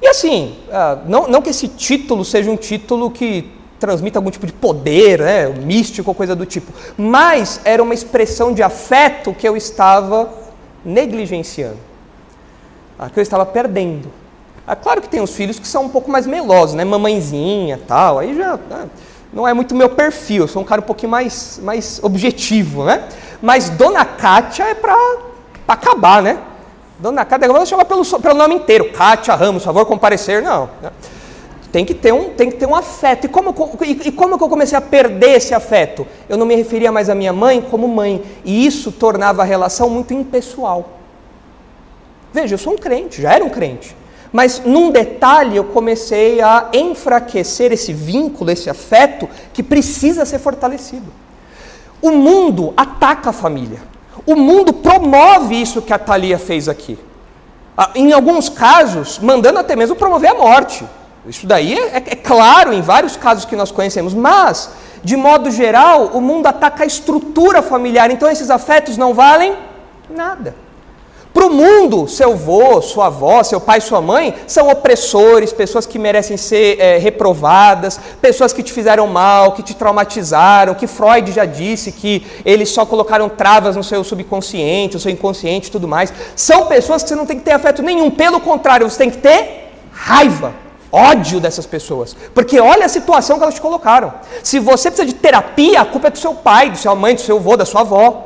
E 0.00 0.06
assim, 0.08 0.56
ah, 0.70 0.98
não, 1.06 1.26
não 1.26 1.40
que 1.40 1.50
esse 1.50 1.68
título 1.68 2.24
seja 2.24 2.50
um 2.50 2.56
título 2.56 3.10
que 3.10 3.50
transmita 3.78 4.18
algum 4.18 4.30
tipo 4.30 4.46
de 4.46 4.52
poder, 4.52 5.20
né, 5.20 5.48
místico 5.48 6.10
ou 6.10 6.14
coisa 6.14 6.34
do 6.34 6.46
tipo, 6.46 6.72
mas 6.96 7.60
era 7.64 7.82
uma 7.82 7.94
expressão 7.94 8.52
de 8.52 8.62
afeto 8.62 9.34
que 9.34 9.46
eu 9.46 9.56
estava 9.56 10.32
negligenciando, 10.84 11.78
que 13.12 13.18
eu 13.18 13.22
estava 13.22 13.44
perdendo. 13.44 14.10
Ah, 14.66 14.74
claro 14.74 15.00
que 15.00 15.08
tem 15.08 15.20
os 15.20 15.34
filhos 15.34 15.58
que 15.58 15.68
são 15.68 15.84
um 15.84 15.88
pouco 15.88 16.10
mais 16.10 16.26
melosos, 16.26 16.74
né, 16.74 16.84
mamãezinha 16.84 17.80
tal, 17.86 18.18
aí 18.18 18.34
já 18.34 18.56
né, 18.56 18.88
não 19.36 19.46
é 19.46 19.52
muito 19.52 19.74
meu 19.74 19.90
perfil, 19.90 20.44
eu 20.44 20.48
sou 20.48 20.62
um 20.62 20.64
cara 20.64 20.80
um 20.80 20.84
pouquinho 20.84 21.10
mais, 21.10 21.60
mais 21.62 22.00
objetivo, 22.02 22.84
né? 22.84 23.06
Mas 23.42 23.68
Dona 23.68 24.02
Cátia 24.02 24.62
é 24.62 24.74
para 24.74 24.96
acabar, 25.68 26.22
né? 26.22 26.38
Dona 26.98 27.22
Cátia, 27.22 27.46
vamos 27.46 27.68
chamar 27.68 27.84
pelo, 27.84 28.02
pelo 28.02 28.34
nome 28.34 28.54
inteiro. 28.54 28.90
Cátia 28.92 29.34
Ramos, 29.34 29.62
favor 29.62 29.84
comparecer. 29.84 30.42
Não. 30.42 30.70
Né? 30.80 30.90
Tem 31.70 31.84
que 31.84 31.92
ter 31.92 32.14
um, 32.14 32.30
tem 32.30 32.50
que 32.50 32.56
ter 32.56 32.64
um 32.64 32.74
afeto. 32.74 33.26
E 33.26 33.28
como, 33.28 33.54
e, 33.84 34.08
e 34.08 34.12
como 34.12 34.38
que 34.38 34.44
eu 34.44 34.48
comecei 34.48 34.78
a 34.78 34.80
perder 34.80 35.32
esse 35.32 35.52
afeto? 35.52 36.06
Eu 36.30 36.38
não 36.38 36.46
me 36.46 36.56
referia 36.56 36.90
mais 36.90 37.10
à 37.10 37.14
minha 37.14 37.34
mãe 37.34 37.60
como 37.60 37.86
mãe. 37.86 38.24
E 38.42 38.64
isso 38.64 38.90
tornava 38.90 39.42
a 39.42 39.44
relação 39.44 39.90
muito 39.90 40.14
impessoal. 40.14 40.92
Veja, 42.32 42.54
eu 42.54 42.58
sou 42.58 42.72
um 42.72 42.78
crente, 42.78 43.20
já 43.20 43.34
era 43.34 43.44
um 43.44 43.50
crente. 43.50 43.94
Mas 44.36 44.60
num 44.62 44.90
detalhe 44.90 45.56
eu 45.56 45.64
comecei 45.64 46.42
a 46.42 46.68
enfraquecer 46.74 47.72
esse 47.72 47.94
vínculo, 47.94 48.50
esse 48.50 48.68
afeto 48.68 49.26
que 49.54 49.62
precisa 49.62 50.26
ser 50.26 50.38
fortalecido. 50.38 51.10
O 52.02 52.10
mundo 52.10 52.74
ataca 52.76 53.30
a 53.30 53.32
família. 53.32 53.80
O 54.26 54.36
mundo 54.36 54.74
promove 54.74 55.54
isso 55.54 55.80
que 55.80 55.90
a 55.90 55.98
Thalia 55.98 56.38
fez 56.38 56.68
aqui. 56.68 56.98
Ah, 57.78 57.92
em 57.94 58.12
alguns 58.12 58.50
casos, 58.50 59.18
mandando 59.18 59.58
até 59.58 59.74
mesmo 59.74 59.96
promover 59.96 60.32
a 60.32 60.34
morte. 60.34 60.84
Isso 61.26 61.46
daí 61.46 61.72
é, 61.72 61.96
é, 61.96 61.96
é 61.96 62.14
claro 62.14 62.74
em 62.74 62.82
vários 62.82 63.16
casos 63.16 63.46
que 63.46 63.56
nós 63.56 63.70
conhecemos, 63.70 64.12
mas, 64.12 64.68
de 65.02 65.16
modo 65.16 65.50
geral, 65.50 66.10
o 66.12 66.20
mundo 66.20 66.46
ataca 66.46 66.84
a 66.84 66.86
estrutura 66.86 67.62
familiar, 67.62 68.10
então 68.10 68.30
esses 68.30 68.50
afetos 68.50 68.98
não 68.98 69.14
valem 69.14 69.56
nada. 70.10 70.65
Para 71.36 71.48
o 71.48 71.50
mundo, 71.50 72.08
seu 72.08 72.32
avô, 72.32 72.80
sua 72.80 73.08
avó, 73.08 73.42
seu 73.42 73.60
pai, 73.60 73.78
sua 73.78 74.00
mãe 74.00 74.34
são 74.46 74.70
opressores, 74.70 75.52
pessoas 75.52 75.84
que 75.84 75.98
merecem 75.98 76.38
ser 76.38 76.80
é, 76.80 76.96
reprovadas, 76.96 78.00
pessoas 78.22 78.54
que 78.54 78.62
te 78.62 78.72
fizeram 78.72 79.06
mal, 79.06 79.52
que 79.52 79.62
te 79.62 79.74
traumatizaram, 79.74 80.72
que 80.74 80.86
Freud 80.86 81.30
já 81.30 81.44
disse 81.44 81.92
que 81.92 82.26
eles 82.42 82.70
só 82.70 82.86
colocaram 82.86 83.28
travas 83.28 83.76
no 83.76 83.84
seu 83.84 84.02
subconsciente, 84.02 84.94
no 84.94 85.00
seu 85.00 85.12
inconsciente 85.12 85.68
e 85.68 85.70
tudo 85.70 85.86
mais. 85.86 86.10
São 86.34 86.64
pessoas 86.68 87.02
que 87.02 87.10
você 87.10 87.14
não 87.14 87.26
tem 87.26 87.36
que 87.38 87.44
ter 87.44 87.52
afeto 87.52 87.82
nenhum, 87.82 88.10
pelo 88.10 88.40
contrário, 88.40 88.88
você 88.88 88.96
tem 88.96 89.10
que 89.10 89.18
ter 89.18 89.74
raiva, 89.92 90.54
ódio 90.90 91.38
dessas 91.38 91.66
pessoas. 91.66 92.16
Porque 92.34 92.58
olha 92.58 92.86
a 92.86 92.88
situação 92.88 93.36
que 93.36 93.42
elas 93.42 93.56
te 93.56 93.60
colocaram. 93.60 94.14
Se 94.42 94.58
você 94.58 94.90
precisa 94.90 95.06
de 95.06 95.14
terapia, 95.14 95.82
a 95.82 95.84
culpa 95.84 96.06
é 96.06 96.10
do 96.12 96.18
seu 96.18 96.32
pai, 96.32 96.70
da 96.70 96.76
sua 96.76 96.94
mãe, 96.94 97.14
do 97.14 97.20
seu 97.20 97.36
avô, 97.36 97.58
da 97.58 97.66
sua 97.66 97.82
avó. 97.82 98.25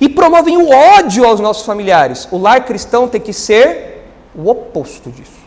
E 0.00 0.08
promovem 0.08 0.56
o 0.56 0.70
ódio 0.70 1.24
aos 1.24 1.40
nossos 1.40 1.64
familiares. 1.64 2.28
O 2.30 2.38
lar 2.38 2.64
cristão 2.64 3.08
tem 3.08 3.20
que 3.20 3.32
ser 3.32 4.04
o 4.34 4.48
oposto 4.48 5.10
disso. 5.10 5.44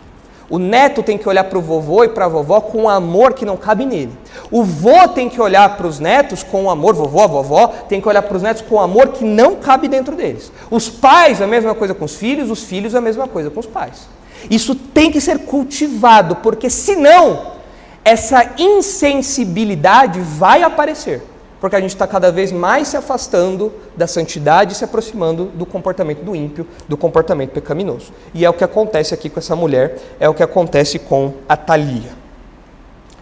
O 0.50 0.58
neto 0.58 1.04
tem 1.04 1.18
que 1.18 1.28
olhar 1.28 1.44
para 1.44 1.58
o 1.58 1.62
vovô 1.62 2.06
e 2.06 2.10
para 2.10 2.26
a 2.26 2.30
vovó 2.30 2.62
com 2.62 2.84
um 2.84 2.90
amor 2.90 3.34
que 3.34 3.46
não 3.46 3.58
cabe 3.58 3.86
nele. 3.86 4.14
O 4.50 4.64
vô 4.64 5.08
tem 5.10 5.30
que 5.30 5.42
olhar 5.42 5.76
para 5.76 5.86
os 5.86 6.00
netos 6.00 6.42
com 6.42 6.64
um 6.64 6.70
amor, 6.70 6.96
vovó, 6.96 7.24
a 7.26 7.28
vovó, 7.28 7.68
tem 7.90 8.00
que 8.00 8.08
olhar 8.08 8.22
para 8.22 8.38
os 8.38 8.42
netos 8.44 8.62
com 8.62 8.76
um 8.76 8.80
amor 8.80 9.10
que 9.10 9.26
não 9.26 9.58
cabe 9.58 9.90
dentro 9.90 10.16
deles. 10.16 10.52
Os 10.72 10.88
pais, 10.88 11.42
a 11.42 11.48
mesma 11.48 11.76
coisa 11.76 11.94
com 11.94 12.06
os 12.06 12.16
filhos, 12.16 12.50
os 12.50 12.64
filhos, 12.64 12.96
a 12.96 13.02
mesma 13.02 13.28
coisa 13.28 13.50
com 13.50 13.60
os 13.60 13.66
pais. 13.66 14.08
Isso 14.50 14.74
tem 14.74 15.12
que 15.12 15.20
ser 15.20 15.40
cultivado, 15.40 16.38
porque 16.38 16.70
senão 16.70 17.58
essa 18.06 18.54
insensibilidade 18.58 20.22
vai 20.22 20.64
aparecer 20.64 21.22
porque 21.60 21.76
a 21.76 21.80
gente 21.80 21.90
está 21.90 22.06
cada 22.06 22.32
vez 22.32 22.52
mais 22.52 22.90
se 22.90 22.98
afastando 22.98 23.74
da 23.96 24.08
santidade 24.08 24.74
e 24.74 24.76
se 24.76 24.84
aproximando 24.84 25.46
do 25.46 25.66
comportamento 25.66 26.24
do 26.24 26.36
ímpio, 26.36 26.68
do 26.88 26.96
comportamento 26.96 27.52
pecaminoso. 27.52 28.12
E 28.34 28.46
é 28.46 28.50
o 28.50 28.54
que 28.54 28.64
acontece 28.64 29.14
aqui 29.14 29.30
com 29.30 29.40
essa 29.40 29.56
mulher, 29.56 29.98
é 30.20 30.30
o 30.30 30.34
que 30.34 30.44
acontece 30.44 31.00
com 31.00 31.34
a 31.50 31.58
Thalia. 31.58 32.12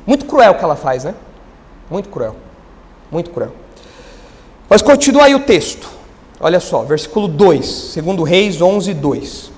Muito 0.06 0.26
cruel 0.26 0.52
o 0.52 0.56
que 0.56 0.64
ela 0.64 0.76
faz, 0.76 1.04
né? 1.04 1.16
Muito 1.90 2.10
cruel. 2.10 2.36
Muito 3.10 3.30
cruel. 3.30 3.54
Mas 4.70 4.82
continua 4.82 5.26
aí 5.26 5.36
o 5.36 5.40
texto. 5.40 5.90
Olha 6.40 6.60
só, 6.60 6.84
versículo 6.84 7.28
2, 7.28 7.66
segundo 7.66 8.24
Reis 8.24 8.62
11, 8.62 8.94
2. 8.94 9.52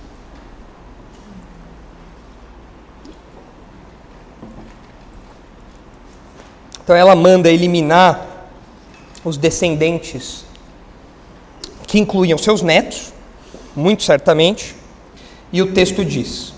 Então 6.84 6.96
ela 6.96 7.16
manda 7.16 7.50
eliminar 7.50 8.37
os 9.28 9.36
descendentes, 9.36 10.46
que 11.86 12.00
incluíam 12.00 12.38
seus 12.38 12.62
netos, 12.62 13.14
muito 13.76 14.04
certamente, 14.04 14.74
e 15.52 15.62
o 15.62 15.74
texto 15.74 16.04
diz, 16.04 16.54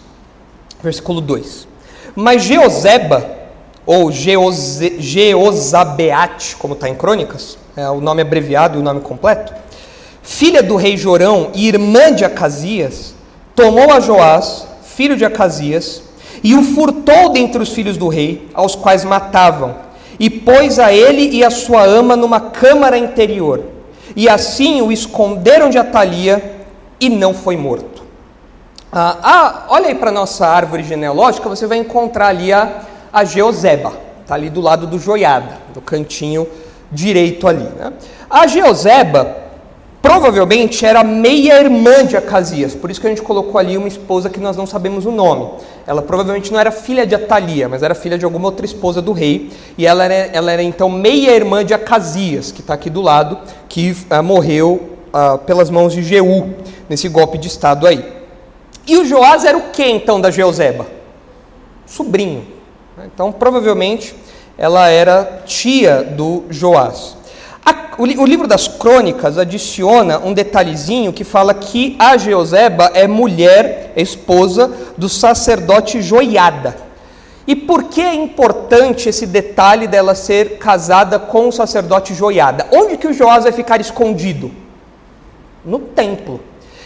versículo 0.82 1.20
2: 1.20 1.68
Mas 2.16 2.44
Geozeba, 2.44 3.38
ou 3.86 4.12
Geoze, 4.12 4.98
Geozabeate, 5.00 6.56
como 6.58 6.76
está 6.76 6.88
em 6.88 6.94
Crônicas, 6.94 7.58
é 7.76 7.90
o 7.90 8.00
nome 8.00 8.22
abreviado 8.22 8.78
e 8.78 8.82
o 8.82 8.84
nome 8.84 9.02
completo, 9.02 9.52
filha 10.22 10.62
do 10.62 10.76
rei 10.76 10.96
Jorão 10.96 11.50
e 11.56 11.68
irmã 11.68 12.14
de 12.14 12.24
Acasias, 12.24 13.16
tomou 13.56 13.92
a 13.92 14.00
Joás, 14.00 14.68
filho 14.84 15.18
de 15.18 15.26
Acasias, 15.26 16.04
e 16.44 16.54
o 16.54 16.62
furtou 16.62 17.32
dentre 17.32 17.62
os 17.62 17.70
filhos 17.70 17.98
do 17.98 18.08
rei, 18.08 18.48
aos 18.54 18.76
quais 18.76 19.04
matavam 19.04 19.89
e 20.20 20.30
pôs 20.30 20.78
a 20.78 20.92
ele 20.92 21.30
e 21.30 21.44
a 21.44 21.50
sua 21.50 21.84
ama 21.84 22.16
numa 22.16 22.40
câmara 22.40 22.98
interior. 22.98 23.64
E 24.16 24.28
assim 24.28 24.82
o 24.82 24.92
esconderam 24.92 25.70
de 25.70 25.78
Atalia 25.78 26.58
e 27.00 27.10
não 27.10 27.34
foi 27.34 27.56
morto. 27.56 28.04
Ah, 28.92 29.18
ah 29.24 29.66
olha 29.70 29.88
aí 29.88 29.96
para 29.96 30.10
a 30.10 30.14
nossa 30.14 30.46
árvore 30.48 30.84
genealógica, 30.84 31.48
você 31.48 31.66
vai 31.66 31.78
encontrar 31.78 32.28
ali 32.28 32.52
a, 32.52 32.82
a 33.14 33.24
Geozeba, 33.24 33.94
está 34.22 34.36
ali 34.36 34.50
do 34.50 34.62
lado 34.62 34.86
do 34.86 35.00
Joiada, 35.00 35.58
do 35.74 35.80
cantinho 35.80 36.48
direito 36.92 37.48
ali. 37.48 37.64
Né? 37.64 37.94
A 38.30 38.46
Geozeba 38.48 39.49
provavelmente 40.02 40.86
era 40.86 41.04
meia-irmã 41.04 42.06
de 42.06 42.16
Acasias, 42.16 42.74
por 42.74 42.90
isso 42.90 43.02
que 43.02 43.08
a 43.08 43.10
gente 43.10 43.22
colocou 43.22 43.60
ali 43.60 43.78
uma 43.78 43.88
esposa 43.88 44.30
que 44.30 44.40
nós 44.40 44.56
não 44.56 44.66
sabemos 44.66 45.06
o 45.06 45.12
nome. 45.12 45.50
Ela 45.86 46.02
provavelmente 46.02 46.52
não 46.52 46.60
era 46.60 46.72
filha 46.72 47.06
de 47.06 47.16
Atalia, 47.16 47.68
mas 47.68 47.84
era 47.84 47.94
filha 47.94 48.18
de 48.18 48.26
alguma 48.26 48.48
outra 48.48 48.66
esposa 48.66 49.02
do 49.02 49.12
rei, 49.12 49.52
e 49.78 49.86
ela 49.86 50.04
era, 50.06 50.14
ela 50.14 50.52
era 50.52 50.64
então 50.64 50.90
meia-irmã 50.90 51.66
de 51.66 51.74
Acasias, 51.74 52.52
que 52.52 52.62
está 52.62 52.74
aqui 52.74 52.90
do 52.90 53.02
lado, 53.02 53.38
que 53.68 53.92
uh, 53.92 54.24
morreu 54.24 54.90
uh, 55.14 55.38
pelas 55.40 55.70
mãos 55.70 55.94
de 55.94 56.04
Jeú, 56.04 56.54
nesse 56.88 57.10
golpe 57.10 57.38
de 57.38 57.48
estado 57.48 57.86
aí. 57.86 58.20
E 58.88 58.98
o 58.98 59.06
Joás 59.06 59.46
era 59.46 59.58
o 59.58 59.70
que 59.70 59.84
então 59.84 60.20
da 60.20 60.32
Jeozeba? 60.32 60.88
Sobrinho. 61.86 62.46
Então 63.06 63.32
provavelmente 63.32 64.16
ela 64.58 64.90
era 64.90 65.44
tia 65.46 66.04
do 66.04 66.44
Joás. 66.50 67.19
A, 67.70 68.02
o, 68.02 68.04
o, 68.04 68.26
livro 68.26 68.48
das 68.48 68.68
crônicas 68.68 69.38
adiciona 69.38 70.18
um 70.18 70.34
detalhezinho 70.34 71.14
que 71.14 71.24
fala 71.24 71.54
que 71.54 71.96
a 72.00 72.18
Jeozeba 72.18 72.90
é 72.96 73.08
mulher, 73.08 73.94
esposa 73.96 74.72
do 74.98 75.08
sacerdote 75.08 76.02
Joiada. 76.02 76.76
E 77.46 77.56
por 77.56 77.84
que 77.84 78.02
é 78.02 78.16
importante 78.16 79.08
esse 79.08 79.28
detalhe 79.28 79.86
dela 79.88 80.16
ser 80.16 80.58
casada 80.58 81.20
com 81.20 81.48
o 81.48 81.52
sacerdote 81.52 82.16
Joiada? 82.16 82.68
Onde 82.72 82.98
que 82.98 83.08
o 83.08 83.14
Joás 83.14 83.44
vai 83.44 83.54
ficar 83.54 83.80
escondido? 83.80 84.52
No 85.64 85.78
templo. 85.78 86.42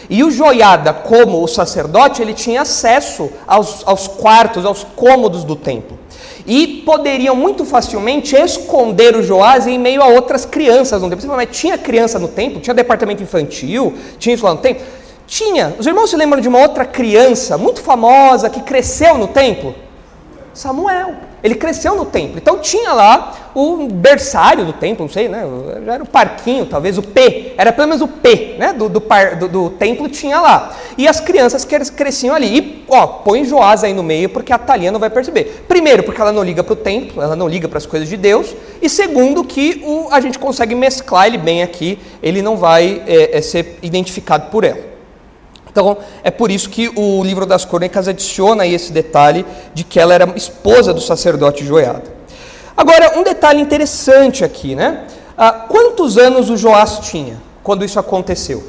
E 0.08 0.22
o 0.22 0.30
Joiada, 0.30 0.92
como 0.92 1.42
o 1.42 1.48
sacerdote, 1.48 2.20
ele 2.20 2.34
tinha 2.34 2.62
acesso 2.62 3.30
aos, 3.46 3.82
aos 3.86 4.06
quartos, 4.06 4.64
aos 4.64 4.84
cômodos 4.84 5.44
do 5.44 5.56
templo 5.56 5.98
e 6.46 6.82
poderiam 6.84 7.34
muito 7.34 7.64
facilmente 7.64 8.36
esconder 8.36 9.16
o 9.16 9.22
Joás 9.22 9.66
em 9.66 9.78
meio 9.78 10.02
a 10.02 10.06
outras 10.06 10.44
crianças 10.44 11.00
no 11.00 11.08
templo. 11.08 11.26
Fala, 11.26 11.38
mas 11.38 11.56
tinha 11.56 11.78
criança 11.78 12.18
no 12.18 12.28
templo? 12.28 12.60
Tinha 12.60 12.74
departamento 12.74 13.22
infantil? 13.22 13.94
Tinha 14.18 14.34
isso 14.34 14.44
lá 14.44 14.52
no 14.52 14.60
templo? 14.60 14.84
Tinha. 15.26 15.74
Os 15.78 15.86
irmãos 15.86 16.10
se 16.10 16.16
lembram 16.16 16.40
de 16.40 16.48
uma 16.48 16.58
outra 16.58 16.84
criança 16.84 17.56
muito 17.56 17.80
famosa 17.80 18.50
que 18.50 18.60
cresceu 18.60 19.16
no 19.16 19.28
templo? 19.28 19.74
Samuel. 20.52 21.14
Ele 21.44 21.56
cresceu 21.56 21.94
no 21.94 22.06
templo. 22.06 22.38
Então 22.38 22.58
tinha 22.58 22.94
lá 22.94 23.50
o 23.54 23.86
berçário 23.86 24.64
do 24.64 24.72
templo, 24.72 25.04
não 25.04 25.12
sei, 25.12 25.28
né? 25.28 25.44
Já 25.84 25.92
era 25.92 26.02
o 26.02 26.06
parquinho, 26.06 26.64
talvez 26.64 26.96
o 26.96 27.02
P. 27.02 27.52
Era 27.58 27.70
pelo 27.70 27.86
menos 27.86 28.00
o 28.00 28.08
P, 28.08 28.56
né? 28.58 28.72
Do, 28.72 28.88
do, 28.88 28.98
par, 28.98 29.36
do, 29.36 29.46
do 29.46 29.68
templo 29.68 30.08
tinha 30.08 30.40
lá. 30.40 30.74
E 30.96 31.06
as 31.06 31.20
crianças 31.20 31.66
cresciam 31.66 32.34
ali. 32.34 32.58
E, 32.58 32.84
ó, 32.88 33.06
põe 33.06 33.44
Joás 33.44 33.84
aí 33.84 33.92
no 33.92 34.02
meio, 34.02 34.30
porque 34.30 34.54
a 34.54 34.58
Thalia 34.58 34.90
não 34.90 34.98
vai 34.98 35.10
perceber. 35.10 35.66
Primeiro, 35.68 36.02
porque 36.02 36.18
ela 36.18 36.32
não 36.32 36.42
liga 36.42 36.64
para 36.64 36.72
o 36.72 36.76
templo, 36.76 37.22
ela 37.22 37.36
não 37.36 37.46
liga 37.46 37.68
para 37.68 37.76
as 37.76 37.84
coisas 37.84 38.08
de 38.08 38.16
Deus. 38.16 38.56
E 38.80 38.88
segundo, 38.88 39.44
que 39.44 39.82
o, 39.84 40.08
a 40.10 40.22
gente 40.22 40.38
consegue 40.38 40.74
mesclar 40.74 41.26
ele 41.26 41.36
bem 41.36 41.62
aqui, 41.62 41.98
ele 42.22 42.40
não 42.40 42.56
vai 42.56 43.02
é, 43.06 43.36
é, 43.36 43.42
ser 43.42 43.78
identificado 43.82 44.50
por 44.50 44.64
ela. 44.64 44.93
Então, 45.74 45.96
é 46.22 46.30
por 46.30 46.52
isso 46.52 46.70
que 46.70 46.88
o 46.94 47.24
livro 47.24 47.44
das 47.44 47.64
crônicas 47.64 48.06
adiciona 48.06 48.64
esse 48.64 48.92
detalhe 48.92 49.44
de 49.74 49.82
que 49.82 49.98
ela 49.98 50.14
era 50.14 50.32
esposa 50.36 50.94
do 50.94 51.00
sacerdote 51.00 51.64
Joiada. 51.64 52.04
Agora, 52.76 53.18
um 53.18 53.24
detalhe 53.24 53.60
interessante 53.60 54.44
aqui, 54.44 54.76
né? 54.76 55.04
Ah, 55.36 55.50
quantos 55.50 56.16
anos 56.16 56.48
o 56.48 56.56
Joás 56.56 57.00
tinha 57.00 57.42
quando 57.60 57.84
isso 57.84 57.98
aconteceu? 57.98 58.62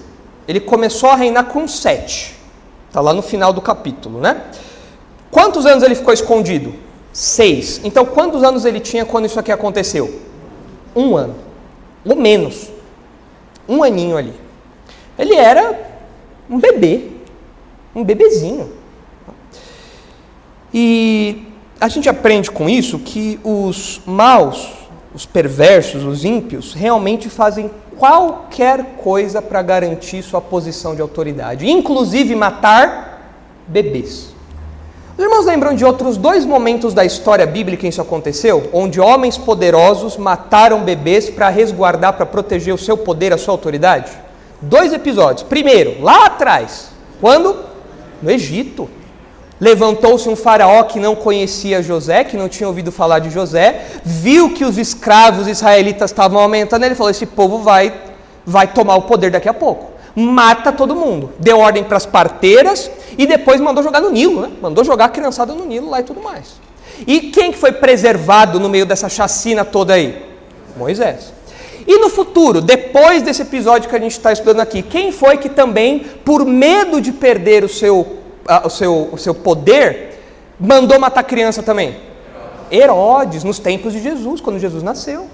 Ele 0.47 0.60
começou 0.60 1.12
a 1.12 1.16
reinar 1.16 1.45
com 1.45 1.68
sete. 1.68 2.36
Está 2.88 3.01
lá 3.01 3.14
no 3.14 3.22
final 3.22 3.53
do 3.53 3.62
capítulo, 3.62 4.20
né? 4.20 4.41
Quantos 5.30 5.68
anos 5.68 5.84
ele 5.84 5.93
ficou 5.93 6.12
escondido? 6.12 6.74
Seis. 7.14 7.82
Então, 7.84 8.03
quantos 8.03 8.41
anos 8.41 8.66
ele 8.66 8.80
tinha 8.80 9.06
quando 9.06 9.26
isso 9.26 9.39
aqui 9.39 9.51
aconteceu? 9.51 10.22
Um 10.95 11.16
ano. 11.16 11.36
Ou 12.03 12.16
menos. 12.16 12.72
Um 13.70 13.84
aninho 13.84 14.18
ali. 14.18 14.34
Ele 15.20 15.36
era 15.36 15.93
um 16.49 16.59
bebê, 16.59 17.07
um 17.95 18.03
bebezinho. 18.03 18.71
E 20.73 21.47
a 21.79 21.87
gente 21.87 22.09
aprende 22.09 22.51
com 22.51 22.69
isso 22.69 22.99
que 22.99 23.39
os 23.43 24.01
maus, 24.05 24.73
os 25.13 25.25
perversos, 25.25 26.03
os 26.03 26.25
ímpios, 26.25 26.73
realmente 26.73 27.29
fazem 27.29 27.71
qualquer 27.97 28.97
coisa 28.97 29.41
para 29.41 29.61
garantir 29.61 30.21
sua 30.21 30.41
posição 30.41 30.95
de 30.95 31.01
autoridade, 31.01 31.69
inclusive 31.69 32.35
matar 32.35 33.39
bebês. 33.67 34.35
Os 35.17 35.23
irmãos 35.23 35.45
lembram 35.45 35.73
de 35.73 35.85
outros 35.85 36.17
dois 36.17 36.45
momentos 36.45 36.93
da 36.93 37.05
história 37.05 37.45
bíblica 37.45 37.85
em 37.85 37.89
que 37.89 37.93
isso 37.93 38.01
aconteceu? 38.01 38.69
Onde 38.73 38.99
homens 38.99 39.37
poderosos 39.37 40.17
mataram 40.17 40.83
bebês 40.83 41.29
para 41.29 41.47
resguardar, 41.47 42.13
para 42.13 42.25
proteger 42.25 42.73
o 42.73 42.77
seu 42.77 42.97
poder, 42.97 43.31
a 43.31 43.37
sua 43.37 43.53
autoridade? 43.53 44.24
Dois 44.66 44.91
episódios. 44.91 45.43
Primeiro, 45.43 46.01
lá 46.01 46.26
atrás, 46.26 46.89
quando? 47.22 47.55
No 48.22 48.32
Egito. 48.32 48.89
Levantou-se 49.59 50.28
um 50.28 50.36
faraó 50.36 50.84
que 50.84 50.99
não 50.99 51.16
conhecia 51.16 51.82
José, 51.82 52.24
que 52.24 52.36
não 52.36 52.49
tinha 52.49 52.68
ouvido 52.68 52.91
falar 52.91 53.20
de 53.20 53.30
José, 53.30 53.86
viu 54.03 54.53
que 54.53 54.66
os 54.66 54.78
escravos 54.78 55.47
israelitas 55.47 56.11
estavam 56.11 56.39
aumentando, 56.41 56.84
ele 56.84 56.95
falou: 56.95 57.11
esse 57.11 57.26
povo 57.26 57.59
vai, 57.59 57.93
vai 58.45 58.68
tomar 58.68 58.95
o 58.95 59.03
poder 59.03 59.32
daqui 59.32 59.47
a 59.47 59.53
pouco. 59.53 59.91
Mata 60.16 60.72
todo 60.72 60.95
mundo. 60.95 61.32
Deu 61.39 61.59
ordem 61.59 61.84
para 61.84 61.97
as 61.97 62.05
parteiras 62.05 62.89
e 63.18 63.28
depois 63.28 63.61
mandou 63.61 63.84
jogar 63.84 64.01
no 64.01 64.09
Nilo, 64.09 64.41
né? 64.41 64.51
Mandou 64.61 64.84
jogar 64.84 65.05
a 65.05 65.09
criançada 65.09 65.53
no 65.53 65.66
Nilo 65.66 65.89
lá 65.89 65.99
e 65.99 66.03
tudo 66.03 66.22
mais. 66.22 66.59
E 67.05 67.22
quem 67.22 67.51
que 67.51 67.57
foi 67.57 67.72
preservado 67.72 68.59
no 68.59 68.68
meio 68.68 68.86
dessa 68.86 69.09
chacina 69.09 69.63
toda 69.63 69.93
aí? 69.93 70.26
Moisés. 70.76 71.34
E 71.88 71.99
no 71.99 72.09
futuro, 72.09 72.61
depois 72.61 73.21
desse 73.21 73.43
episódio 73.43 73.89
que 73.89 73.95
a 73.95 73.99
gente 73.99 74.13
está 74.13 74.31
estudando 74.31 74.59
aqui, 74.59 74.81
quem 74.81 75.11
foi 75.11 75.38
que 75.38 75.49
também, 75.49 75.99
por 76.23 76.43
medo 76.43 76.99
de 76.99 77.11
perder 77.11 77.63
o 77.63 77.69
seu, 77.69 78.17
o 78.63 78.69
seu, 78.69 79.09
o 79.11 79.17
seu 79.17 79.36
poder, 79.36 80.19
mandou 80.59 80.99
matar 80.99 81.23
criança 81.23 81.61
também? 81.61 81.95
Herodes, 82.71 83.43
nos 83.43 83.59
tempos 83.59 83.93
de 83.93 84.01
Jesus, 84.01 84.41
quando 84.41 84.57
Jesus 84.57 84.81
nasceu. 84.81 85.27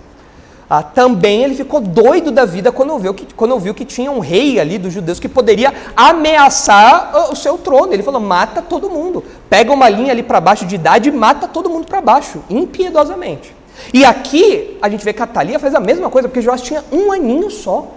ah, 0.70 0.84
também 0.84 1.44
ele 1.44 1.56
ficou 1.56 1.80
doido 1.80 2.32
da 2.32 2.44
vida 2.46 2.72
quando 2.72 2.98
viu, 3.00 3.14
que, 3.14 3.34
quando 3.34 3.58
viu 3.60 3.74
que 3.74 3.86
tinha 3.86 4.12
um 4.12 4.20
rei 4.20 4.60
ali 4.60 4.78
dos 4.78 4.94
judeus 4.94 5.20
que 5.20 5.30
poderia 5.30 5.74
ameaçar 5.96 7.32
o 7.32 7.36
seu 7.36 7.58
trono. 7.58 7.94
Ele 7.94 8.04
falou: 8.04 8.20
mata 8.22 8.62
todo 8.62 8.90
mundo. 8.90 9.24
Pega 9.50 9.72
uma 9.72 9.88
linha 9.88 10.12
ali 10.12 10.24
para 10.24 10.42
baixo 10.42 10.66
de 10.66 10.76
idade 10.76 11.10
e 11.10 11.12
mata 11.12 11.48
todo 11.48 11.70
mundo 11.70 11.88
para 11.88 12.02
baixo, 12.02 12.42
impiedosamente. 12.50 13.54
E 13.94 14.06
aqui 14.06 14.78
a 14.82 14.90
gente 14.90 15.04
vê 15.04 15.14
que 15.14 15.22
a 15.22 15.28
Thalia 15.28 15.60
faz 15.60 15.74
a 15.76 15.80
mesma 15.80 16.10
coisa, 16.10 16.28
porque 16.28 16.42
Joás 16.42 16.62
tinha 16.62 16.84
um 16.92 17.12
aninho 17.12 17.50
só. 17.50 17.92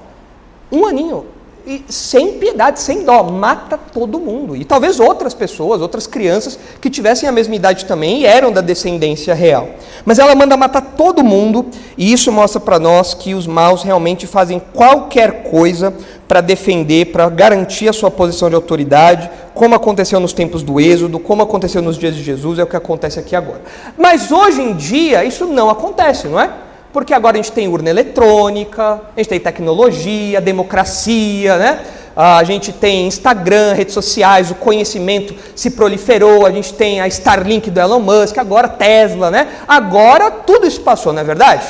Um 0.70 0.86
aninho 0.86 1.26
e 1.66 1.82
sem 1.88 2.34
piedade, 2.34 2.80
sem 2.80 3.04
dó, 3.04 3.22
mata 3.22 3.78
todo 3.78 4.20
mundo. 4.20 4.54
E 4.54 4.64
talvez 4.64 5.00
outras 5.00 5.32
pessoas, 5.32 5.80
outras 5.80 6.06
crianças 6.06 6.58
que 6.80 6.90
tivessem 6.90 7.28
a 7.28 7.32
mesma 7.32 7.54
idade 7.54 7.86
também 7.86 8.20
e 8.20 8.26
eram 8.26 8.52
da 8.52 8.60
descendência 8.60 9.34
real. 9.34 9.68
Mas 10.04 10.18
ela 10.18 10.34
manda 10.34 10.56
matar 10.56 10.82
todo 10.96 11.24
mundo, 11.24 11.66
e 11.96 12.12
isso 12.12 12.30
mostra 12.30 12.60
para 12.60 12.78
nós 12.78 13.14
que 13.14 13.34
os 13.34 13.46
maus 13.46 13.82
realmente 13.82 14.26
fazem 14.26 14.60
qualquer 14.74 15.44
coisa 15.44 15.94
para 16.28 16.40
defender, 16.40 17.06
para 17.06 17.28
garantir 17.30 17.88
a 17.88 17.92
sua 17.92 18.10
posição 18.10 18.48
de 18.50 18.54
autoridade, 18.54 19.30
como 19.54 19.74
aconteceu 19.74 20.20
nos 20.20 20.32
tempos 20.32 20.62
do 20.62 20.78
Êxodo, 20.78 21.18
como 21.18 21.42
aconteceu 21.42 21.80
nos 21.80 21.96
dias 21.96 22.14
de 22.14 22.22
Jesus, 22.22 22.58
é 22.58 22.62
o 22.62 22.66
que 22.66 22.76
acontece 22.76 23.18
aqui 23.18 23.34
agora. 23.34 23.62
Mas 23.96 24.30
hoje 24.30 24.60
em 24.60 24.74
dia 24.74 25.24
isso 25.24 25.46
não 25.46 25.70
acontece, 25.70 26.28
não 26.28 26.40
é? 26.40 26.50
Porque 26.94 27.12
agora 27.12 27.36
a 27.36 27.42
gente 27.42 27.50
tem 27.50 27.66
urna 27.66 27.90
eletrônica, 27.90 29.00
a 29.16 29.18
gente 29.18 29.28
tem 29.28 29.40
tecnologia, 29.40 30.40
democracia, 30.40 31.56
né? 31.56 31.80
A 32.14 32.44
gente 32.44 32.72
tem 32.72 33.08
Instagram, 33.08 33.72
redes 33.72 33.92
sociais, 33.92 34.52
o 34.52 34.54
conhecimento 34.54 35.34
se 35.56 35.70
proliferou, 35.70 36.46
a 36.46 36.52
gente 36.52 36.72
tem 36.72 37.00
a 37.00 37.08
Starlink 37.08 37.68
do 37.68 37.80
Elon 37.80 37.98
Musk, 37.98 38.38
agora 38.38 38.68
Tesla, 38.68 39.28
né? 39.28 39.48
Agora 39.66 40.30
tudo 40.30 40.68
isso 40.68 40.82
passou, 40.82 41.12
não 41.12 41.20
é 41.20 41.24
verdade? 41.24 41.66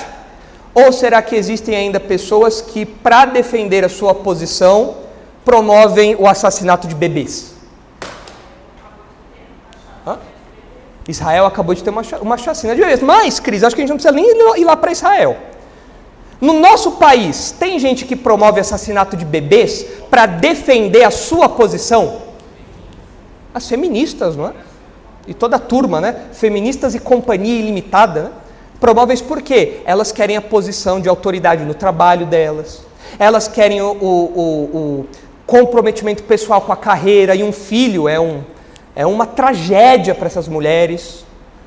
Ou 0.75 0.93
será 0.93 1.23
que 1.23 1.35
existem 1.35 1.75
ainda 1.75 1.99
pessoas 1.99 2.61
que, 2.61 2.85
para 2.85 3.25
defender 3.25 3.83
a 3.83 3.89
sua 3.89 4.15
posição, 4.15 4.97
promovem 5.43 6.15
o 6.19 6.29
assassinato 6.29 6.87
de 6.87 6.95
bebês? 6.95 7.54
Israel 11.09 11.47
acabou 11.47 11.75
de 11.75 11.83
ter 11.83 11.91
uma, 11.91 12.03
uma 12.21 12.39
chacina 12.39 12.75
de 12.75 12.81
bebês. 12.81 13.01
Mas, 13.01 13.39
Cris, 13.39 13.63
acho 13.63 13.75
que 13.75 13.83
a 13.83 13.85
gente 13.87 13.91
não 13.91 13.97
precisa 13.97 14.15
nem 14.15 14.61
ir 14.61 14.65
lá 14.65 14.77
para 14.77 14.93
Israel. 14.93 15.37
No 16.41 16.61
nosso 16.61 16.93
país, 16.93 17.53
tem 17.53 17.79
gente 17.79 18.05
que 18.05 18.17
promove 18.17 18.61
assassinato 18.61 19.17
de 19.17 19.25
bebês 19.25 19.85
para 20.11 20.27
defender 20.27 21.05
a 21.05 21.11
sua 21.11 21.49
posição? 21.49 22.23
As 23.55 23.69
feministas, 23.69 24.37
não 24.37 24.49
é? 24.49 24.53
E 25.27 25.33
toda 25.33 25.57
a 25.57 25.59
turma, 25.59 26.01
né? 26.01 26.27
Feministas 26.33 26.95
e 26.95 26.99
companhia 26.99 27.59
ilimitada, 27.59 28.23
né? 28.25 28.31
Promovem 28.81 29.15
isso 29.15 29.25
por 29.25 29.41
quê? 29.41 29.81
Elas 29.87 30.13
querem 30.13 30.37
a 30.37 30.43
posição 30.43 31.01
de 31.01 31.09
autoridade 31.09 31.65
no 31.65 31.73
trabalho 31.73 32.27
delas, 32.27 32.83
elas 33.19 33.49
querem 33.49 33.81
o, 33.81 33.93
o, 33.93 34.43
o 34.75 35.07
comprometimento 35.47 36.23
pessoal 36.25 36.61
com 36.61 36.73
a 36.73 36.77
carreira, 36.77 37.35
e 37.35 37.43
um 37.43 37.53
filho 37.53 38.09
é 38.09 38.21
um, 38.21 38.43
é 38.97 39.07
uma 39.07 39.27
tragédia 39.27 40.15
para 40.15 40.27
essas 40.27 40.49
mulheres, 40.49 41.25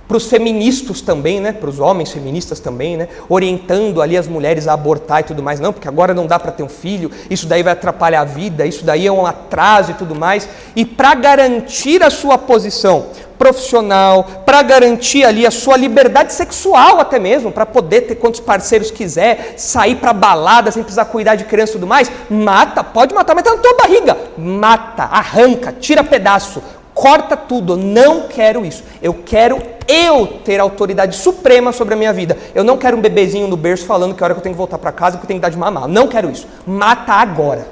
para 0.07 0.15
os 0.15 0.28
feministas 0.28 1.01
também, 1.01 1.41
né? 1.41 1.51
Para 1.51 1.69
os 1.69 1.80
homens 1.80 2.11
feministas 2.11 2.59
também, 2.59 2.95
né? 2.95 3.09
Orientando 3.28 4.01
ali 4.01 4.15
as 4.15 4.28
mulheres 4.28 4.67
a 4.67 4.73
abortar 4.73 5.19
e 5.19 5.23
tudo 5.23 5.43
mais, 5.43 5.59
não, 5.59 5.73
porque 5.73 5.88
agora 5.88 6.13
não 6.13 6.25
dá 6.25 6.39
para 6.39 6.51
ter 6.51 6.63
um 6.63 6.69
filho, 6.69 7.11
isso 7.30 7.45
daí 7.45 7.61
vai 7.61 7.73
atrapalhar 7.73 8.21
a 8.21 8.25
vida, 8.25 8.65
isso 8.65 8.86
daí 8.86 9.05
é 9.05 9.11
um 9.11 9.25
atraso 9.25 9.91
e 9.91 9.93
tudo 9.95 10.15
mais. 10.15 10.47
E 10.75 10.86
para 10.86 11.13
garantir 11.13 12.01
a 12.01 12.09
sua 12.09 12.38
posição 12.38 13.07
profissional, 13.38 14.23
para 14.45 14.61
garantir 14.63 15.23
ali 15.23 15.45
a 15.45 15.51
sua 15.51 15.78
liberdade 15.78 16.34
sexual 16.34 16.99
até 16.99 17.19
mesmo, 17.19 17.51
para 17.51 17.65
poder 17.65 18.01
ter 18.01 18.15
quantos 18.15 18.39
parceiros 18.39 18.89
quiser, 18.89 19.55
sair 19.57 19.95
para 19.95 20.13
balada 20.13 20.71
sem 20.71 20.82
precisar 20.82 21.05
cuidar 21.05 21.36
de 21.36 21.43
criança 21.43 21.73
e 21.73 21.75
tudo 21.75 21.86
mais, 21.86 22.09
mata, 22.30 22.84
pode 22.84 23.13
matar, 23.13 23.36
mas 23.36 23.43
tá 23.43 23.51
na 23.51 23.61
tua 23.61 23.75
barriga, 23.75 24.17
mata, 24.38 25.03
arranca, 25.03 25.71
tira 25.71 26.03
pedaço, 26.03 26.63
corta 26.98 27.38
tudo, 27.38 27.74
eu 27.74 27.78
não 27.78 28.28
quero 28.28 28.66
isso. 28.66 28.84
Eu 29.02 29.14
quero 29.14 29.62
eu 29.88 30.26
ter 30.43 30.60
autoridade 30.60 31.16
suprema 31.16 31.72
sobre 31.72 31.93
a 31.93 31.98
minha 31.98 32.12
vida. 32.12 32.36
Eu 32.56 32.64
não 32.64 32.76
quero 32.76 32.98
um 32.98 33.02
bebezinho 33.02 33.48
no 33.48 33.56
berço 33.56 33.86
falando 33.86 34.16
que 34.16 34.24
é 34.24 34.26
hora 34.26 34.34
que 34.34 34.39
eu 34.39 34.43
tenho 34.43 34.56
que 34.56 34.58
voltar 34.58 34.80
para 34.80 34.91
casa 34.91 35.16
que 35.18 35.24
eu 35.24 35.28
tenho 35.28 35.39
que 35.39 35.43
dar 35.43 35.50
de 35.50 35.58
mamar. 35.58 35.88
Não 35.88 36.08
quero 36.08 36.30
isso. 36.30 36.48
Mata 36.66 37.14
agora. 37.14 37.68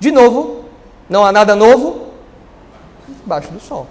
De 0.00 0.10
novo, 0.10 0.64
não 1.08 1.24
há 1.24 1.30
nada 1.30 1.54
novo 1.54 2.06
debaixo 3.06 3.52
do 3.52 3.60
sol. 3.60 3.86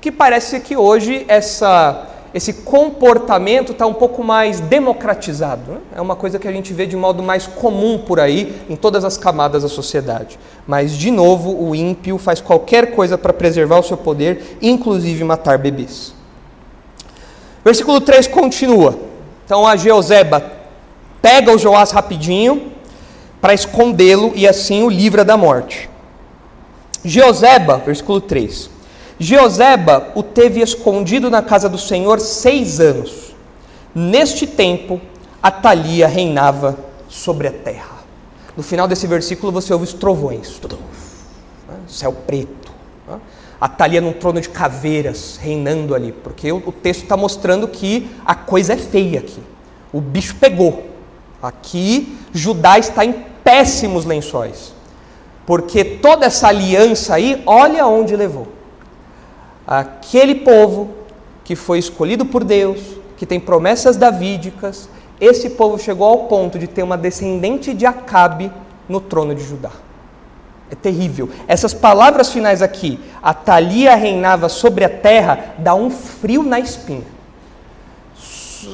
Que 0.00 0.10
parece 0.10 0.58
que 0.60 0.74
hoje 0.74 1.24
essa 1.28 2.08
esse 2.34 2.52
comportamento 2.52 3.72
está 3.72 3.86
um 3.86 3.92
pouco 3.92 4.24
mais 4.24 4.58
democratizado. 4.60 5.72
Né? 5.72 5.78
É 5.96 6.00
uma 6.00 6.16
coisa 6.16 6.38
que 6.38 6.48
a 6.48 6.52
gente 6.52 6.72
vê 6.72 6.86
de 6.86 6.96
modo 6.96 7.22
mais 7.22 7.46
comum 7.46 7.98
por 7.98 8.18
aí, 8.18 8.62
em 8.70 8.76
todas 8.76 9.04
as 9.04 9.18
camadas 9.18 9.62
da 9.62 9.68
sociedade. 9.68 10.38
Mas, 10.66 10.92
de 10.92 11.10
novo, 11.10 11.62
o 11.62 11.74
ímpio 11.74 12.16
faz 12.16 12.40
qualquer 12.40 12.94
coisa 12.94 13.18
para 13.18 13.32
preservar 13.32 13.78
o 13.78 13.82
seu 13.82 13.96
poder, 13.96 14.58
inclusive 14.62 15.22
matar 15.24 15.58
bebês. 15.58 16.14
Versículo 17.64 18.00
3 18.00 18.26
continua. 18.26 18.98
Então 19.44 19.66
a 19.66 19.76
Jeozeba 19.76 20.42
pega 21.20 21.52
o 21.52 21.58
Joás 21.58 21.90
rapidinho 21.90 22.72
para 23.40 23.54
escondê-lo 23.54 24.32
e 24.34 24.48
assim 24.48 24.82
o 24.82 24.88
livra 24.88 25.24
da 25.24 25.36
morte. 25.36 25.88
Jeozeba, 27.04 27.78
versículo 27.78 28.20
3. 28.20 28.71
Jeozeba 29.22 30.08
o 30.16 30.22
teve 30.24 30.60
escondido 30.60 31.30
na 31.30 31.40
casa 31.40 31.68
do 31.68 31.78
Senhor 31.78 32.18
seis 32.18 32.80
anos. 32.80 33.32
Neste 33.94 34.48
tempo, 34.48 35.00
Atalia 35.40 36.08
reinava 36.08 36.76
sobre 37.08 37.46
a 37.46 37.52
terra. 37.52 38.02
No 38.56 38.64
final 38.64 38.88
desse 38.88 39.06
versículo 39.06 39.52
você 39.52 39.72
ouve 39.72 39.84
os 39.84 39.92
trovões, 39.92 40.60
céu 41.86 42.12
preto. 42.12 42.72
Atalia 43.60 44.00
num 44.00 44.12
trono 44.12 44.40
de 44.40 44.48
caveiras, 44.48 45.38
reinando 45.40 45.94
ali, 45.94 46.10
porque 46.10 46.50
o 46.50 46.72
texto 46.72 47.04
está 47.04 47.16
mostrando 47.16 47.68
que 47.68 48.10
a 48.26 48.34
coisa 48.34 48.72
é 48.72 48.76
feia 48.76 49.20
aqui. 49.20 49.40
O 49.92 50.00
bicho 50.00 50.34
pegou. 50.34 50.82
Aqui 51.40 52.18
Judá 52.32 52.76
está 52.76 53.04
em 53.04 53.12
péssimos 53.44 54.04
lençóis, 54.04 54.74
porque 55.46 55.84
toda 55.84 56.26
essa 56.26 56.48
aliança 56.48 57.14
aí, 57.14 57.40
olha 57.46 57.86
onde 57.86 58.16
levou 58.16 58.61
aquele 59.66 60.36
povo 60.36 60.90
que 61.44 61.56
foi 61.56 61.78
escolhido 61.78 62.24
por 62.24 62.44
Deus, 62.44 62.80
que 63.16 63.26
tem 63.26 63.38
promessas 63.38 63.96
davídicas, 63.96 64.88
esse 65.20 65.50
povo 65.50 65.78
chegou 65.78 66.08
ao 66.08 66.18
ponto 66.24 66.58
de 66.58 66.66
ter 66.66 66.82
uma 66.82 66.98
descendente 66.98 67.72
de 67.72 67.86
Acabe 67.86 68.50
no 68.88 69.00
trono 69.00 69.34
de 69.34 69.42
Judá. 69.42 69.70
É 70.70 70.74
terrível. 70.74 71.28
Essas 71.46 71.74
palavras 71.74 72.30
finais 72.30 72.62
aqui, 72.62 72.98
Atalia 73.22 73.94
reinava 73.94 74.48
sobre 74.48 74.84
a 74.84 74.88
terra, 74.88 75.54
dá 75.58 75.74
um 75.74 75.90
frio 75.90 76.42
na 76.42 76.58
espinha. 76.58 77.04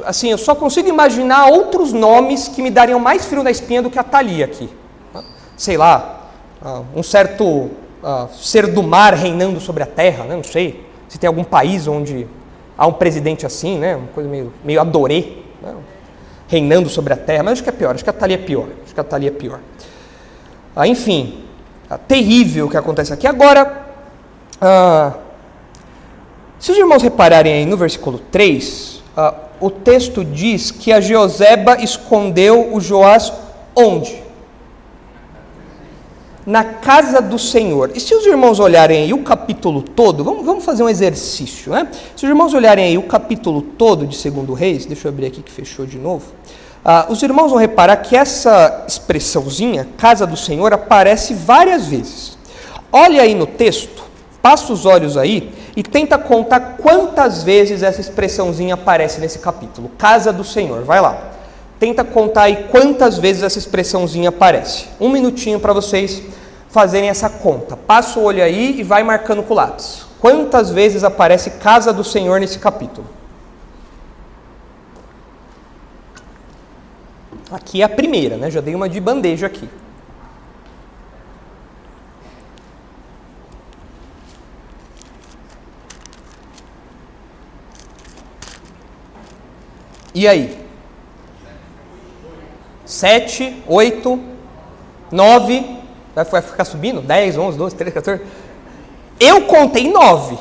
Assim, 0.04 0.30
eu 0.30 0.38
só 0.38 0.54
consigo 0.54 0.88
imaginar 0.88 1.46
outros 1.46 1.92
nomes 1.92 2.48
que 2.48 2.62
me 2.62 2.70
dariam 2.70 3.00
mais 3.00 3.26
frio 3.26 3.42
na 3.42 3.50
espinha 3.50 3.82
do 3.82 3.90
que 3.90 3.98
Atalia 3.98 4.44
aqui. 4.44 4.70
Sei 5.56 5.76
lá, 5.76 6.30
ah, 6.62 6.82
um 6.94 7.02
certo 7.02 7.70
uh, 8.02 8.28
ser 8.34 8.66
do 8.68 8.82
mar 8.82 9.14
reinando 9.14 9.60
sobre 9.60 9.82
a 9.82 9.86
terra, 9.86 10.24
né? 10.24 10.36
não 10.36 10.44
sei 10.44 10.84
se 11.08 11.18
tem 11.18 11.28
algum 11.28 11.44
país 11.44 11.86
onde 11.86 12.26
há 12.76 12.86
um 12.86 12.92
presidente 12.92 13.46
assim, 13.46 13.78
né? 13.78 13.96
uma 13.96 14.08
coisa 14.08 14.28
meio, 14.28 14.52
meio 14.64 14.80
adorê, 14.80 15.38
né? 15.62 15.74
reinando 16.46 16.88
sobre 16.88 17.12
a 17.12 17.16
terra, 17.16 17.42
mas 17.42 17.54
acho 17.54 17.62
que 17.62 17.68
é 17.68 17.72
pior, 17.72 17.94
acho 17.94 18.04
que 18.04 18.10
a 18.10 18.12
Thalia 18.12 18.36
é 18.36 18.38
pior, 18.38 18.68
acho 18.84 18.94
que 18.94 19.00
a 19.00 19.04
Thalia 19.04 19.28
é 19.28 19.32
pior. 19.32 19.60
Uh, 20.76 20.84
enfim, 20.84 21.44
uh, 21.90 21.98
terrível 21.98 22.66
o 22.66 22.70
que 22.70 22.76
acontece 22.76 23.12
aqui. 23.12 23.26
Agora, 23.26 23.86
se 26.58 26.72
os 26.72 26.78
irmãos 26.78 27.02
repararem 27.02 27.52
aí 27.52 27.64
no 27.64 27.76
versículo 27.76 28.18
3, 28.32 29.04
o 29.60 29.70
texto 29.70 30.24
diz 30.24 30.72
que 30.72 30.92
a 30.92 31.00
Jeoseba 31.00 31.80
escondeu 31.80 32.74
o 32.74 32.80
Joás 32.80 33.32
onde? 33.76 34.27
Na 36.48 36.64
casa 36.64 37.20
do 37.20 37.38
Senhor. 37.38 37.90
E 37.94 38.00
se 38.00 38.14
os 38.14 38.24
irmãos 38.24 38.58
olharem 38.58 39.02
aí 39.02 39.12
o 39.12 39.22
capítulo 39.22 39.82
todo, 39.82 40.24
vamos, 40.24 40.46
vamos 40.46 40.64
fazer 40.64 40.82
um 40.82 40.88
exercício, 40.88 41.70
né? 41.70 41.86
Se 42.16 42.24
os 42.24 42.30
irmãos 42.30 42.54
olharem 42.54 42.86
aí 42.86 42.96
o 42.96 43.02
capítulo 43.02 43.60
todo 43.60 44.06
de 44.06 44.16
Segundo 44.16 44.54
Reis, 44.54 44.86
deixa 44.86 45.06
eu 45.06 45.12
abrir 45.12 45.26
aqui 45.26 45.42
que 45.42 45.52
fechou 45.52 45.84
de 45.84 45.98
novo. 45.98 46.24
Ah, 46.82 47.04
os 47.10 47.22
irmãos 47.22 47.50
vão 47.50 47.58
reparar 47.58 47.98
que 47.98 48.16
essa 48.16 48.86
expressãozinha, 48.88 49.86
casa 49.98 50.26
do 50.26 50.38
Senhor, 50.38 50.72
aparece 50.72 51.34
várias 51.34 51.84
vezes. 51.84 52.38
Olha 52.90 53.20
aí 53.20 53.34
no 53.34 53.46
texto, 53.46 54.02
passa 54.40 54.72
os 54.72 54.86
olhos 54.86 55.18
aí 55.18 55.52
e 55.76 55.82
tenta 55.82 56.16
contar 56.16 56.78
quantas 56.78 57.42
vezes 57.42 57.82
essa 57.82 58.00
expressãozinha 58.00 58.72
aparece 58.72 59.20
nesse 59.20 59.38
capítulo. 59.38 59.90
Casa 59.98 60.32
do 60.32 60.42
Senhor, 60.42 60.82
vai 60.82 61.02
lá. 61.02 61.37
Tenta 61.78 62.02
contar 62.04 62.42
aí 62.42 62.68
quantas 62.70 63.18
vezes 63.18 63.42
essa 63.42 63.58
expressãozinha 63.58 64.30
aparece. 64.30 64.86
Um 65.00 65.08
minutinho 65.08 65.60
para 65.60 65.72
vocês 65.72 66.22
fazerem 66.68 67.08
essa 67.08 67.30
conta. 67.30 67.76
Passa 67.76 68.18
o 68.18 68.24
olho 68.24 68.42
aí 68.42 68.80
e 68.80 68.82
vai 68.82 69.02
marcando 69.04 69.42
com 69.42 69.54
o 69.54 69.56
lápis. 69.56 70.06
Quantas 70.20 70.70
vezes 70.70 71.04
aparece 71.04 71.50
casa 71.52 71.92
do 71.92 72.02
Senhor 72.02 72.40
nesse 72.40 72.58
capítulo? 72.58 73.06
Aqui 77.50 77.80
é 77.80 77.84
a 77.84 77.88
primeira, 77.88 78.36
né? 78.36 78.50
Já 78.50 78.60
dei 78.60 78.74
uma 78.74 78.88
de 78.88 79.00
bandeja 79.00 79.46
aqui. 79.46 79.68
E 90.14 90.26
aí? 90.26 90.67
Sete, 92.88 93.54
oito, 93.66 94.18
nove, 95.12 95.62
vai 96.14 96.40
ficar 96.40 96.64
subindo? 96.64 97.02
Dez, 97.02 97.36
onze, 97.36 97.58
doze, 97.58 97.76
treze, 97.76 97.92
14. 97.92 98.22
Eu 99.20 99.42
contei 99.42 99.92
nove. 99.92 100.38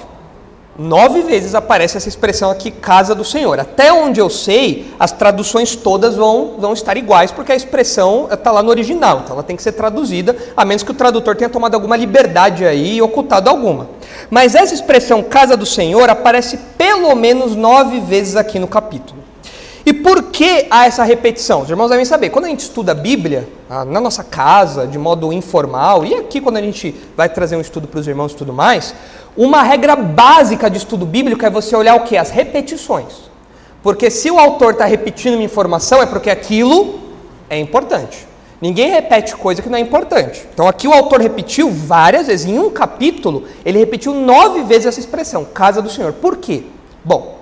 Nove 0.79 1.23
vezes 1.23 1.53
aparece 1.53 1.97
essa 1.97 2.07
expressão 2.07 2.49
aqui, 2.49 2.71
casa 2.71 3.13
do 3.13 3.25
Senhor. 3.25 3.59
Até 3.59 3.91
onde 3.91 4.21
eu 4.21 4.29
sei, 4.29 4.93
as 4.97 5.11
traduções 5.11 5.75
todas 5.75 6.15
vão, 6.15 6.55
vão 6.57 6.71
estar 6.71 6.95
iguais, 6.95 7.33
porque 7.33 7.51
a 7.51 7.55
expressão 7.55 8.29
está 8.31 8.49
lá 8.49 8.63
no 8.63 8.69
original, 8.69 9.23
então 9.25 9.33
ela 9.33 9.43
tem 9.43 9.57
que 9.57 9.61
ser 9.61 9.73
traduzida, 9.73 10.33
a 10.55 10.63
menos 10.63 10.83
que 10.83 10.91
o 10.91 10.93
tradutor 10.93 11.35
tenha 11.35 11.49
tomado 11.49 11.75
alguma 11.75 11.97
liberdade 11.97 12.65
aí 12.65 12.95
e 12.95 13.01
ocultado 13.01 13.49
alguma. 13.49 13.89
Mas 14.29 14.55
essa 14.55 14.73
expressão 14.73 15.21
casa 15.21 15.57
do 15.57 15.65
Senhor 15.65 16.09
aparece 16.09 16.57
pelo 16.77 17.13
menos 17.13 17.57
nove 17.57 17.99
vezes 17.99 18.37
aqui 18.37 18.57
no 18.57 18.69
capítulo. 18.69 19.26
E 19.87 19.93
por 19.93 20.21
que 20.23 20.67
há 20.69 20.85
essa 20.85 21.05
repetição? 21.05 21.61
Os 21.61 21.69
irmãos 21.69 21.87
devem 21.87 22.03
saber, 22.03 22.29
quando 22.29 22.43
a 22.43 22.49
gente 22.49 22.59
estuda 22.59 22.91
a 22.91 22.93
Bíblia, 22.93 23.47
na 23.69 24.01
nossa 24.01 24.21
casa, 24.21 24.85
de 24.85 24.97
modo 24.99 25.31
informal, 25.31 26.05
e 26.05 26.13
aqui 26.13 26.41
quando 26.41 26.57
a 26.57 26.61
gente 26.61 26.93
vai 27.15 27.29
trazer 27.29 27.55
um 27.55 27.61
estudo 27.61 27.87
para 27.87 28.01
os 28.01 28.05
irmãos 28.05 28.33
e 28.33 28.35
tudo 28.35 28.51
mais, 28.51 28.93
uma 29.37 29.63
regra 29.63 29.95
básica 29.95 30.69
de 30.69 30.77
estudo 30.77 31.05
bíblico 31.05 31.45
é 31.45 31.49
você 31.49 31.73
olhar 31.73 31.95
o 31.95 32.03
que? 32.03 32.17
As 32.17 32.29
repetições. 32.29 33.31
Porque 33.81 34.09
se 34.09 34.29
o 34.29 34.37
autor 34.37 34.73
está 34.73 34.83
repetindo 34.83 35.35
uma 35.35 35.43
informação, 35.43 36.01
é 36.01 36.05
porque 36.05 36.29
aquilo 36.29 36.99
é 37.49 37.57
importante. 37.57 38.27
Ninguém 38.59 38.91
repete 38.91 39.37
coisa 39.37 39.61
que 39.61 39.69
não 39.69 39.77
é 39.77 39.81
importante. 39.81 40.45
Então 40.53 40.67
aqui 40.67 40.85
o 40.85 40.91
autor 40.91 41.21
repetiu 41.21 41.71
várias 41.71 42.27
vezes, 42.27 42.45
em 42.45 42.59
um 42.59 42.69
capítulo, 42.69 43.45
ele 43.63 43.79
repetiu 43.79 44.13
nove 44.13 44.63
vezes 44.63 44.87
essa 44.87 44.99
expressão, 44.99 45.45
casa 45.45 45.81
do 45.81 45.89
Senhor. 45.89 46.11
Por 46.11 46.35
quê? 46.35 46.63
Bom, 47.05 47.36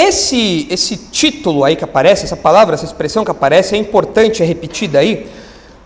esse, 0.00 0.66
esse 0.70 0.96
título 0.96 1.64
aí 1.64 1.76
que 1.76 1.84
aparece, 1.84 2.24
essa 2.24 2.36
palavra, 2.36 2.74
essa 2.74 2.84
expressão 2.84 3.24
que 3.24 3.30
aparece, 3.30 3.74
é 3.74 3.78
importante, 3.78 4.42
é 4.42 4.46
repetida 4.46 4.98
aí, 4.98 5.26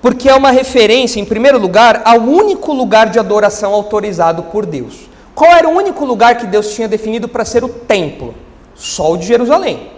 porque 0.00 0.28
é 0.28 0.34
uma 0.34 0.50
referência, 0.50 1.20
em 1.20 1.24
primeiro 1.24 1.58
lugar, 1.58 2.02
ao 2.04 2.20
único 2.20 2.72
lugar 2.72 3.08
de 3.10 3.18
adoração 3.18 3.72
autorizado 3.72 4.44
por 4.44 4.66
Deus. 4.66 5.08
Qual 5.34 5.50
era 5.50 5.68
o 5.68 5.72
único 5.72 6.04
lugar 6.04 6.36
que 6.36 6.46
Deus 6.46 6.74
tinha 6.74 6.88
definido 6.88 7.28
para 7.28 7.44
ser 7.44 7.64
o 7.64 7.68
templo? 7.68 8.34
Só 8.74 9.12
o 9.12 9.16
de 9.16 9.26
Jerusalém. 9.26 9.90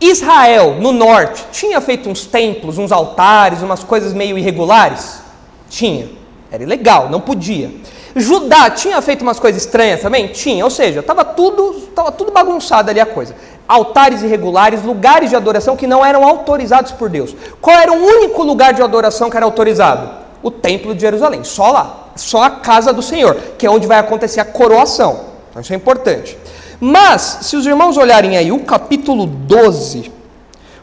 Israel, 0.00 0.76
no 0.80 0.92
norte, 0.92 1.44
tinha 1.52 1.80
feito 1.80 2.08
uns 2.08 2.26
templos, 2.26 2.78
uns 2.78 2.92
altares, 2.92 3.62
umas 3.62 3.82
coisas 3.82 4.12
meio 4.12 4.38
irregulares? 4.38 5.20
Tinha. 5.68 6.08
Era 6.50 6.62
ilegal, 6.62 7.08
não 7.10 7.20
podia. 7.20 7.70
Judá 8.16 8.70
tinha 8.70 9.00
feito 9.02 9.22
umas 9.22 9.40
coisas 9.40 9.62
estranhas 9.62 10.00
também? 10.00 10.28
Tinha, 10.28 10.64
ou 10.64 10.70
seja, 10.70 11.00
estava 11.00 11.24
tudo, 11.24 11.88
tava 11.94 12.12
tudo 12.12 12.30
bagunçado 12.30 12.90
ali 12.90 13.00
a 13.00 13.06
coisa 13.06 13.34
altares 13.66 14.22
irregulares, 14.22 14.82
lugares 14.82 15.30
de 15.30 15.36
adoração 15.36 15.76
que 15.76 15.86
não 15.86 16.04
eram 16.04 16.24
autorizados 16.24 16.92
por 16.92 17.08
Deus. 17.08 17.34
Qual 17.60 17.76
era 17.76 17.92
o 17.92 17.96
único 17.96 18.42
lugar 18.42 18.74
de 18.74 18.82
adoração 18.82 19.30
que 19.30 19.36
era 19.36 19.46
autorizado? 19.46 20.22
O 20.42 20.50
Templo 20.50 20.94
de 20.94 21.00
Jerusalém, 21.00 21.42
só 21.42 21.70
lá, 21.70 22.10
só 22.16 22.42
a 22.42 22.50
casa 22.50 22.92
do 22.92 23.02
Senhor, 23.02 23.34
que 23.56 23.66
é 23.66 23.70
onde 23.70 23.86
vai 23.86 23.98
acontecer 23.98 24.40
a 24.40 24.44
coroação. 24.44 25.20
Então 25.50 25.62
isso 25.62 25.72
é 25.72 25.76
importante. 25.76 26.36
Mas, 26.78 27.38
se 27.42 27.56
os 27.56 27.64
irmãos 27.64 27.96
olharem 27.96 28.36
aí 28.36 28.52
o 28.52 28.60
capítulo 28.60 29.26
12, 29.26 30.12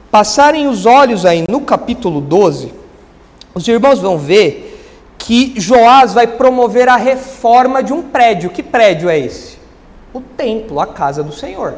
passarem 0.09 0.67
os 0.67 0.86
olhos 0.86 1.25
aí 1.25 1.45
no 1.47 1.61
capítulo 1.61 2.19
12, 2.19 2.73
os 3.53 3.67
irmãos 3.67 3.99
vão 3.99 4.17
ver 4.17 4.70
que 5.22 5.53
Joás 5.55 6.13
vai 6.13 6.26
promover 6.26 6.89
a 6.89 6.95
reforma 6.95 7.84
de 7.84 7.93
um 7.93 8.01
prédio. 8.01 8.49
Que 8.49 8.63
prédio 8.63 9.09
é 9.09 9.17
esse? 9.19 9.59
O 10.13 10.19
templo, 10.19 10.80
a 10.80 10.88
casa 10.88 11.24
do 11.24 11.32
Senhor 11.32 11.76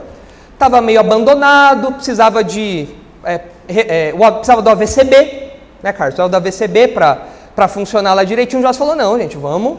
estava 0.54 0.80
meio 0.82 1.00
abandonado, 1.00 1.92
precisava 1.94 2.44
de 2.44 2.88
é, 3.24 3.42
é, 3.68 4.12
precisava 4.12 4.62
do 4.62 4.70
AVCB, 4.70 5.52
né, 5.82 5.92
Carlos? 5.92 6.16
Precisava 6.16 6.30
do 6.30 6.36
AVCB 6.38 6.88
para 6.88 7.68
funcionar 7.68 8.14
lá 8.14 8.24
direitinho. 8.24 8.62
Joás 8.62 8.78
falou: 8.78 8.96
não, 8.96 9.20
gente, 9.20 9.36
vamos, 9.36 9.78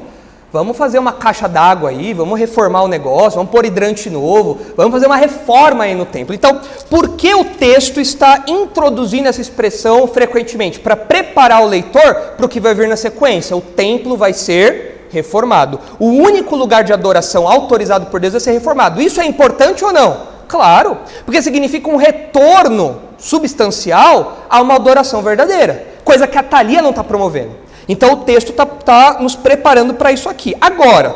vamos 0.55 0.77
fazer 0.77 1.01
uma 1.01 1.11
caixa 1.11 1.49
d'água 1.49 1.91
aí, 1.91 2.15
vamos 2.15 2.39
reformar 2.39 2.85
o 2.85 2.87
negócio, 2.87 3.39
vamos 3.39 3.51
pôr 3.51 3.65
hidrante 3.65 4.09
novo, 4.09 4.61
vamos 4.77 4.93
fazer 4.93 5.07
uma 5.07 5.17
reforma 5.17 5.83
aí 5.83 5.97
no 5.97 6.07
templo. 6.07 6.33
Então, 6.33 6.61
por 6.89 7.17
que 7.17 7.35
o 7.35 7.45
texto 7.45 8.01
está 8.01 8.45
introduzindo 8.47 9.29
essa 9.29 9.41
expressão 9.41 10.07
frequentemente? 10.07 10.79
Para 10.79 10.95
preparar 10.95 11.61
o 11.61 11.67
leitor 11.67 12.15
para 12.37 12.47
o 12.47 12.49
que 12.49 12.61
vai 12.61 12.73
vir 12.73 12.87
na 12.87 12.95
sequência. 12.95 13.57
O 13.57 13.61
templo 13.61 14.17
vai 14.17 14.33
ser 14.33 15.09
reformado. 15.11 15.81
O 15.99 16.07
único 16.07 16.55
lugar 16.55 16.85
de 16.85 16.93
adoração 16.93 17.49
autorizado 17.49 18.07
por 18.07 18.21
Deus 18.21 18.35
vai 18.35 18.41
ser 18.41 18.53
reformado. 18.53 19.03
Isso 19.03 19.21
é 19.21 19.27
importante 19.27 19.85
ou 19.85 19.93
não? 19.93 20.19
Claro, 20.47 20.99
porque 21.25 21.43
significa 21.43 21.91
um 21.91 21.97
retorno 21.97 23.01
substancial 23.19 24.37
a 24.49 24.61
uma 24.63 24.77
adoração 24.77 25.21
verdadeira, 25.21 25.85
coisa 26.05 26.29
que 26.29 26.39
a 26.39 26.45
Thalia 26.45 26.81
não 26.81 26.91
está 26.91 27.03
promovendo. 27.03 27.64
Então 27.89 28.13
o 28.13 28.17
texto 28.19 28.51
está 28.51 28.65
tá 28.65 29.19
nos 29.21 29.37
preparando 29.37 29.95
para 29.95 30.13
isso 30.13 30.29
aqui. 30.29 30.57
Agora, 30.61 31.15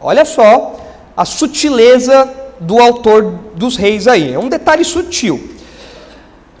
olha 0.00 0.24
só 0.24 0.76
a 1.16 1.24
sutileza 1.24 2.30
do 2.60 2.80
autor 2.80 3.38
dos 3.54 3.76
reis 3.76 4.06
aí, 4.06 4.32
é 4.32 4.38
um 4.38 4.48
detalhe 4.48 4.84
sutil. 4.84 5.50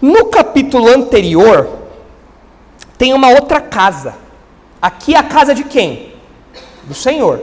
No 0.00 0.26
capítulo 0.26 0.88
anterior, 0.88 1.68
tem 2.98 3.14
uma 3.14 3.28
outra 3.30 3.60
casa. 3.60 4.14
Aqui 4.80 5.14
é 5.14 5.18
a 5.18 5.22
casa 5.22 5.54
de 5.54 5.64
quem? 5.64 6.14
Do 6.84 6.94
Senhor. 6.94 7.40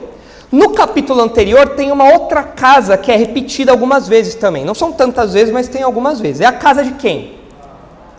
No 0.51 0.71
capítulo 0.71 1.21
anterior 1.21 1.69
tem 1.69 1.91
uma 1.91 2.11
outra 2.11 2.43
casa 2.43 2.97
que 2.97 3.11
é 3.11 3.15
repetida 3.15 3.71
algumas 3.71 4.07
vezes 4.07 4.35
também. 4.35 4.65
Não 4.65 4.73
são 4.73 4.91
tantas 4.91 5.33
vezes, 5.33 5.53
mas 5.53 5.67
tem 5.67 5.83
algumas 5.83 6.19
vezes. 6.19 6.41
É 6.41 6.45
a 6.45 6.51
casa 6.51 6.83
de 6.83 6.93
quem? 6.93 7.39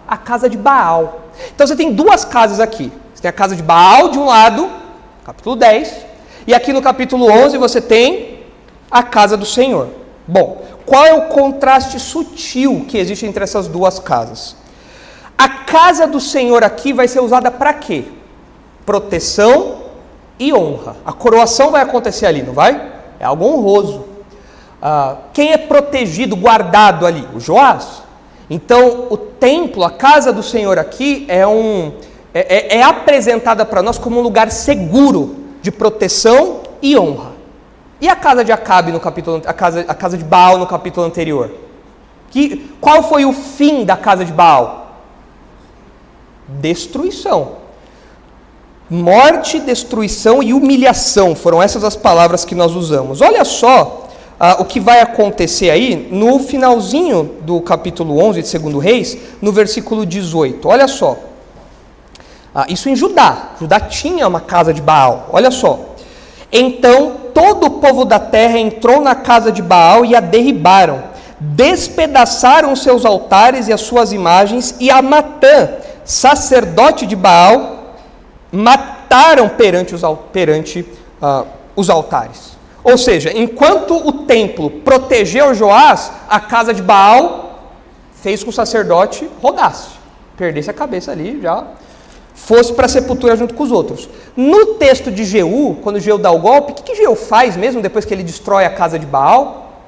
A 0.07 0.16
casa 0.16 0.49
de 0.49 0.57
Baal. 0.57 1.22
Então 1.55 1.66
você 1.66 1.74
tem 1.74 1.93
duas 1.93 2.24
casas 2.24 2.61
aqui. 2.61 2.93
Você 3.20 3.24
tem 3.24 3.28
a 3.28 3.32
casa 3.34 3.54
de 3.54 3.62
Baal 3.62 4.08
de 4.08 4.18
um 4.18 4.24
lado, 4.24 4.70
capítulo 5.26 5.54
10, 5.54 5.94
e 6.46 6.54
aqui 6.54 6.72
no 6.72 6.80
capítulo 6.80 7.30
11 7.30 7.58
você 7.58 7.78
tem 7.78 8.40
a 8.90 9.02
casa 9.02 9.36
do 9.36 9.44
Senhor. 9.44 9.88
Bom, 10.26 10.62
qual 10.86 11.04
é 11.04 11.12
o 11.12 11.28
contraste 11.28 12.00
sutil 12.00 12.86
que 12.88 12.96
existe 12.96 13.26
entre 13.26 13.44
essas 13.44 13.68
duas 13.68 13.98
casas? 13.98 14.56
A 15.36 15.50
casa 15.50 16.06
do 16.06 16.18
Senhor 16.18 16.64
aqui 16.64 16.94
vai 16.94 17.06
ser 17.06 17.20
usada 17.20 17.50
para 17.50 17.74
quê? 17.74 18.04
Proteção 18.86 19.82
e 20.38 20.54
honra. 20.54 20.96
A 21.04 21.12
coroação 21.12 21.70
vai 21.70 21.82
acontecer 21.82 22.24
ali, 22.24 22.42
não 22.42 22.54
vai? 22.54 22.90
É 23.20 23.26
algo 23.26 23.44
honroso. 23.44 24.06
Ah, 24.80 25.18
quem 25.34 25.52
é 25.52 25.58
protegido, 25.58 26.34
guardado 26.34 27.06
ali? 27.06 27.28
O 27.34 27.38
Joás. 27.38 28.00
Então, 28.48 29.08
o 29.10 29.16
templo, 29.18 29.84
a 29.84 29.90
casa 29.90 30.32
do 30.32 30.42
Senhor 30.42 30.78
aqui, 30.78 31.26
é, 31.28 31.46
um, 31.46 31.92
é, 32.32 32.76
é, 32.76 32.78
é 32.78 32.82
apresentada 32.82 33.64
para 33.64 33.82
nós 33.82 33.98
como 33.98 34.18
um 34.18 34.22
lugar 34.22 34.50
seguro 34.50 35.36
de 35.62 35.70
proteção 35.70 36.60
e 36.80 36.96
honra. 36.96 37.32
E 38.00 38.08
a 38.08 38.16
casa 38.16 38.44
de 38.44 38.50
Acabe 38.50 38.92
no 38.92 39.00
capítulo, 39.00 39.42
a 39.44 39.52
casa, 39.52 39.84
a 39.86 39.94
casa 39.94 40.16
de 40.16 40.24
Baal 40.24 40.58
no 40.58 40.66
capítulo 40.66 41.06
anterior? 41.06 41.50
Que, 42.30 42.70
qual 42.80 43.02
foi 43.02 43.24
o 43.24 43.32
fim 43.32 43.84
da 43.84 43.96
casa 43.96 44.24
de 44.24 44.32
Baal? 44.32 45.00
Destruição. 46.48 47.60
Morte, 48.88 49.60
destruição 49.60 50.42
e 50.42 50.52
humilhação 50.52 51.36
foram 51.36 51.62
essas 51.62 51.84
as 51.84 51.94
palavras 51.94 52.44
que 52.44 52.54
nós 52.54 52.74
usamos. 52.74 53.20
Olha 53.20 53.44
só 53.44 54.08
ah, 54.38 54.56
o 54.58 54.64
que 54.64 54.80
vai 54.80 55.00
acontecer 55.00 55.70
aí 55.70 56.08
no 56.10 56.38
finalzinho 56.38 57.36
do 57.42 57.60
capítulo 57.60 58.18
11 58.18 58.42
de 58.42 58.58
2 58.58 58.82
Reis, 58.82 59.18
no 59.42 59.52
versículo 59.52 60.06
18. 60.06 60.66
Olha 60.66 60.88
só. 60.88 61.29
Ah, 62.55 62.66
isso 62.68 62.88
em 62.88 62.96
Judá. 62.96 63.51
Judá 63.61 63.78
tinha 63.78 64.26
uma 64.26 64.40
casa 64.40 64.74
de 64.74 64.82
Baal. 64.82 65.28
Olha 65.32 65.51
só. 65.51 65.94
Então 66.53 67.20
todo 67.32 67.66
o 67.66 67.70
povo 67.70 68.05
da 68.05 68.18
terra 68.18 68.59
entrou 68.59 69.01
na 69.01 69.14
casa 69.14 69.53
de 69.53 69.62
Baal 69.62 70.05
e 70.05 70.16
a 70.16 70.20
derribaram. 70.20 71.03
Despedaçaram 71.38 72.74
seus 72.76 73.05
altares 73.05 73.68
e 73.68 73.72
as 73.72 73.80
suas 73.80 74.12
imagens, 74.12 74.74
e 74.78 74.90
a 74.90 75.01
Matã, 75.01 75.70
sacerdote 76.05 77.07
de 77.07 77.16
Baal, 77.16 77.94
mataram 78.53 79.48
perante 79.48 79.94
os, 79.94 80.03
perante, 80.32 80.80
uh, 81.22 81.46
os 81.74 81.88
altares. 81.88 82.59
Ou 82.84 82.98
seja, 82.98 83.32
enquanto 83.34 83.94
o 83.94 84.24
templo 84.24 84.70
protegeu 84.70 85.55
Joás, 85.55 86.12
a 86.28 86.40
casa 86.40 86.74
de 86.74 86.82
Baal 86.82 87.59
fez 88.22 88.40
com 88.40 88.44
que 88.44 88.51
o 88.51 88.53
sacerdote 88.53 89.30
rogasse, 89.40 89.88
perdesse 90.36 90.68
a 90.68 90.74
cabeça 90.74 91.11
ali, 91.12 91.40
já 91.40 91.64
fosse 92.45 92.72
para 92.72 92.86
a 92.86 92.88
sepultura 92.88 93.36
junto 93.36 93.55
com 93.55 93.62
os 93.62 93.70
outros. 93.70 94.09
No 94.36 94.74
texto 94.74 95.11
de 95.11 95.24
Jeú, 95.24 95.78
quando 95.82 96.01
Jeú 96.01 96.18
dá 96.18 96.30
o 96.30 96.38
golpe, 96.38 96.72
o 96.72 96.74
que, 96.74 96.82
que 96.82 96.95
Jeú 96.97 97.14
faz 97.14 97.57
mesmo 97.57 97.80
depois 97.80 98.05
que 98.05 98.12
ele 98.12 98.22
destrói 98.22 98.64
a 98.64 98.70
casa 98.70 98.99
de 98.99 99.07
Baal? 99.07 99.84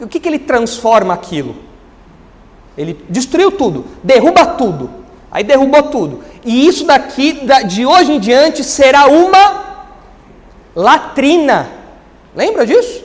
O 0.00 0.06
que, 0.06 0.18
que 0.18 0.28
ele 0.28 0.38
transforma 0.38 1.12
aquilo? 1.12 1.54
Ele 2.76 3.04
destruiu 3.08 3.52
tudo, 3.52 3.84
derruba 4.02 4.46
tudo. 4.46 4.90
Aí 5.30 5.44
derrubou 5.44 5.84
tudo. 5.84 6.20
E 6.44 6.66
isso 6.66 6.84
daqui, 6.84 7.46
de 7.66 7.86
hoje 7.86 8.12
em 8.12 8.18
diante, 8.18 8.64
será 8.64 9.06
uma 9.06 9.84
latrina. 10.74 11.68
Lembra 12.34 12.66
disso? 12.66 13.04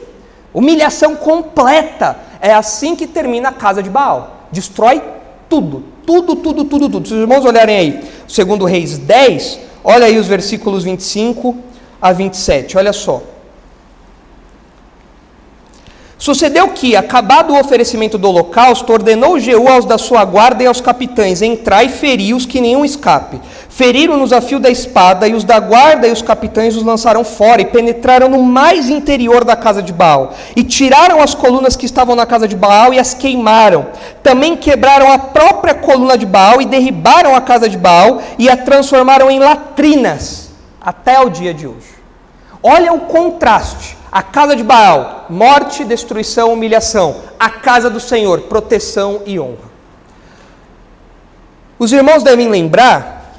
Humilhação 0.54 1.16
completa. 1.16 2.18
É 2.42 2.54
assim 2.54 2.96
que 2.96 3.06
termina 3.06 3.50
a 3.50 3.54
casa 3.54 3.84
de 3.84 3.90
Baal. 3.90 4.48
Destrói 4.52 5.04
tudo, 5.50 5.84
tudo, 6.06 6.36
tudo, 6.36 6.66
tudo, 6.66 6.90
tudo. 6.90 7.08
Se 7.08 7.14
os 7.14 7.20
irmãos 7.20 7.46
olharem 7.46 7.78
aí, 7.78 8.04
segundo 8.28 8.66
Reis 8.66 8.98
10, 8.98 9.60
olha 9.84 10.06
aí 10.06 10.18
os 10.18 10.28
versículos 10.28 10.84
25 10.84 11.58
a 12.02 12.12
27, 12.12 12.78
olha 12.78 12.94
só. 12.94 13.22
Sucedeu 16.18 16.70
que, 16.70 16.96
acabado 16.96 17.54
o 17.54 17.60
oferecimento 17.60 18.18
do 18.18 18.30
holocausto, 18.30 18.94
ordenou 18.94 19.38
Jeú 19.38 19.68
aos 19.68 19.84
da 19.84 19.98
sua 19.98 20.24
guarda 20.24 20.64
e 20.64 20.68
aos 20.68 20.80
capitães: 20.80 21.42
Entrai 21.42 21.88
e 21.88 21.90
feri-os, 21.90 22.46
que 22.46 22.62
nenhum 22.62 22.86
escape. 22.86 23.42
Feriram-nos 23.68 24.32
a 24.32 24.40
fio 24.40 24.58
da 24.58 24.70
espada, 24.70 25.28
e 25.28 25.34
os 25.34 25.44
da 25.44 25.60
guarda 25.60 26.08
e 26.08 26.12
os 26.12 26.22
capitães 26.22 26.78
os 26.78 26.84
lançaram 26.84 27.26
fora, 27.26 27.62
e 27.62 27.66
penetraram 27.66 28.30
no 28.30 28.42
mais 28.42 28.90
interior 28.90 29.44
da 29.44 29.58
casa 29.58 29.84
de 29.84 29.92
Baal. 29.92 30.34
E 30.56 30.64
tiraram 30.64 31.22
as 31.22 31.36
colunas 31.36 31.76
que 31.76 31.86
estavam 31.86 32.16
na 32.16 32.26
casa 32.26 32.48
de 32.48 32.56
Baal 32.56 32.94
e 32.94 33.00
as 33.00 33.14
queimaram. 33.14 33.88
Também 34.24 34.56
quebraram 34.56 35.12
a 35.12 35.18
própria 35.18 35.74
coluna 35.74 36.18
de 36.18 36.26
Baal 36.26 36.62
e 36.62 36.66
derribaram 36.66 37.36
a 37.36 37.42
casa 37.42 37.68
de 37.68 37.78
Baal 37.78 38.22
e 38.40 38.48
a 38.50 38.56
transformaram 38.56 39.30
em 39.30 39.40
latrinas, 39.40 40.50
até 40.80 41.20
o 41.20 41.30
dia 41.30 41.54
de 41.54 41.68
hoje. 41.68 41.94
Olha 42.64 42.94
o 42.94 43.02
contraste. 43.02 43.98
A 44.16 44.24
casa 44.24 44.56
de 44.56 44.64
Baal, 44.64 45.26
morte, 45.30 45.84
destruição, 45.84 46.54
humilhação. 46.54 47.18
A 47.38 47.50
casa 47.50 47.90
do 47.90 48.00
Senhor, 48.00 48.44
proteção 48.44 49.22
e 49.26 49.38
honra. 49.38 49.70
Os 51.78 51.92
irmãos 51.92 52.24
devem 52.24 52.48
lembrar 52.48 53.36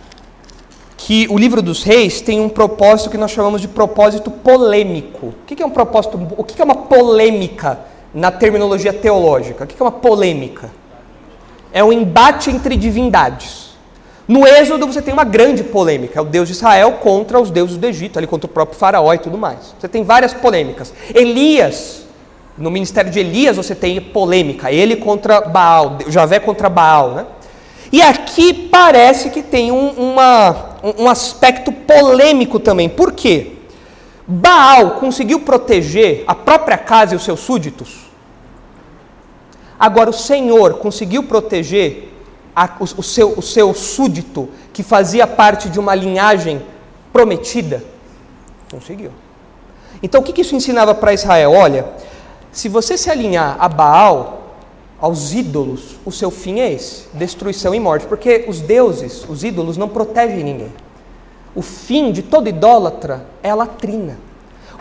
que 0.99 1.27
o 1.31 1.39
livro 1.39 1.63
dos 1.63 1.83
reis 1.83 2.21
tem 2.21 2.43
um 2.43 2.51
propósito 2.51 3.09
que 3.09 3.17
nós 3.17 3.31
chamamos 3.31 3.63
de 3.63 3.69
propósito 3.69 4.31
polêmico. 4.31 5.29
O 5.29 5.35
que 5.47 5.63
é 5.63 5.65
um 5.65 5.71
propósito? 5.71 6.21
O 6.37 6.45
que 6.45 6.61
é 6.61 6.65
uma 6.67 6.75
polêmica 6.75 7.81
na 8.13 8.31
terminologia 8.31 8.93
teológica? 8.93 9.65
O 9.65 9.67
que 9.67 9.81
é 9.81 9.83
uma 9.83 9.91
polêmica? 9.91 10.71
É 11.73 11.83
um 11.83 11.91
embate 11.91 12.51
entre 12.51 12.77
divindades. 12.77 13.66
No 14.29 14.45
Êxodo 14.45 14.87
você 14.87 15.01
tem 15.01 15.15
uma 15.15 15.25
grande 15.25 15.63
polêmica, 15.63 16.19
é 16.19 16.23
o 16.23 16.25
Deus 16.25 16.49
de 16.49 16.55
Israel 16.55 16.95
contra 16.95 17.41
os 17.41 17.51
deuses 17.51 17.77
do 17.77 17.87
Egito, 17.87 18.19
ali 18.19 18.27
contra 18.27 18.47
o 18.47 18.53
próprio 18.53 18.79
faraó 18.79 19.13
e 19.15 19.19
tudo 19.19 19.39
mais. 19.39 19.75
Você 19.79 19.87
tem 19.87 20.03
várias 20.03 20.35
polêmicas. 20.35 20.93
Elias, 21.15 22.05
no 22.59 22.71
ministério 22.71 23.11
de 23.11 23.21
Elias 23.21 23.57
você 23.57 23.75
tem 23.75 24.01
polêmica, 24.01 24.73
ele 24.73 24.97
contra 24.97 25.43
Baal, 25.43 25.99
Javé 26.09 26.41
contra 26.41 26.69
Baal, 26.69 27.11
né? 27.11 27.27
E 27.93 28.03
aqui 28.03 28.53
parece 28.53 29.31
que 29.31 29.43
tem 29.43 29.71
um, 29.71 29.91
uma, 29.91 30.77
um 30.99 31.09
aspecto 31.09 31.71
polêmico 31.71 32.59
também. 32.59 32.89
Por 32.89 33.13
quê? 33.13 33.53
Baal 34.27 34.93
conseguiu 34.93 35.41
proteger 35.41 36.25
a 36.27 36.35
própria 36.35 36.77
casa 36.77 37.15
e 37.15 37.17
os 37.17 37.23
seus 37.23 37.39
súditos. 37.39 38.07
Agora 39.79 40.11
o 40.11 40.13
Senhor 40.13 40.79
conseguiu 40.79 41.23
proteger 41.23 42.16
a, 42.57 42.77
o, 42.81 42.85
o, 42.85 43.03
seu, 43.03 43.39
o 43.39 43.43
seu 43.43 43.75
súdito, 43.75 44.49
que 44.73 44.83
fazia 44.83 45.27
parte 45.27 45.69
de 45.69 45.79
uma 45.79 45.95
linhagem 45.95 46.63
prometida? 47.13 47.85
Conseguiu. 48.71 49.11
Então 50.03 50.23
o 50.23 50.25
que, 50.25 50.33
que 50.33 50.41
isso 50.41 50.57
ensinava 50.57 50.95
para 50.95 51.13
Israel? 51.13 51.53
Olha, 51.53 51.87
se 52.51 52.69
você 52.69 52.97
se 52.97 53.11
alinhar 53.11 53.57
a 53.61 53.69
Baal, 53.69 54.47
aos 55.01 55.33
ídolos, 55.33 55.99
o 56.05 56.13
seu 56.13 56.31
fim 56.31 56.61
é 56.61 56.73
esse: 56.73 57.07
destruição 57.13 57.75
e 57.75 57.81
morte. 57.81 58.07
Porque 58.07 58.47
os 58.49 58.61
deuses, 58.61 59.25
os 59.29 59.45
ídolos, 59.45 59.77
não 59.77 59.89
protegem 59.89 60.43
ninguém. 60.43 60.73
O 61.55 61.63
fim 61.63 62.13
de 62.13 62.23
todo 62.23 62.49
idólatra 62.49 63.27
é 63.43 63.51
a 63.51 63.55
latrina. 63.55 64.19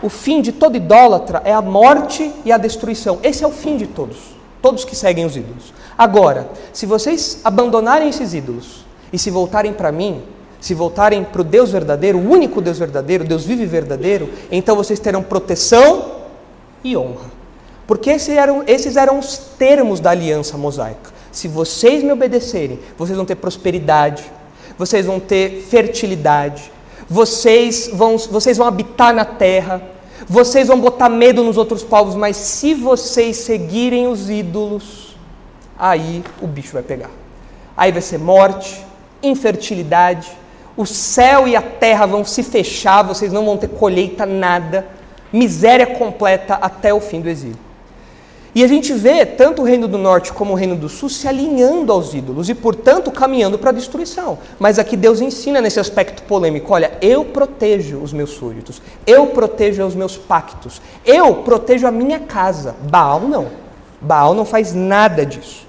O 0.02 0.08
fim 0.10 0.42
de 0.42 0.52
todo 0.52 0.76
idólatra 0.76 1.40
é 1.44 1.52
a 1.52 1.62
morte 1.62 2.30
e 2.44 2.52
a 2.52 2.58
destruição. 2.58 3.18
Esse 3.22 3.42
é 3.44 3.46
o 3.46 3.50
fim 3.50 3.76
de 3.78 3.86
todos, 3.86 4.35
todos 4.66 4.84
que 4.84 4.96
seguem 4.96 5.24
os 5.24 5.36
ídolos. 5.36 5.72
Agora, 5.96 6.48
se 6.72 6.86
vocês 6.86 7.40
abandonarem 7.44 8.08
esses 8.08 8.34
ídolos 8.34 8.84
e 9.12 9.18
se 9.18 9.30
voltarem 9.30 9.72
para 9.72 9.92
mim, 9.92 10.24
se 10.60 10.74
voltarem 10.74 11.22
para 11.22 11.40
o 11.40 11.44
Deus 11.44 11.70
verdadeiro, 11.70 12.18
o 12.18 12.28
único 12.28 12.60
Deus 12.60 12.76
verdadeiro, 12.76 13.22
Deus 13.22 13.44
vive 13.44 13.64
verdadeiro, 13.64 14.28
então 14.50 14.74
vocês 14.74 14.98
terão 14.98 15.22
proteção 15.22 16.16
e 16.82 16.96
honra. 16.96 17.30
Porque 17.86 18.10
esses 18.10 18.36
eram, 18.36 18.64
esses 18.66 18.96
eram 18.96 19.20
os 19.20 19.38
termos 19.56 20.00
da 20.00 20.10
aliança 20.10 20.58
mosaica. 20.58 21.12
Se 21.30 21.46
vocês 21.46 22.02
me 22.02 22.10
obedecerem, 22.10 22.80
vocês 22.98 23.16
vão 23.16 23.24
ter 23.24 23.36
prosperidade, 23.36 24.24
vocês 24.76 25.06
vão 25.06 25.20
ter 25.20 25.64
fertilidade, 25.70 26.72
vocês 27.08 27.88
vão, 27.92 28.18
vocês 28.18 28.56
vão 28.56 28.66
habitar 28.66 29.14
na 29.14 29.24
terra, 29.24 29.80
vocês 30.28 30.68
vão 30.68 30.80
botar 30.80 31.08
medo 31.08 31.42
nos 31.42 31.56
outros 31.56 31.82
povos, 31.82 32.14
mas 32.14 32.36
se 32.36 32.74
vocês 32.74 33.36
seguirem 33.38 34.06
os 34.06 34.30
ídolos, 34.30 35.16
aí 35.78 36.24
o 36.40 36.46
bicho 36.46 36.72
vai 36.72 36.82
pegar. 36.82 37.10
Aí 37.76 37.92
vai 37.92 38.02
ser 38.02 38.18
morte, 38.18 38.84
infertilidade, 39.22 40.30
o 40.76 40.86
céu 40.86 41.48
e 41.48 41.56
a 41.56 41.62
terra 41.62 42.06
vão 42.06 42.24
se 42.24 42.42
fechar, 42.42 43.02
vocês 43.02 43.32
não 43.32 43.44
vão 43.44 43.56
ter 43.56 43.68
colheita 43.68 44.24
nada, 44.26 44.86
miséria 45.32 45.86
completa 45.86 46.54
até 46.54 46.92
o 46.92 47.00
fim 47.00 47.20
do 47.20 47.28
exílio. 47.28 47.65
E 48.56 48.64
a 48.64 48.66
gente 48.66 48.94
vê 48.94 49.26
tanto 49.26 49.60
o 49.60 49.64
reino 49.66 49.86
do 49.86 49.98
norte 49.98 50.32
como 50.32 50.54
o 50.54 50.56
reino 50.56 50.74
do 50.74 50.88
sul 50.88 51.10
se 51.10 51.28
alinhando 51.28 51.92
aos 51.92 52.14
ídolos 52.14 52.48
e, 52.48 52.54
portanto, 52.54 53.10
caminhando 53.10 53.58
para 53.58 53.68
a 53.68 53.72
destruição. 53.72 54.38
Mas 54.58 54.78
aqui 54.78 54.96
Deus 54.96 55.20
ensina 55.20 55.60
nesse 55.60 55.78
aspecto 55.78 56.22
polêmico: 56.22 56.72
olha, 56.72 56.96
eu 57.02 57.22
protejo 57.22 57.98
os 57.98 58.14
meus 58.14 58.30
súditos, 58.30 58.80
eu 59.06 59.26
protejo 59.26 59.84
os 59.84 59.94
meus 59.94 60.16
pactos, 60.16 60.80
eu 61.04 61.34
protejo 61.42 61.86
a 61.86 61.90
minha 61.90 62.18
casa. 62.18 62.74
Baal 62.90 63.20
não. 63.20 63.48
Baal 64.00 64.32
não 64.32 64.46
faz 64.46 64.72
nada 64.72 65.26
disso. 65.26 65.66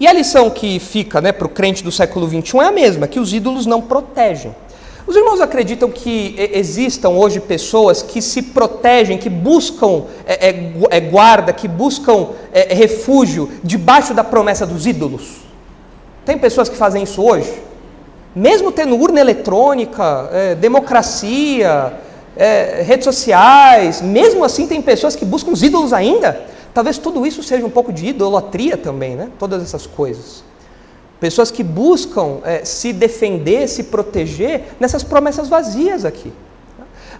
E 0.00 0.06
a 0.06 0.12
lição 0.14 0.48
que 0.48 0.78
fica 0.78 1.20
né, 1.20 1.32
para 1.32 1.46
o 1.46 1.50
crente 1.50 1.84
do 1.84 1.92
século 1.92 2.26
XXI 2.26 2.60
é 2.60 2.64
a 2.64 2.72
mesma, 2.72 3.06
que 3.06 3.20
os 3.20 3.30
ídolos 3.30 3.66
não 3.66 3.82
protegem. 3.82 4.54
Os 5.12 5.16
irmãos 5.16 5.42
acreditam 5.42 5.90
que 5.90 6.34
existam 6.54 7.10
hoje 7.10 7.38
pessoas 7.38 8.00
que 8.00 8.22
se 8.22 8.40
protegem, 8.40 9.18
que 9.18 9.28
buscam 9.28 10.04
é, 10.24 10.48
é, 10.48 10.72
é 10.88 11.00
guarda, 11.00 11.52
que 11.52 11.68
buscam 11.68 12.28
é, 12.50 12.72
é, 12.72 12.74
refúgio 12.74 13.50
debaixo 13.62 14.14
da 14.14 14.24
promessa 14.24 14.66
dos 14.66 14.86
ídolos? 14.86 15.42
Tem 16.24 16.38
pessoas 16.38 16.70
que 16.70 16.76
fazem 16.76 17.02
isso 17.02 17.22
hoje? 17.22 17.52
Mesmo 18.34 18.72
tendo 18.72 18.96
urna 18.96 19.20
eletrônica, 19.20 20.30
é, 20.32 20.54
democracia, 20.54 21.92
redes 22.82 23.04
sociais, 23.04 24.00
mesmo 24.00 24.42
assim 24.42 24.66
tem 24.66 24.80
pessoas 24.80 25.14
que 25.14 25.26
buscam 25.26 25.50
os 25.50 25.62
ídolos 25.62 25.92
ainda? 25.92 26.40
Talvez 26.72 26.96
tudo 26.96 27.26
isso 27.26 27.42
seja 27.42 27.66
um 27.66 27.70
pouco 27.70 27.92
de 27.92 28.06
idolatria 28.06 28.78
também, 28.78 29.14
né? 29.14 29.28
Todas 29.38 29.62
essas 29.62 29.86
coisas. 29.86 30.42
Pessoas 31.22 31.52
que 31.52 31.62
buscam 31.62 32.38
é, 32.42 32.64
se 32.64 32.92
defender, 32.92 33.68
se 33.68 33.84
proteger 33.84 34.74
nessas 34.80 35.04
promessas 35.04 35.48
vazias 35.48 36.04
aqui. 36.04 36.32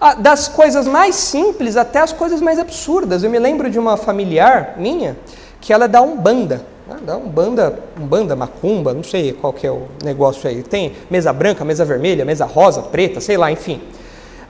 Ah, 0.01 0.15
das 0.15 0.49
coisas 0.49 0.89
mais 0.89 1.15
simples 1.15 1.77
até 1.77 2.01
as 2.01 2.13
coisas 2.13 2.41
mais 2.41 2.59
absurdas. 2.59 3.23
Eu 3.23 3.31
me 3.31 3.39
lembro 3.39 3.71
de 3.71 3.79
uma 3.79 3.97
familiar 3.97 4.75
minha 4.77 5.17
que 5.61 5.73
ela 5.73 5.87
dá 5.87 6.03
um 6.03 6.17
banda. 6.17 6.67
Né? 6.85 6.97
Dá 7.07 7.17
um 7.17 7.29
banda, 7.29 7.79
um 7.97 8.05
banda, 8.05 8.35
macumba, 8.35 8.93
não 8.93 9.05
sei 9.05 9.35
qual 9.35 9.53
que 9.53 9.65
é 9.65 9.71
o 9.71 9.83
negócio 10.03 10.51
aí. 10.51 10.65
Tem 10.65 10.95
mesa 11.09 11.33
branca, 11.33 11.65
mesa 11.65 11.85
vermelha, 11.85 12.25
mesa 12.25 12.45
rosa, 12.45 12.83
preta, 12.83 13.21
sei 13.21 13.37
lá, 13.37 13.53
enfim. 13.53 13.81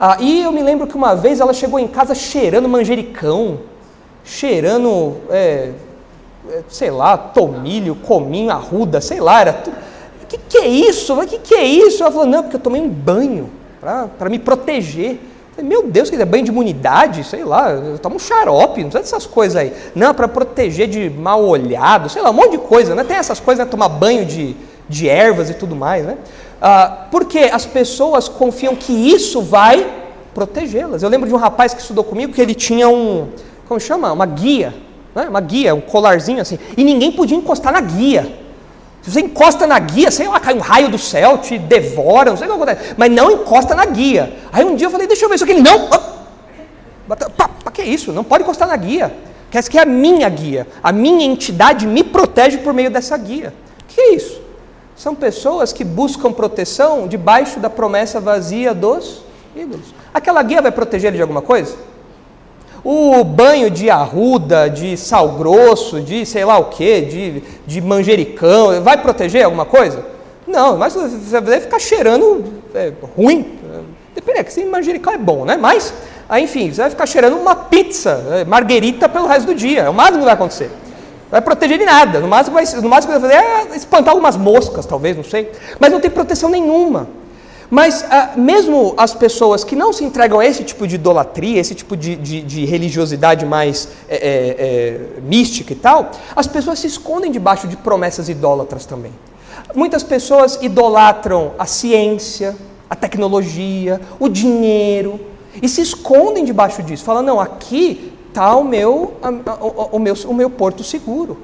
Ah, 0.00 0.16
e 0.18 0.40
eu 0.40 0.50
me 0.50 0.62
lembro 0.62 0.86
que 0.86 0.96
uma 0.96 1.14
vez 1.14 1.40
ela 1.40 1.52
chegou 1.52 1.78
em 1.78 1.88
casa 1.88 2.14
cheirando 2.14 2.70
manjericão, 2.70 3.58
cheirando, 4.24 5.18
é, 5.28 5.34
é, 5.36 5.72
sei 6.68 6.90
lá, 6.90 7.16
tomilho, 7.16 7.94
cominho, 7.94 8.50
arruda, 8.50 9.00
sei 9.00 9.20
lá, 9.20 9.40
era 9.40 9.52
tudo. 9.52 9.76
O 10.22 10.26
que, 10.26 10.38
que 10.38 10.58
é 10.58 10.66
isso? 10.66 11.18
O 11.18 11.26
que, 11.26 11.38
que 11.38 11.54
é 11.54 11.64
isso? 11.64 12.02
Ela 12.02 12.10
falou, 12.10 12.26
não, 12.26 12.42
porque 12.42 12.56
eu 12.56 12.60
tomei 12.60 12.80
um 12.80 12.88
banho 12.88 13.50
para 14.18 14.30
me 14.30 14.38
proteger. 14.38 15.20
Falei, 15.54 15.68
Meu 15.68 15.82
Deus, 15.82 16.08
que 16.08 16.16
é 16.16 16.24
banho 16.24 16.44
de 16.44 16.50
imunidade, 16.50 17.24
sei 17.24 17.44
lá, 17.44 17.70
eu 17.70 17.98
tomo 17.98 18.16
um 18.16 18.18
xarope, 18.18 18.82
não 18.82 18.90
sei 18.90 19.00
dessas 19.02 19.26
coisas 19.26 19.56
aí. 19.56 19.72
Não, 19.94 20.14
para 20.14 20.26
proteger 20.26 20.88
de 20.88 21.10
mal 21.10 21.44
olhado, 21.44 22.08
sei 22.08 22.22
lá, 22.22 22.30
um 22.30 22.34
monte 22.34 22.52
de 22.52 22.58
coisa, 22.58 22.94
né? 22.94 23.04
Tem 23.04 23.16
essas 23.16 23.38
coisas, 23.38 23.64
né? 23.64 23.70
Tomar 23.70 23.88
banho 23.88 24.24
de, 24.24 24.56
de 24.88 25.08
ervas 25.08 25.50
e 25.50 25.54
tudo 25.54 25.76
mais, 25.76 26.06
né? 26.06 26.16
Ah, 26.60 27.06
porque 27.10 27.50
as 27.52 27.66
pessoas 27.66 28.28
confiam 28.28 28.74
que 28.74 28.92
isso 28.92 29.42
vai 29.42 29.86
protegê-las. 30.32 31.02
Eu 31.02 31.10
lembro 31.10 31.28
de 31.28 31.34
um 31.34 31.38
rapaz 31.38 31.74
que 31.74 31.80
estudou 31.80 32.04
comigo 32.04 32.32
que 32.32 32.40
ele 32.40 32.54
tinha 32.54 32.88
um, 32.88 33.28
como 33.68 33.78
chama? 33.78 34.12
Uma 34.12 34.26
guia. 34.26 34.72
Né? 35.14 35.28
Uma 35.28 35.40
guia, 35.40 35.74
um 35.74 35.80
colarzinho 35.80 36.40
assim. 36.40 36.58
E 36.76 36.84
ninguém 36.84 37.12
podia 37.12 37.36
encostar 37.36 37.72
na 37.72 37.80
guia. 37.80 38.40
Se 39.02 39.10
você 39.10 39.20
encosta 39.20 39.66
na 39.66 39.78
guia, 39.78 40.10
sei 40.10 40.28
lá, 40.28 40.38
cai 40.38 40.54
um 40.54 40.60
raio 40.60 40.88
do 40.88 40.98
céu, 40.98 41.38
te 41.38 41.58
devora, 41.58 42.30
não 42.30 42.36
sei 42.36 42.46
o 42.46 42.50
que 42.50 42.56
acontece. 42.56 42.94
Mas 42.96 43.10
não 43.10 43.32
encosta 43.32 43.74
na 43.74 43.84
guia. 43.84 44.32
Aí 44.52 44.64
um 44.64 44.76
dia 44.76 44.86
eu 44.86 44.90
falei, 44.90 45.06
deixa 45.06 45.24
eu 45.24 45.28
ver 45.28 45.34
isso 45.34 45.44
aqui. 45.44 45.52
Ele, 45.54 45.62
não! 45.62 45.88
Para 47.08 47.72
que 47.72 47.82
é 47.82 47.84
isso? 47.84 48.12
Não 48.12 48.22
pode 48.22 48.44
encostar 48.44 48.68
na 48.68 48.76
guia. 48.76 49.12
Que 49.50 49.58
essa 49.58 49.68
aqui 49.68 49.78
é 49.78 49.82
a 49.82 49.86
minha 49.86 50.28
guia. 50.28 50.66
A 50.82 50.92
minha 50.92 51.26
entidade 51.26 51.86
me 51.86 52.04
protege 52.04 52.58
por 52.58 52.72
meio 52.72 52.90
dessa 52.90 53.16
guia. 53.16 53.52
Que 53.88 54.00
é 54.00 54.14
isso? 54.14 54.42
são 55.02 55.16
pessoas 55.16 55.72
que 55.72 55.82
buscam 55.82 56.32
proteção 56.32 57.08
debaixo 57.08 57.58
da 57.58 57.68
promessa 57.68 58.20
vazia 58.20 58.72
dos 58.72 59.24
ídolos. 59.52 59.86
Aquela 60.14 60.40
guia 60.44 60.62
vai 60.62 60.70
proteger 60.70 61.08
ele 61.08 61.16
de 61.16 61.22
alguma 61.22 61.42
coisa? 61.42 61.74
O 62.84 63.22
banho 63.22 63.70
de 63.70 63.88
arruda, 63.88 64.68
de 64.68 64.96
sal 64.96 65.30
grosso, 65.30 66.00
de 66.00 66.26
sei 66.26 66.44
lá 66.44 66.58
o 66.58 66.64
que, 66.64 67.00
de, 67.02 67.42
de 67.66 67.80
manjericão, 67.80 68.82
vai 68.82 69.00
proteger 69.00 69.44
alguma 69.44 69.64
coisa? 69.64 70.04
Não, 70.46 70.76
mas 70.76 70.94
você 70.94 71.40
vai 71.40 71.60
ficar 71.60 71.78
cheirando 71.78 72.44
é, 72.74 72.92
ruim. 73.16 73.58
Depende, 74.14 74.40
é 74.40 74.44
que 74.44 74.52
se 74.52 74.64
manjericão 74.64 75.12
é 75.12 75.18
bom, 75.18 75.44
né? 75.44 75.56
Mas, 75.56 75.92
enfim, 76.38 76.72
você 76.72 76.82
vai 76.82 76.90
ficar 76.90 77.06
cheirando 77.06 77.36
uma 77.36 77.54
pizza, 77.54 78.22
é, 78.32 78.44
marguerita 78.44 79.08
pelo 79.08 79.26
resto 79.26 79.46
do 79.46 79.54
dia. 79.54 79.82
É 79.82 79.88
o 79.88 79.94
máximo 79.94 80.18
que 80.18 80.24
vai 80.24 80.34
acontecer. 80.34 80.66
Não 80.66 81.30
vai 81.30 81.40
proteger 81.40 81.78
de 81.78 81.84
nada. 81.84 82.20
No 82.20 82.28
máximo, 82.28 82.54
vai, 82.54 82.64
no 82.64 82.88
máximo 82.88 83.12
vai 83.12 83.20
fazer 83.20 83.34
é 83.34 83.76
espantar 83.76 84.10
algumas 84.10 84.36
moscas, 84.36 84.84
talvez, 84.84 85.16
não 85.16 85.24
sei. 85.24 85.50
Mas 85.80 85.90
não 85.90 86.00
tem 86.00 86.10
proteção 86.10 86.50
nenhuma. 86.50 87.08
Mas 87.72 88.04
ah, 88.10 88.32
mesmo 88.36 88.92
as 88.98 89.14
pessoas 89.14 89.64
que 89.64 89.74
não 89.74 89.94
se 89.94 90.04
entregam 90.04 90.38
a 90.38 90.44
esse 90.44 90.62
tipo 90.62 90.86
de 90.86 90.96
idolatria, 90.96 91.58
esse 91.58 91.74
tipo 91.74 91.96
de, 91.96 92.16
de, 92.16 92.42
de 92.42 92.66
religiosidade 92.66 93.46
mais 93.46 93.88
é, 94.10 94.18
é, 95.16 95.20
mística 95.22 95.72
e 95.72 95.76
tal, 95.76 96.10
as 96.36 96.46
pessoas 96.46 96.80
se 96.80 96.86
escondem 96.86 97.32
debaixo 97.32 97.66
de 97.66 97.78
promessas 97.78 98.28
idólatras 98.28 98.84
também. 98.84 99.10
Muitas 99.74 100.02
pessoas 100.02 100.58
idolatram 100.60 101.52
a 101.58 101.64
ciência, 101.64 102.54
a 102.90 102.94
tecnologia, 102.94 104.02
o 104.20 104.28
dinheiro, 104.28 105.18
e 105.62 105.66
se 105.66 105.80
escondem 105.80 106.44
debaixo 106.44 106.82
disso, 106.82 107.02
falando, 107.02 107.28
não, 107.28 107.40
aqui 107.40 108.12
está 108.28 108.54
o 108.54 108.64
meu, 108.64 109.14
o, 109.62 109.96
o, 109.96 109.98
meu, 109.98 110.14
o 110.26 110.34
meu 110.34 110.50
porto 110.50 110.84
seguro. 110.84 111.38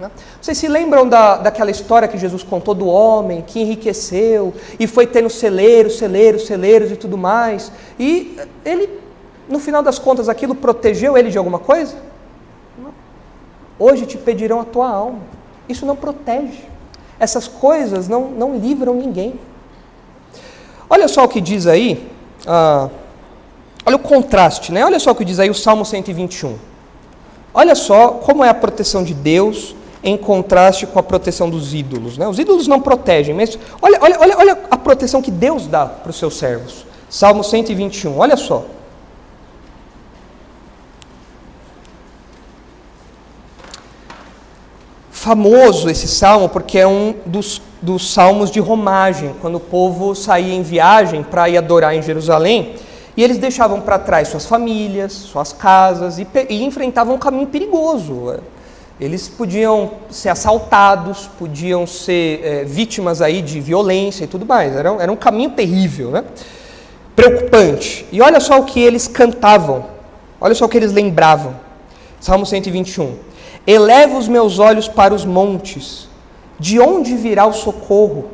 Né? 0.00 0.10
Vocês 0.40 0.56
se 0.56 0.66
lembram 0.66 1.06
da, 1.06 1.36
daquela 1.36 1.70
história 1.70 2.08
que 2.08 2.16
Jesus 2.16 2.42
contou 2.42 2.74
do 2.74 2.86
homem 2.86 3.42
que 3.46 3.60
enriqueceu 3.60 4.54
e 4.78 4.86
foi 4.86 5.06
tendo 5.06 5.28
celeiros, 5.28 5.98
celeiros, 5.98 6.46
celeiros 6.46 6.90
e 6.90 6.96
tudo 6.96 7.18
mais? 7.18 7.70
E 7.98 8.38
ele, 8.64 8.88
no 9.46 9.58
final 9.58 9.82
das 9.82 9.98
contas, 9.98 10.28
aquilo 10.28 10.54
protegeu 10.54 11.18
ele 11.18 11.28
de 11.28 11.36
alguma 11.36 11.58
coisa? 11.58 11.96
Não. 12.78 12.94
Hoje 13.78 14.06
te 14.06 14.16
pedirão 14.16 14.58
a 14.58 14.64
tua 14.64 14.88
alma. 14.88 15.20
Isso 15.68 15.84
não 15.84 15.94
protege. 15.94 16.64
Essas 17.18 17.46
coisas 17.46 18.08
não, 18.08 18.30
não 18.30 18.56
livram 18.56 18.94
ninguém. 18.94 19.38
Olha 20.88 21.08
só 21.08 21.24
o 21.24 21.28
que 21.28 21.42
diz 21.42 21.66
aí, 21.66 22.08
ah, 22.46 22.88
olha 23.84 23.96
o 23.96 23.98
contraste, 23.98 24.72
né? 24.72 24.82
Olha 24.82 24.98
só 24.98 25.10
o 25.10 25.14
que 25.14 25.26
diz 25.26 25.38
aí 25.38 25.50
o 25.50 25.54
Salmo 25.54 25.84
121. 25.84 26.56
Olha 27.52 27.74
só 27.74 28.12
como 28.12 28.42
é 28.42 28.48
a 28.48 28.54
proteção 28.54 29.04
de 29.04 29.12
Deus 29.12 29.74
em 30.02 30.16
contraste 30.16 30.86
com 30.86 30.98
a 30.98 31.02
proteção 31.02 31.50
dos 31.50 31.74
ídolos. 31.74 32.16
Né? 32.16 32.26
Os 32.26 32.38
ídolos 32.38 32.66
não 32.66 32.80
protegem, 32.80 33.34
mas 33.34 33.58
olha, 33.80 33.98
olha, 34.00 34.18
olha, 34.18 34.38
olha 34.38 34.58
a 34.70 34.76
proteção 34.76 35.20
que 35.20 35.30
Deus 35.30 35.66
dá 35.66 35.86
para 35.86 36.10
os 36.10 36.16
seus 36.16 36.36
servos. 36.36 36.86
Salmo 37.08 37.44
121, 37.44 38.18
olha 38.18 38.36
só. 38.36 38.64
Famoso 45.10 45.90
esse 45.90 46.08
salmo 46.08 46.48
porque 46.48 46.78
é 46.78 46.86
um 46.86 47.14
dos, 47.26 47.60
dos 47.82 48.10
salmos 48.10 48.50
de 48.50 48.58
romagem, 48.58 49.34
quando 49.42 49.56
o 49.56 49.60
povo 49.60 50.14
saía 50.14 50.54
em 50.54 50.62
viagem 50.62 51.22
para 51.22 51.46
ir 51.46 51.58
adorar 51.58 51.94
em 51.94 52.00
Jerusalém, 52.00 52.76
e 53.14 53.22
eles 53.22 53.36
deixavam 53.36 53.82
para 53.82 53.98
trás 53.98 54.28
suas 54.28 54.46
famílias, 54.46 55.12
suas 55.12 55.52
casas 55.52 56.18
e, 56.18 56.26
e 56.48 56.64
enfrentavam 56.64 57.16
um 57.16 57.18
caminho 57.18 57.48
perigoso 57.48 58.40
eles 59.00 59.28
podiam 59.28 59.92
ser 60.10 60.28
assaltados, 60.28 61.28
podiam 61.38 61.86
ser 61.86 62.40
é, 62.44 62.64
vítimas 62.64 63.22
aí 63.22 63.40
de 63.40 63.58
violência 63.60 64.24
e 64.24 64.26
tudo 64.26 64.44
mais. 64.44 64.76
Era, 64.76 64.90
era 65.00 65.10
um 65.10 65.16
caminho 65.16 65.50
terrível, 65.50 66.10
né? 66.10 66.24
preocupante. 67.20 68.06
E 68.10 68.22
olha 68.22 68.40
só 68.40 68.58
o 68.58 68.64
que 68.64 68.80
eles 68.80 69.06
cantavam, 69.06 69.86
olha 70.40 70.54
só 70.54 70.64
o 70.64 70.68
que 70.68 70.78
eles 70.78 70.92
lembravam. 70.92 71.54
Salmo 72.18 72.46
121. 72.46 73.16
Eleva 73.66 74.16
os 74.16 74.26
meus 74.26 74.58
olhos 74.58 74.88
para 74.88 75.14
os 75.14 75.24
montes, 75.24 76.08
de 76.58 76.80
onde 76.80 77.14
virá 77.16 77.46
o 77.46 77.52
socorro? 77.52 78.30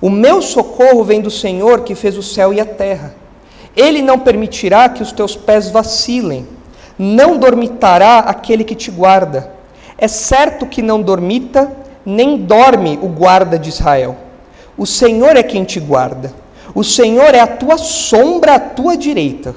O 0.00 0.08
meu 0.08 0.40
socorro 0.40 1.04
vem 1.04 1.20
do 1.20 1.30
Senhor 1.30 1.80
que 1.80 1.94
fez 1.94 2.16
o 2.16 2.22
céu 2.22 2.52
e 2.52 2.60
a 2.60 2.64
terra. 2.64 3.14
Ele 3.76 4.02
não 4.02 4.18
permitirá 4.18 4.88
que 4.88 5.02
os 5.02 5.12
teus 5.12 5.36
pés 5.36 5.70
vacilem, 5.70 6.46
não 6.98 7.38
dormitará 7.38 8.18
aquele 8.20 8.64
que 8.64 8.74
te 8.74 8.90
guarda. 8.90 9.59
É 10.00 10.08
certo 10.08 10.64
que 10.64 10.80
não 10.80 11.02
dormita, 11.02 11.70
nem 12.06 12.38
dorme 12.38 12.98
o 13.02 13.06
guarda 13.06 13.58
de 13.58 13.68
Israel. 13.68 14.16
O 14.76 14.86
Senhor 14.86 15.36
é 15.36 15.42
quem 15.42 15.62
te 15.62 15.78
guarda. 15.78 16.32
O 16.74 16.82
Senhor 16.82 17.34
é 17.34 17.40
a 17.40 17.46
tua 17.46 17.76
sombra 17.76 18.54
à 18.54 18.58
tua 18.58 18.96
direita. 18.96 19.54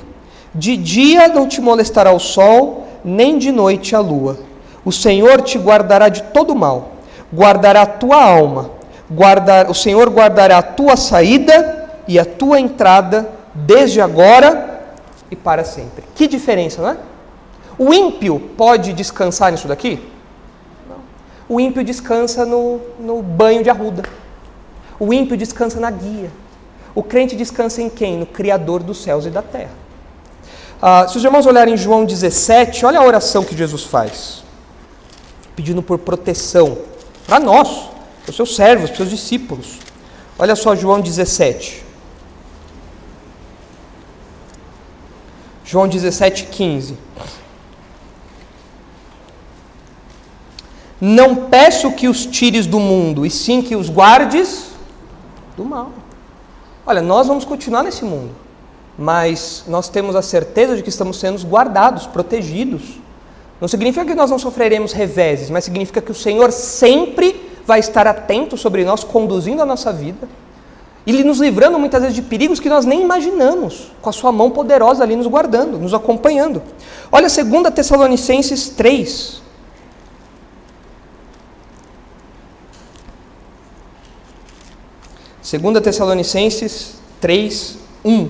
De 0.53 0.75
dia 0.75 1.29
não 1.29 1.47
te 1.47 1.61
molestará 1.61 2.11
o 2.11 2.19
sol, 2.19 2.85
nem 3.05 3.37
de 3.37 3.53
noite 3.53 3.95
a 3.95 3.99
lua. 3.99 4.37
O 4.83 4.91
Senhor 4.91 5.41
te 5.41 5.57
guardará 5.57 6.09
de 6.09 6.23
todo 6.23 6.53
mal, 6.53 6.91
guardará 7.33 7.83
a 7.83 7.87
tua 7.87 8.21
alma. 8.21 8.71
Guardar, 9.09 9.69
o 9.69 9.73
Senhor 9.73 10.09
guardará 10.09 10.57
a 10.57 10.63
tua 10.63 10.97
saída 10.97 11.89
e 12.05 12.19
a 12.19 12.25
tua 12.25 12.59
entrada, 12.59 13.29
desde 13.53 14.01
agora 14.01 14.81
e 15.31 15.35
para 15.35 15.63
sempre. 15.63 16.03
Que 16.15 16.27
diferença, 16.27 16.81
não 16.81 16.89
é? 16.89 16.97
O 17.77 17.93
ímpio 17.93 18.39
pode 18.57 18.91
descansar 18.91 19.51
nisso 19.51 19.67
daqui? 19.67 20.12
O 21.54 21.60
ímpio 21.60 21.84
descansa 21.84 22.47
no, 22.47 22.82
no 22.99 23.22
banho 23.22 23.62
de 23.62 23.70
arruda. 23.70 24.01
O 24.99 25.14
ímpio 25.14 25.38
descansa 25.38 25.80
na 25.80 25.91
guia. 25.91 26.32
O 26.95 27.04
crente 27.04 27.36
descansa 27.36 27.80
em 27.80 27.91
quem? 27.91 28.18
No 28.18 28.26
Criador 28.26 28.82
dos 28.82 29.04
céus 29.04 29.28
e 29.28 29.30
da 29.30 29.43
terra. 29.43 29.70
Ah, 30.82 31.08
se 31.08 31.16
os 31.16 31.24
irmãos 31.24 31.45
olharem 31.45 31.78
João 31.78 32.06
17, 32.06 32.88
olha 32.88 32.99
a 32.99 33.06
oração 33.06 33.43
que 33.43 33.56
Jesus 33.56 33.84
faz, 33.84 34.43
pedindo 35.56 35.84
por 35.84 35.99
proteção 35.99 36.76
para 37.28 37.39
nós, 37.39 37.89
para 38.24 38.32
os 38.32 38.36
seus 38.36 38.56
servos, 38.56 38.89
para 38.89 38.93
os 38.93 38.97
seus 38.97 39.10
discípulos. 39.12 39.78
Olha 40.39 40.56
só 40.56 40.76
João 40.76 41.01
17. 41.01 41.84
João 45.64 45.88
17, 45.88 46.45
15. 46.45 46.97
Não 51.06 51.36
peço 51.36 51.91
que 51.91 52.08
os 52.08 52.26
tires 52.26 52.66
do 52.66 52.80
mundo, 52.80 53.26
e 53.26 53.30
sim 53.30 53.62
que 53.62 53.76
os 53.76 53.89
guardes 53.89 54.68
do 55.58 55.66
mal. 55.66 55.91
Olha, 56.86 57.01
nós 57.01 57.28
vamos 57.28 57.43
continuar 57.43 57.84
nesse 57.84 58.06
mundo, 58.06 58.30
mas 58.97 59.66
nós 59.68 59.89
temos 59.89 60.16
a 60.16 60.22
certeza 60.22 60.78
de 60.78 60.82
que 60.82 60.88
estamos 60.88 61.20
sendo 61.20 61.45
guardados, 61.45 62.08
protegidos. 62.08 63.01
Não 63.60 63.68
significa 63.68 64.06
que 64.06 64.16
nós 64.16 64.32
não 64.32 64.39
sofreremos 64.39 64.93
reveses, 64.93 65.49
mas 65.49 65.66
significa 65.66 66.01
que 66.01 66.10
o 66.10 66.16
Senhor 66.16 66.54
sempre 66.54 67.51
vai 67.68 67.82
estar 67.82 68.08
atento 68.08 68.56
sobre 68.56 68.86
nós, 68.86 69.04
conduzindo 69.04 69.62
a 69.62 69.66
nossa 69.66 69.91
vida 69.91 70.26
e 71.06 71.22
nos 71.22 71.39
livrando 71.39 71.78
muitas 71.78 72.01
vezes 72.01 72.16
de 72.16 72.22
perigos 72.22 72.62
que 72.62 72.70
nós 72.70 72.86
nem 72.86 73.01
imaginamos, 73.01 73.91
com 74.01 74.10
a 74.10 74.14
sua 74.14 74.32
mão 74.32 74.49
poderosa 74.49 75.04
ali 75.04 75.18
nos 75.18 75.28
guardando, 75.28 75.78
nos 75.78 75.93
acompanhando. 75.93 76.62
Olha 77.12 77.28
2 77.28 77.74
Tessalonicenses 77.76 78.70
3, 78.70 79.43
2 85.58 85.82
Tessalonicenses 85.82 86.95
3, 87.22 87.78
1. 88.04 88.30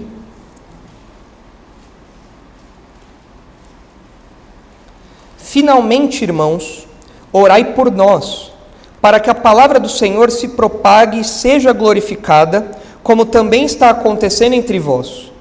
Finalmente, 5.37 6.21
irmãos, 6.23 6.85
orai 7.31 7.73
por 7.73 7.89
nós, 7.89 8.51
para 8.99 9.21
que 9.21 9.29
a 9.29 9.35
palavra 9.35 9.79
do 9.79 9.87
Senhor 9.87 10.31
se 10.31 10.49
propague 10.49 11.21
e 11.21 11.23
seja 11.23 11.71
glorificada, 11.71 12.71
como 13.01 13.25
também 13.25 13.63
está 13.63 13.89
acontecendo 13.89 14.53
entre 14.53 14.77
vós, 14.77 15.31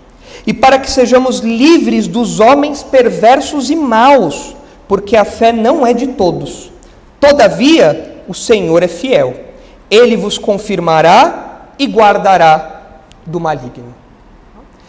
e 0.46 0.54
para 0.54 0.78
que 0.78 0.90
sejamos 0.90 1.40
livres 1.40 2.06
dos 2.06 2.38
homens 2.38 2.84
perversos 2.84 3.70
e 3.70 3.76
maus, 3.76 4.54
porque 4.86 5.16
a 5.16 5.24
fé 5.24 5.50
não 5.50 5.84
é 5.84 5.92
de 5.92 6.08
todos. 6.08 6.70
Todavia, 7.18 8.22
o 8.28 8.34
Senhor 8.34 8.84
é 8.84 8.88
fiel. 8.88 9.34
Ele 9.90 10.16
vos 10.16 10.38
confirmará 10.38 11.51
e 11.78 11.86
guardará 11.86 12.82
do 13.26 13.40
maligno. 13.40 13.94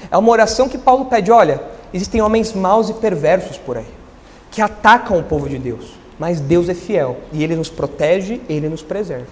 É 0.10 0.18
uma 0.18 0.32
oração 0.32 0.70
que 0.70 0.78
Paulo 0.78 1.06
pede: 1.06 1.32
olha, 1.32 1.62
existem 1.94 2.22
homens 2.22 2.54
maus 2.54 2.90
e 2.90 2.94
perversos 2.94 3.58
por 3.58 3.78
aí, 3.78 3.88
que 4.52 4.62
atacam 4.62 5.18
o 5.18 5.24
povo 5.24 5.48
de 5.48 5.58
Deus, 5.58 5.94
mas 6.20 6.40
Deus 6.40 6.70
é 6.70 6.74
fiel 6.74 7.18
e 7.32 7.44
ele 7.44 7.56
nos 7.56 7.70
protege, 7.70 8.42
ele 8.50 8.70
nos 8.70 8.82
preserva. 8.82 9.28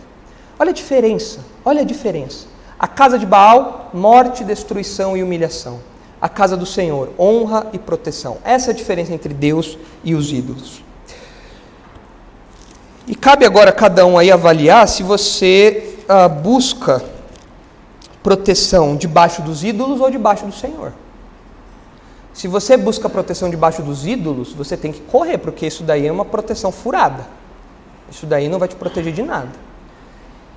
Olha 0.60 0.72
a 0.72 0.74
diferença, 0.74 1.40
olha 1.66 1.82
a 1.82 1.86
diferença. 1.86 2.46
A 2.80 2.88
casa 2.88 3.18
de 3.20 3.26
Baal, 3.26 3.92
morte, 3.94 4.44
destruição 4.44 5.16
e 5.16 5.22
humilhação. 5.22 5.80
A 6.20 6.30
casa 6.30 6.56
do 6.58 6.66
Senhor, 6.66 7.10
honra 7.18 7.68
e 7.74 7.80
proteção. 7.80 8.38
Essa 8.44 8.70
é 8.70 8.74
a 8.74 8.76
diferença 8.76 9.14
entre 9.14 9.34
Deus 9.34 9.78
e 10.04 10.14
os 10.14 10.32
ídolos. 10.32 10.84
E 13.08 13.16
cabe 13.16 13.46
agora 13.46 13.72
a 13.72 13.74
cada 13.74 14.06
um 14.06 14.18
aí 14.18 14.32
avaliar 14.32 14.88
se 14.88 15.04
você 15.04 15.96
uh, 16.08 16.30
busca 16.30 17.04
proteção 18.24 18.96
debaixo 18.96 19.42
dos 19.42 19.64
ídolos 19.64 20.00
ou 20.00 20.10
debaixo 20.10 20.46
do 20.46 20.54
Senhor. 20.54 20.94
Se 22.34 22.48
você 22.48 22.78
busca 22.78 23.10
proteção 23.10 23.50
debaixo 23.50 23.82
dos 23.82 24.06
ídolos, 24.06 24.54
você 24.54 24.78
tem 24.78 24.92
que 24.92 25.02
correr, 25.02 25.38
porque 25.38 25.68
isso 25.68 25.84
daí 25.84 26.08
é 26.08 26.12
uma 26.12 26.26
proteção 26.26 26.72
furada. 26.72 27.26
Isso 28.10 28.26
daí 28.26 28.48
não 28.48 28.60
vai 28.60 28.68
te 28.68 28.76
proteger 28.76 29.14
de 29.14 29.22
nada. 29.22 29.50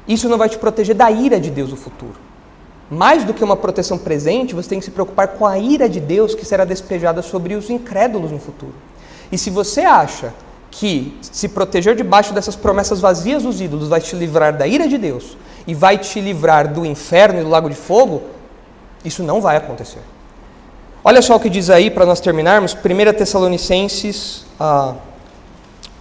Isso 0.06 0.28
não 0.28 0.38
vai 0.38 0.48
te 0.48 0.58
proteger 0.58 0.94
da 0.94 1.10
ira 1.10 1.40
de 1.40 1.50
Deus 1.50 1.70
no 1.70 1.76
futuro. 1.76 2.14
Mais 2.90 3.24
do 3.24 3.32
que 3.32 3.42
uma 3.42 3.56
proteção 3.56 3.96
presente, 3.96 4.54
você 4.54 4.68
tem 4.68 4.78
que 4.78 4.84
se 4.84 4.90
preocupar 4.90 5.28
com 5.28 5.46
a 5.46 5.58
ira 5.58 5.88
de 5.88 5.98
Deus 5.98 6.34
que 6.34 6.44
será 6.44 6.64
despejada 6.64 7.22
sobre 7.22 7.54
os 7.54 7.70
incrédulos 7.70 8.30
no 8.30 8.38
futuro. 8.38 8.74
E 9.32 9.38
se 9.38 9.50
você 9.50 9.80
acha 9.80 10.32
que 10.70 11.16
se 11.22 11.48
proteger 11.48 11.96
debaixo 11.96 12.34
dessas 12.34 12.54
promessas 12.54 13.00
vazias 13.00 13.42
dos 13.42 13.60
ídolos 13.60 13.88
vai 13.88 14.00
te 14.00 14.14
livrar 14.14 14.56
da 14.56 14.66
ira 14.66 14.86
de 14.86 14.98
Deus 14.98 15.36
e 15.66 15.74
vai 15.74 15.98
te 15.98 16.20
livrar 16.20 16.72
do 16.72 16.84
inferno 16.84 17.40
e 17.40 17.44
do 17.44 17.50
lago 17.50 17.68
de 17.68 17.76
fogo, 17.76 18.22
isso 19.04 19.22
não 19.22 19.40
vai 19.40 19.56
acontecer. 19.56 20.00
Olha 21.02 21.20
só 21.20 21.36
o 21.36 21.40
que 21.40 21.50
diz 21.50 21.68
aí 21.68 21.90
para 21.90 22.06
nós 22.06 22.20
terminarmos, 22.20 22.74
1 22.74 23.12
Tessalonicenses 23.12 24.46
ah, 24.58 24.94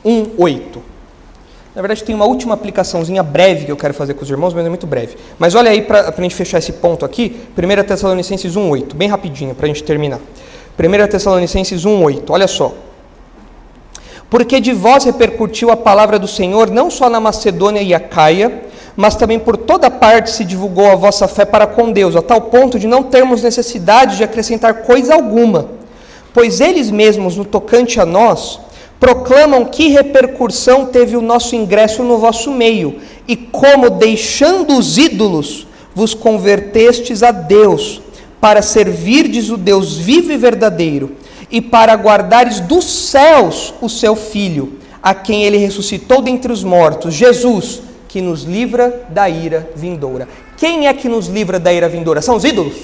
1:8. 0.05 0.79
Na 1.75 1.81
verdade, 1.81 2.03
tem 2.03 2.13
uma 2.13 2.25
última 2.25 2.53
aplicaçãozinha 2.53 3.23
breve 3.23 3.65
que 3.65 3.71
eu 3.71 3.75
quero 3.75 3.95
fazer 3.95 4.13
com 4.13 4.21
os 4.23 4.29
irmãos, 4.29 4.53
mas 4.53 4.63
é 4.63 4.69
muito 4.69 4.85
breve. 4.85 5.17
Mas 5.39 5.55
olha 5.55 5.71
aí, 5.71 5.81
para 5.81 6.13
a 6.15 6.21
gente 6.21 6.35
fechar 6.35 6.59
esse 6.59 6.73
ponto 6.73 7.03
aqui, 7.03 7.41
1 7.57 7.83
Tessalonicenses 7.83 8.55
1,8, 8.55 8.93
bem 8.93 9.09
rapidinho, 9.09 9.55
para 9.55 9.65
a 9.65 9.67
gente 9.67 9.83
terminar. 9.83 10.19
1 10.77 11.07
Tessalonicenses 11.07 11.83
1,8, 11.83 12.23
olha 12.29 12.47
só. 12.47 12.73
Porque 14.29 14.59
de 14.59 14.71
vós 14.71 15.03
repercutiu 15.03 15.71
a 15.71 15.77
palavra 15.77 16.19
do 16.19 16.27
Senhor, 16.27 16.69
não 16.69 16.91
só 16.91 17.09
na 17.09 17.19
Macedônia 17.19 17.81
e 17.81 17.93
Acaia, 17.93 18.63
mas 18.95 19.15
também 19.15 19.39
por 19.39 19.57
toda 19.57 19.89
parte 19.89 20.31
se 20.31 20.45
divulgou 20.45 20.89
a 20.89 20.95
vossa 20.95 21.27
fé 21.27 21.45
para 21.45 21.65
com 21.65 21.91
Deus, 21.91 22.15
a 22.15 22.21
tal 22.21 22.41
ponto 22.41 22.77
de 22.77 22.87
não 22.87 23.03
termos 23.03 23.41
necessidade 23.41 24.17
de 24.17 24.23
acrescentar 24.23 24.83
coisa 24.83 25.13
alguma. 25.15 25.69
Pois 26.33 26.61
eles 26.61 26.91
mesmos, 26.91 27.35
no 27.35 27.45
tocante 27.45 27.99
a 27.99 28.05
nós, 28.05 28.59
proclamam 28.99 29.65
que 29.65 29.89
repercussão 29.89 30.85
teve 30.85 31.17
o 31.17 31.21
nosso 31.21 31.55
ingresso 31.55 32.03
no 32.03 32.17
vosso 32.17 32.51
meio, 32.51 32.99
e 33.27 33.35
como, 33.35 33.89
deixando 33.89 34.77
os 34.77 34.97
ídolos, 34.97 35.67
vos 35.93 36.13
convertestes 36.13 37.21
a 37.21 37.31
Deus, 37.31 38.01
para 38.39 38.61
servirdes 38.61 39.49
o 39.49 39.57
Deus 39.57 39.97
vivo 39.97 40.31
e 40.31 40.37
verdadeiro, 40.37 41.11
e 41.51 41.61
para 41.61 41.93
guardares 41.93 42.59
dos 42.59 42.85
céus 42.85 43.73
o 43.81 43.89
seu 43.89 44.15
Filho, 44.15 44.79
a 45.01 45.13
quem 45.13 45.43
ele 45.43 45.57
ressuscitou 45.57 46.21
dentre 46.21 46.51
os 46.51 46.63
mortos, 46.63 47.13
Jesus, 47.13 47.81
que 48.13 48.21
nos 48.21 48.43
livra 48.43 49.07
da 49.09 49.27
ira 49.27 49.67
vindoura. 49.75 50.27
Quem 50.55 50.85
é 50.87 50.93
que 50.93 51.09
nos 51.09 51.25
livra 51.25 51.59
da 51.59 51.73
ira 51.73 51.89
vindoura? 51.89 52.21
São 52.21 52.35
os 52.35 52.43
ídolos? 52.43 52.75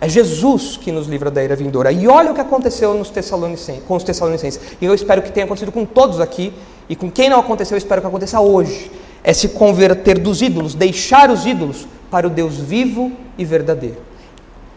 É 0.00 0.08
Jesus 0.08 0.76
que 0.76 0.92
nos 0.92 1.08
livra 1.08 1.28
da 1.28 1.42
ira 1.42 1.56
vindoura. 1.56 1.90
E 1.90 2.06
olha 2.06 2.30
o 2.30 2.34
que 2.34 2.40
aconteceu 2.40 2.94
nos 2.94 3.10
Tessalonicenses, 3.10 3.82
com 3.82 3.96
os 3.96 4.04
Tessalonicenses. 4.04 4.60
E 4.80 4.84
eu 4.84 4.94
espero 4.94 5.22
que 5.22 5.32
tenha 5.32 5.44
acontecido 5.44 5.72
com 5.72 5.84
todos 5.84 6.20
aqui. 6.20 6.52
E 6.88 6.94
com 6.94 7.10
quem 7.10 7.28
não 7.28 7.40
aconteceu, 7.40 7.74
eu 7.74 7.78
espero 7.78 8.00
que 8.00 8.06
aconteça 8.06 8.38
hoje. 8.38 8.92
É 9.24 9.32
se 9.32 9.48
converter 9.48 10.20
dos 10.20 10.40
ídolos, 10.40 10.72
deixar 10.72 11.28
os 11.28 11.44
ídolos 11.44 11.88
para 12.08 12.28
o 12.28 12.30
Deus 12.30 12.58
vivo 12.58 13.10
e 13.36 13.44
verdadeiro. 13.44 13.96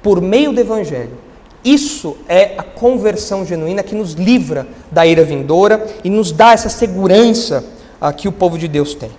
Por 0.01 0.19
meio 0.21 0.51
do 0.51 0.59
Evangelho. 0.59 1.15
Isso 1.63 2.17
é 2.27 2.55
a 2.57 2.63
conversão 2.63 3.45
genuína 3.45 3.83
que 3.83 3.93
nos 3.93 4.13
livra 4.13 4.65
da 4.89 5.05
ira 5.05 5.23
vindoura 5.23 5.85
e 6.03 6.09
nos 6.09 6.31
dá 6.31 6.53
essa 6.53 6.69
segurança 6.69 7.63
ah, 7.99 8.13
que 8.13 8.27
o 8.27 8.31
povo 8.31 8.57
de 8.57 8.67
Deus 8.67 8.93
tem. 8.93 9.11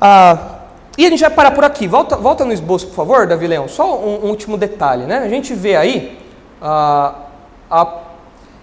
Ah, 0.00 0.56
e 0.98 1.06
a 1.06 1.10
gente 1.10 1.20
vai 1.20 1.30
parar 1.30 1.50
por 1.50 1.64
aqui. 1.64 1.86
Volta, 1.86 2.16
volta 2.16 2.44
no 2.44 2.52
esboço, 2.52 2.86
por 2.86 2.94
favor, 2.94 3.26
Davi 3.26 3.46
Leão. 3.46 3.68
Só 3.68 3.98
um, 3.98 4.26
um 4.26 4.28
último 4.28 4.56
detalhe. 4.56 5.04
Né? 5.04 5.18
A 5.18 5.28
gente 5.28 5.54
vê 5.54 5.76
aí 5.76 6.18
a, 6.60 7.14
a 7.70 7.98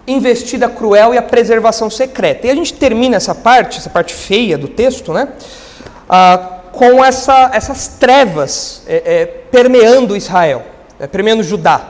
investida 0.07 0.67
cruel 0.67 1.13
e 1.13 1.17
a 1.17 1.21
preservação 1.21 1.89
secreta. 1.89 2.47
E 2.47 2.49
a 2.49 2.55
gente 2.55 2.73
termina 2.73 3.17
essa 3.17 3.35
parte, 3.35 3.77
essa 3.77 3.89
parte 3.89 4.13
feia 4.13 4.57
do 4.57 4.67
texto, 4.67 5.13
né? 5.13 5.29
Ah, 6.09 6.59
com 6.73 7.05
essa, 7.05 7.51
essas 7.53 7.87
trevas 7.87 8.81
é, 8.87 9.03
é, 9.05 9.25
permeando 9.25 10.17
Israel, 10.17 10.63
é, 10.99 11.05
permeando 11.05 11.43
Judá. 11.43 11.89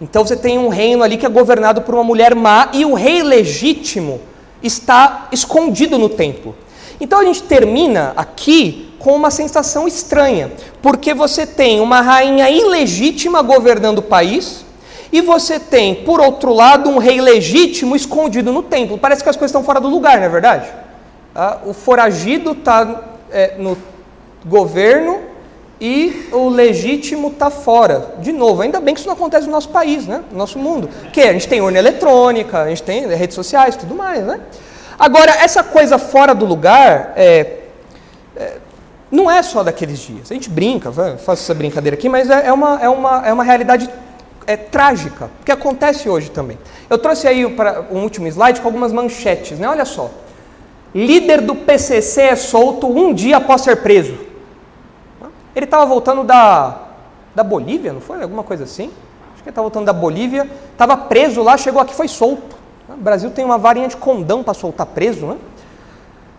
Então 0.00 0.26
você 0.26 0.36
tem 0.36 0.58
um 0.58 0.68
reino 0.68 1.04
ali 1.04 1.18
que 1.18 1.26
é 1.26 1.28
governado 1.28 1.82
por 1.82 1.94
uma 1.94 2.02
mulher 2.02 2.34
má 2.34 2.70
e 2.72 2.84
o 2.84 2.94
rei 2.94 3.22
legítimo 3.22 4.20
está 4.62 5.28
escondido 5.30 5.98
no 5.98 6.08
templo. 6.08 6.56
Então 7.00 7.20
a 7.20 7.24
gente 7.24 7.42
termina 7.42 8.12
aqui 8.16 8.92
com 8.98 9.14
uma 9.14 9.30
sensação 9.30 9.88
estranha, 9.88 10.52
porque 10.80 11.12
você 11.12 11.46
tem 11.46 11.80
uma 11.80 12.00
rainha 12.00 12.48
ilegítima 12.48 13.42
governando 13.42 13.98
o 13.98 14.02
país 14.02 14.64
e 15.12 15.20
você 15.20 15.60
tem, 15.60 15.94
por 15.94 16.20
outro 16.20 16.54
lado, 16.54 16.88
um 16.88 16.98
rei 16.98 17.20
legítimo 17.20 17.94
escondido 17.94 18.52
no 18.52 18.62
templo. 18.62 18.96
Parece 18.96 19.22
que 19.22 19.28
as 19.28 19.36
coisas 19.36 19.50
estão 19.50 19.64
fora 19.64 19.80
do 19.80 19.88
lugar, 19.88 20.18
não 20.18 20.24
é 20.24 20.28
verdade? 20.28 20.68
Ah, 21.34 21.58
o 21.66 21.72
foragido 21.72 22.52
está 22.52 23.02
é, 23.30 23.56
no 23.58 23.76
governo 24.44 25.20
e 25.80 26.28
o 26.30 26.48
legítimo 26.48 27.28
está 27.28 27.50
fora. 27.50 28.14
De 28.20 28.30
novo, 28.30 28.62
ainda 28.62 28.80
bem 28.80 28.94
que 28.94 29.00
isso 29.00 29.08
não 29.08 29.14
acontece 29.14 29.46
no 29.46 29.52
nosso 29.52 29.68
país, 29.68 30.06
né? 30.06 30.22
no 30.30 30.38
nosso 30.38 30.58
mundo. 30.58 30.88
Que 31.12 31.22
a 31.22 31.32
gente 31.32 31.48
tem 31.48 31.60
urna 31.60 31.78
eletrônica, 31.78 32.62
a 32.62 32.68
gente 32.68 32.84
tem 32.84 33.06
redes 33.08 33.34
sociais, 33.34 33.74
tudo 33.74 33.94
mais, 33.94 34.24
né? 34.24 34.40
Agora, 34.98 35.32
essa 35.32 35.62
coisa 35.62 35.98
fora 35.98 36.34
do 36.34 36.44
lugar, 36.44 37.12
é, 37.16 37.60
é, 38.36 38.58
não 39.10 39.30
é 39.30 39.42
só 39.42 39.62
daqueles 39.62 39.98
dias. 39.98 40.30
A 40.30 40.34
gente 40.34 40.48
brinca, 40.48 40.90
faço 40.92 41.42
essa 41.42 41.54
brincadeira 41.54 41.96
aqui, 41.96 42.08
mas 42.08 42.30
é, 42.30 42.46
é, 42.46 42.52
uma, 42.52 42.80
é, 42.80 42.88
uma, 42.88 43.26
é 43.26 43.32
uma 43.32 43.44
realidade 43.44 43.88
é, 44.46 44.56
trágica, 44.56 45.30
que 45.44 45.52
acontece 45.52 46.08
hoje 46.08 46.30
também. 46.30 46.58
Eu 46.88 46.98
trouxe 46.98 47.26
aí 47.26 47.44
um 47.44 48.02
último 48.02 48.26
slide 48.26 48.60
com 48.60 48.68
algumas 48.68 48.92
manchetes, 48.92 49.58
né? 49.58 49.68
Olha 49.68 49.84
só. 49.84 50.10
Líder 50.94 51.40
do 51.40 51.54
PCC 51.54 52.22
é 52.22 52.36
solto 52.36 52.86
um 52.86 53.14
dia 53.14 53.38
após 53.38 53.62
ser 53.62 53.76
preso. 53.76 54.18
Ele 55.54 55.64
estava 55.64 55.86
voltando 55.86 56.24
da, 56.24 56.80
da 57.34 57.42
Bolívia, 57.42 57.92
não 57.92 58.00
foi? 58.00 58.22
Alguma 58.22 58.42
coisa 58.42 58.64
assim? 58.64 58.90
Acho 59.32 59.42
que 59.42 59.48
ele 59.48 59.50
estava 59.50 59.64
voltando 59.64 59.86
da 59.86 59.92
Bolívia, 59.92 60.48
estava 60.72 60.96
preso 60.96 61.42
lá, 61.42 61.56
chegou 61.56 61.80
aqui 61.80 61.94
foi 61.94 62.08
solto. 62.08 62.61
O 62.88 62.96
Brasil 62.96 63.30
tem 63.30 63.44
uma 63.44 63.58
varinha 63.58 63.88
de 63.88 63.96
condão 63.96 64.42
para 64.42 64.54
soltar 64.54 64.86
preso, 64.86 65.26
né? 65.26 65.36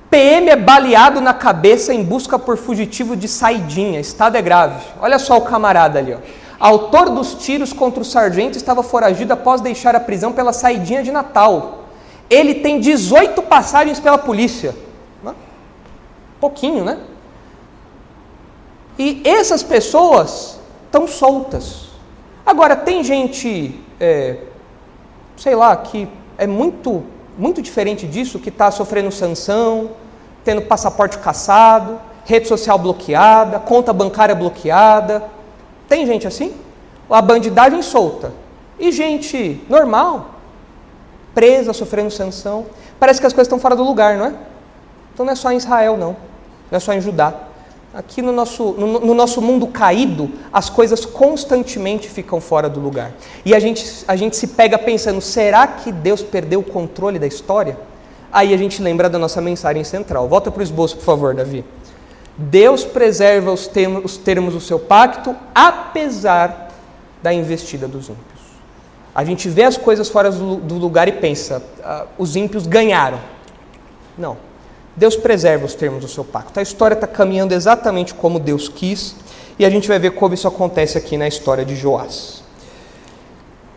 PM 0.09 0.49
é 0.49 0.55
baleado 0.55 1.19
na 1.19 1.33
cabeça 1.33 1.93
em 1.93 2.03
busca 2.03 2.37
por 2.37 2.57
fugitivo 2.57 3.15
de 3.15 3.27
saidinha. 3.27 3.99
Estado 3.99 4.37
é 4.37 4.41
grave. 4.41 4.85
Olha 5.01 5.17
só 5.17 5.37
o 5.37 5.41
camarada 5.41 5.97
ali. 5.97 6.13
Ó. 6.13 6.17
Autor 6.59 7.09
dos 7.09 7.33
tiros 7.33 7.73
contra 7.73 8.01
o 8.01 8.05
sargento 8.05 8.55
estava 8.55 8.83
foragido 8.83 9.33
após 9.33 9.59
deixar 9.59 9.95
a 9.95 9.99
prisão 9.99 10.31
pela 10.31 10.53
saidinha 10.53 11.01
de 11.01 11.11
Natal. 11.11 11.85
Ele 12.29 12.55
tem 12.55 12.79
18 12.79 13.41
passagens 13.43 13.99
pela 13.99 14.17
polícia. 14.17 14.75
Pouquinho, 16.39 16.83
né? 16.83 16.99
E 18.99 19.21
essas 19.25 19.63
pessoas 19.63 20.59
estão 20.85 21.07
soltas. 21.07 21.87
Agora, 22.45 22.75
tem 22.75 23.03
gente, 23.03 23.79
é, 23.99 24.37
sei 25.37 25.55
lá, 25.55 25.75
que 25.75 26.07
é 26.37 26.47
muito, 26.47 27.03
muito 27.37 27.61
diferente 27.61 28.07
disso, 28.07 28.39
que 28.39 28.49
está 28.49 28.71
sofrendo 28.71 29.11
sanção, 29.11 29.91
tendo 30.43 30.61
passaporte 30.63 31.17
caçado, 31.17 31.99
rede 32.25 32.47
social 32.47 32.77
bloqueada, 32.77 33.59
conta 33.59 33.93
bancária 33.93 34.35
bloqueada. 34.35 35.23
Tem 35.87 36.05
gente 36.05 36.27
assim? 36.27 36.53
A 37.09 37.21
bandidagem 37.21 37.81
solta. 37.81 38.33
E 38.79 38.91
gente 38.91 39.63
normal, 39.69 40.31
presa, 41.33 41.73
sofrendo 41.73 42.11
sanção. 42.11 42.65
Parece 42.99 43.19
que 43.19 43.27
as 43.27 43.33
coisas 43.33 43.47
estão 43.47 43.59
fora 43.59 43.75
do 43.75 43.83
lugar, 43.83 44.17
não 44.17 44.25
é? 44.25 44.33
Então 45.13 45.25
não 45.25 45.33
é 45.33 45.35
só 45.35 45.51
em 45.51 45.57
Israel, 45.57 45.97
não. 45.97 46.15
Não 46.71 46.77
é 46.77 46.79
só 46.79 46.93
em 46.93 47.01
Judá. 47.01 47.33
Aqui 47.93 48.23
no 48.23 48.31
nosso, 48.31 48.71
no, 48.71 48.99
no, 48.99 49.13
nosso 49.13 49.39
mundo 49.39 49.67
caído, 49.67 50.31
as 50.51 50.67
coisas 50.67 51.05
constantemente 51.05 52.09
ficam 52.09 52.41
fora 52.41 52.67
do 52.67 52.79
lugar. 52.79 53.11
E 53.45 53.53
a 53.53 53.59
gente, 53.59 54.03
a 54.07 54.15
gente 54.15 54.35
se 54.35 54.47
pega 54.47 54.79
pensando: 54.79 55.21
será 55.21 55.67
que 55.67 55.91
Deus 55.91 56.23
perdeu 56.23 56.61
o 56.61 56.63
controle 56.63 57.19
da 57.19 57.27
história? 57.27 57.77
Aí 58.31 58.51
a 58.51 58.57
gente 58.57 58.81
lembra 58.81 59.07
da 59.07 59.19
nossa 59.19 59.39
mensagem 59.39 59.83
central. 59.83 60.27
Volta 60.27 60.49
para 60.49 60.61
o 60.61 60.63
esboço, 60.63 60.97
por 60.97 61.03
favor, 61.03 61.35
Davi. 61.35 61.63
Deus 62.35 62.83
preserva 62.83 63.51
os 63.51 63.67
termos, 63.67 64.03
os 64.03 64.17
termos 64.17 64.55
do 64.55 64.59
seu 64.59 64.79
pacto, 64.79 65.35
apesar 65.53 66.71
da 67.21 67.31
investida 67.31 67.87
dos 67.87 68.09
ímpios. 68.09 68.41
A 69.13 69.23
gente 69.23 69.47
vê 69.47 69.65
as 69.65 69.77
coisas 69.77 70.09
fora 70.09 70.31
do, 70.31 70.55
do 70.55 70.79
lugar 70.79 71.07
e 71.07 71.11
pensa: 71.11 71.61
ah, 71.83 72.07
os 72.17 72.35
ímpios 72.35 72.65
ganharam. 72.65 73.19
Não. 74.17 74.35
Deus 74.95 75.15
preserva 75.15 75.65
os 75.65 75.73
termos 75.73 76.01
do 76.01 76.07
seu 76.07 76.23
pacto. 76.23 76.59
A 76.59 76.63
história 76.63 76.93
está 76.93 77.07
caminhando 77.07 77.53
exatamente 77.53 78.13
como 78.13 78.39
Deus 78.39 78.69
quis, 78.69 79.15
e 79.57 79.65
a 79.65 79.69
gente 79.69 79.87
vai 79.87 79.99
ver 79.99 80.11
como 80.11 80.33
isso 80.33 80.47
acontece 80.47 80.97
aqui 80.97 81.17
na 81.17 81.27
história 81.27 81.65
de 81.65 81.75
Joás. 81.75 82.43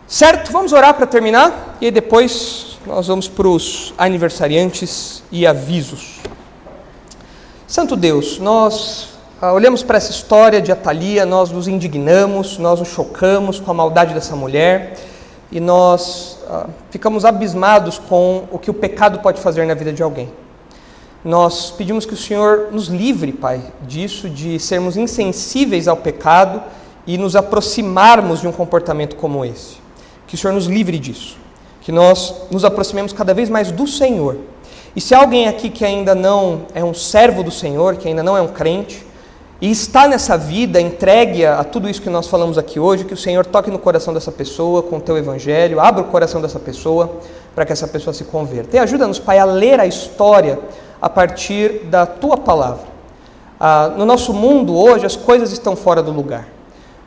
Certo? 0.07 0.51
Vamos 0.51 0.73
orar 0.73 0.93
para 0.93 1.05
terminar, 1.05 1.77
e 1.81 1.91
depois 1.91 2.77
nós 2.85 3.07
vamos 3.07 3.27
para 3.27 3.47
os 3.47 3.93
aniversariantes 3.97 5.23
e 5.31 5.45
avisos. 5.45 6.21
Santo 7.67 7.97
Deus, 7.97 8.39
nós 8.39 9.09
ah, 9.41 9.51
olhamos 9.51 9.83
para 9.83 9.97
essa 9.97 10.11
história 10.11 10.61
de 10.61 10.71
Atalia, 10.71 11.25
nós 11.25 11.51
nos 11.51 11.67
indignamos, 11.67 12.57
nós 12.57 12.79
nos 12.79 12.87
chocamos 12.87 13.59
com 13.59 13.69
a 13.69 13.73
maldade 13.73 14.13
dessa 14.13 14.35
mulher 14.35 14.95
e 15.51 15.59
nós 15.59 16.39
ah, 16.47 16.67
ficamos 16.89 17.25
abismados 17.25 17.99
com 17.99 18.47
o 18.51 18.57
que 18.57 18.71
o 18.71 18.73
pecado 18.73 19.19
pode 19.19 19.41
fazer 19.41 19.65
na 19.65 19.73
vida 19.73 19.91
de 19.91 20.01
alguém. 20.01 20.31
Nós 21.27 21.71
pedimos 21.71 22.05
que 22.05 22.13
o 22.13 22.17
Senhor 22.17 22.69
nos 22.71 22.87
livre, 22.87 23.33
Pai, 23.33 23.61
disso, 23.85 24.29
de 24.29 24.57
sermos 24.61 24.95
insensíveis 24.95 25.85
ao 25.85 25.97
pecado 25.97 26.63
e 27.05 27.17
nos 27.17 27.35
aproximarmos 27.35 28.39
de 28.39 28.47
um 28.47 28.51
comportamento 28.53 29.17
como 29.17 29.43
esse. 29.43 29.75
Que 30.25 30.35
o 30.35 30.37
Senhor 30.37 30.53
nos 30.53 30.67
livre 30.67 30.97
disso. 30.97 31.35
Que 31.81 31.91
nós 31.91 32.33
nos 32.49 32.63
aproximemos 32.63 33.11
cada 33.11 33.33
vez 33.33 33.49
mais 33.49 33.71
do 33.71 33.85
Senhor. 33.85 34.37
E 34.95 35.01
se 35.01 35.13
alguém 35.13 35.49
aqui 35.49 35.69
que 35.69 35.83
ainda 35.83 36.15
não 36.15 36.61
é 36.73 36.81
um 36.81 36.93
servo 36.93 37.43
do 37.43 37.51
Senhor, 37.51 37.97
que 37.97 38.07
ainda 38.07 38.23
não 38.23 38.37
é 38.37 38.41
um 38.41 38.47
crente, 38.47 39.05
e 39.59 39.69
está 39.69 40.07
nessa 40.07 40.37
vida 40.37 40.79
entregue 40.79 41.45
a, 41.45 41.61
tudo 41.61 41.89
isso 41.89 42.01
que 42.01 42.09
nós 42.09 42.27
falamos 42.27 42.57
aqui 42.57 42.79
hoje, 42.79 43.03
que 43.03 43.13
o 43.13 43.17
Senhor 43.17 43.45
toque 43.45 43.69
no 43.69 43.79
coração 43.79 44.13
dessa 44.13 44.31
pessoa 44.31 44.81
com 44.81 44.95
o 44.95 45.01
teu 45.01 45.17
evangelho, 45.17 45.81
abra 45.81 46.03
o 46.03 46.05
coração 46.05 46.41
dessa 46.41 46.57
pessoa 46.57 47.17
para 47.53 47.65
que 47.65 47.73
essa 47.73 47.85
pessoa 47.85 48.13
se 48.13 48.23
converta. 48.23 48.77
E 48.77 48.79
ajuda-nos, 48.79 49.19
Pai, 49.19 49.39
a 49.39 49.43
ler 49.43 49.77
a 49.77 49.85
história 49.85 50.57
a 51.01 51.09
partir 51.09 51.85
da 51.85 52.05
tua 52.05 52.37
palavra. 52.37 52.85
Ah, 53.59 53.93
no 53.97 54.05
nosso 54.05 54.33
mundo 54.33 54.75
hoje 54.75 55.05
as 55.05 55.15
coisas 55.15 55.51
estão 55.51 55.75
fora 55.75 56.03
do 56.03 56.11
lugar, 56.11 56.47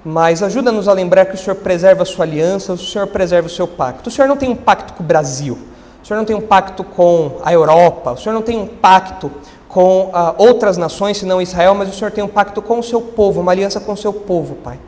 mas 0.04 0.42
ajuda-nos 0.42 0.88
a 0.88 0.92
lembrar 0.92 1.26
que 1.26 1.34
o 1.34 1.38
Senhor 1.38 1.56
preserva 1.56 2.02
a 2.02 2.06
sua 2.06 2.24
aliança, 2.24 2.72
o 2.72 2.78
Senhor 2.78 3.06
preserva 3.06 3.46
o 3.46 3.50
seu 3.50 3.68
pacto. 3.68 4.08
O 4.08 4.12
Senhor 4.12 4.26
não 4.26 4.36
tem 4.36 4.48
um 4.48 4.56
pacto 4.56 4.94
com 4.94 5.02
o 5.02 5.06
Brasil, 5.06 5.58
o 6.02 6.06
Senhor 6.06 6.18
não 6.18 6.24
tem 6.24 6.34
um 6.34 6.40
pacto 6.40 6.82
com 6.82 7.38
a 7.44 7.52
Europa, 7.52 8.12
o 8.12 8.16
Senhor 8.16 8.34
não 8.34 8.42
tem 8.42 8.58
um 8.58 8.66
pacto 8.66 9.30
com 9.68 10.10
ah, 10.12 10.34
outras 10.36 10.76
nações, 10.76 11.18
senão 11.18 11.40
Israel, 11.40 11.74
mas 11.74 11.88
o 11.88 11.92
Senhor 11.92 12.10
tem 12.10 12.24
um 12.24 12.28
pacto 12.28 12.60
com 12.60 12.80
o 12.80 12.82
seu 12.82 13.00
povo, 13.00 13.40
uma 13.40 13.52
aliança 13.52 13.78
com 13.78 13.92
o 13.92 13.96
seu 13.96 14.12
povo, 14.12 14.56
Pai. 14.56 14.78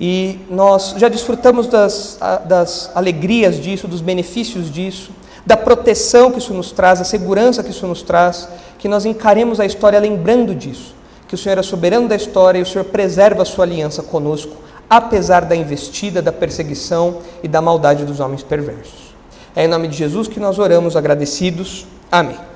E 0.00 0.40
nós 0.50 0.94
já 0.96 1.08
desfrutamos 1.08 1.66
das, 1.66 2.18
ah, 2.20 2.36
das 2.36 2.92
alegrias 2.94 3.60
disso, 3.60 3.88
dos 3.88 4.00
benefícios 4.00 4.70
disso, 4.70 5.10
da 5.46 5.56
proteção 5.56 6.30
que 6.30 6.38
isso 6.38 6.54
nos 6.54 6.72
traz, 6.72 6.98
da 6.98 7.04
segurança 7.04 7.62
que 7.62 7.70
isso 7.70 7.86
nos 7.86 8.02
traz, 8.02 8.48
que 8.78 8.88
nós 8.88 9.04
encaremos 9.04 9.60
a 9.60 9.66
história 9.66 9.98
lembrando 9.98 10.54
disso, 10.54 10.94
que 11.28 11.34
o 11.34 11.38
Senhor 11.38 11.58
é 11.58 11.62
soberano 11.62 12.08
da 12.08 12.16
história 12.16 12.58
e 12.58 12.62
o 12.62 12.66
Senhor 12.66 12.84
preserva 12.84 13.42
a 13.42 13.44
sua 13.44 13.64
aliança 13.64 14.02
conosco, 14.02 14.52
apesar 14.88 15.44
da 15.44 15.56
investida, 15.56 16.22
da 16.22 16.32
perseguição 16.32 17.18
e 17.42 17.48
da 17.48 17.60
maldade 17.60 18.04
dos 18.04 18.20
homens 18.20 18.42
perversos. 18.42 19.14
É 19.56 19.64
em 19.64 19.68
nome 19.68 19.88
de 19.88 19.96
Jesus 19.96 20.28
que 20.28 20.40
nós 20.40 20.58
oramos 20.58 20.96
agradecidos. 20.96 21.86
Amém. 22.10 22.53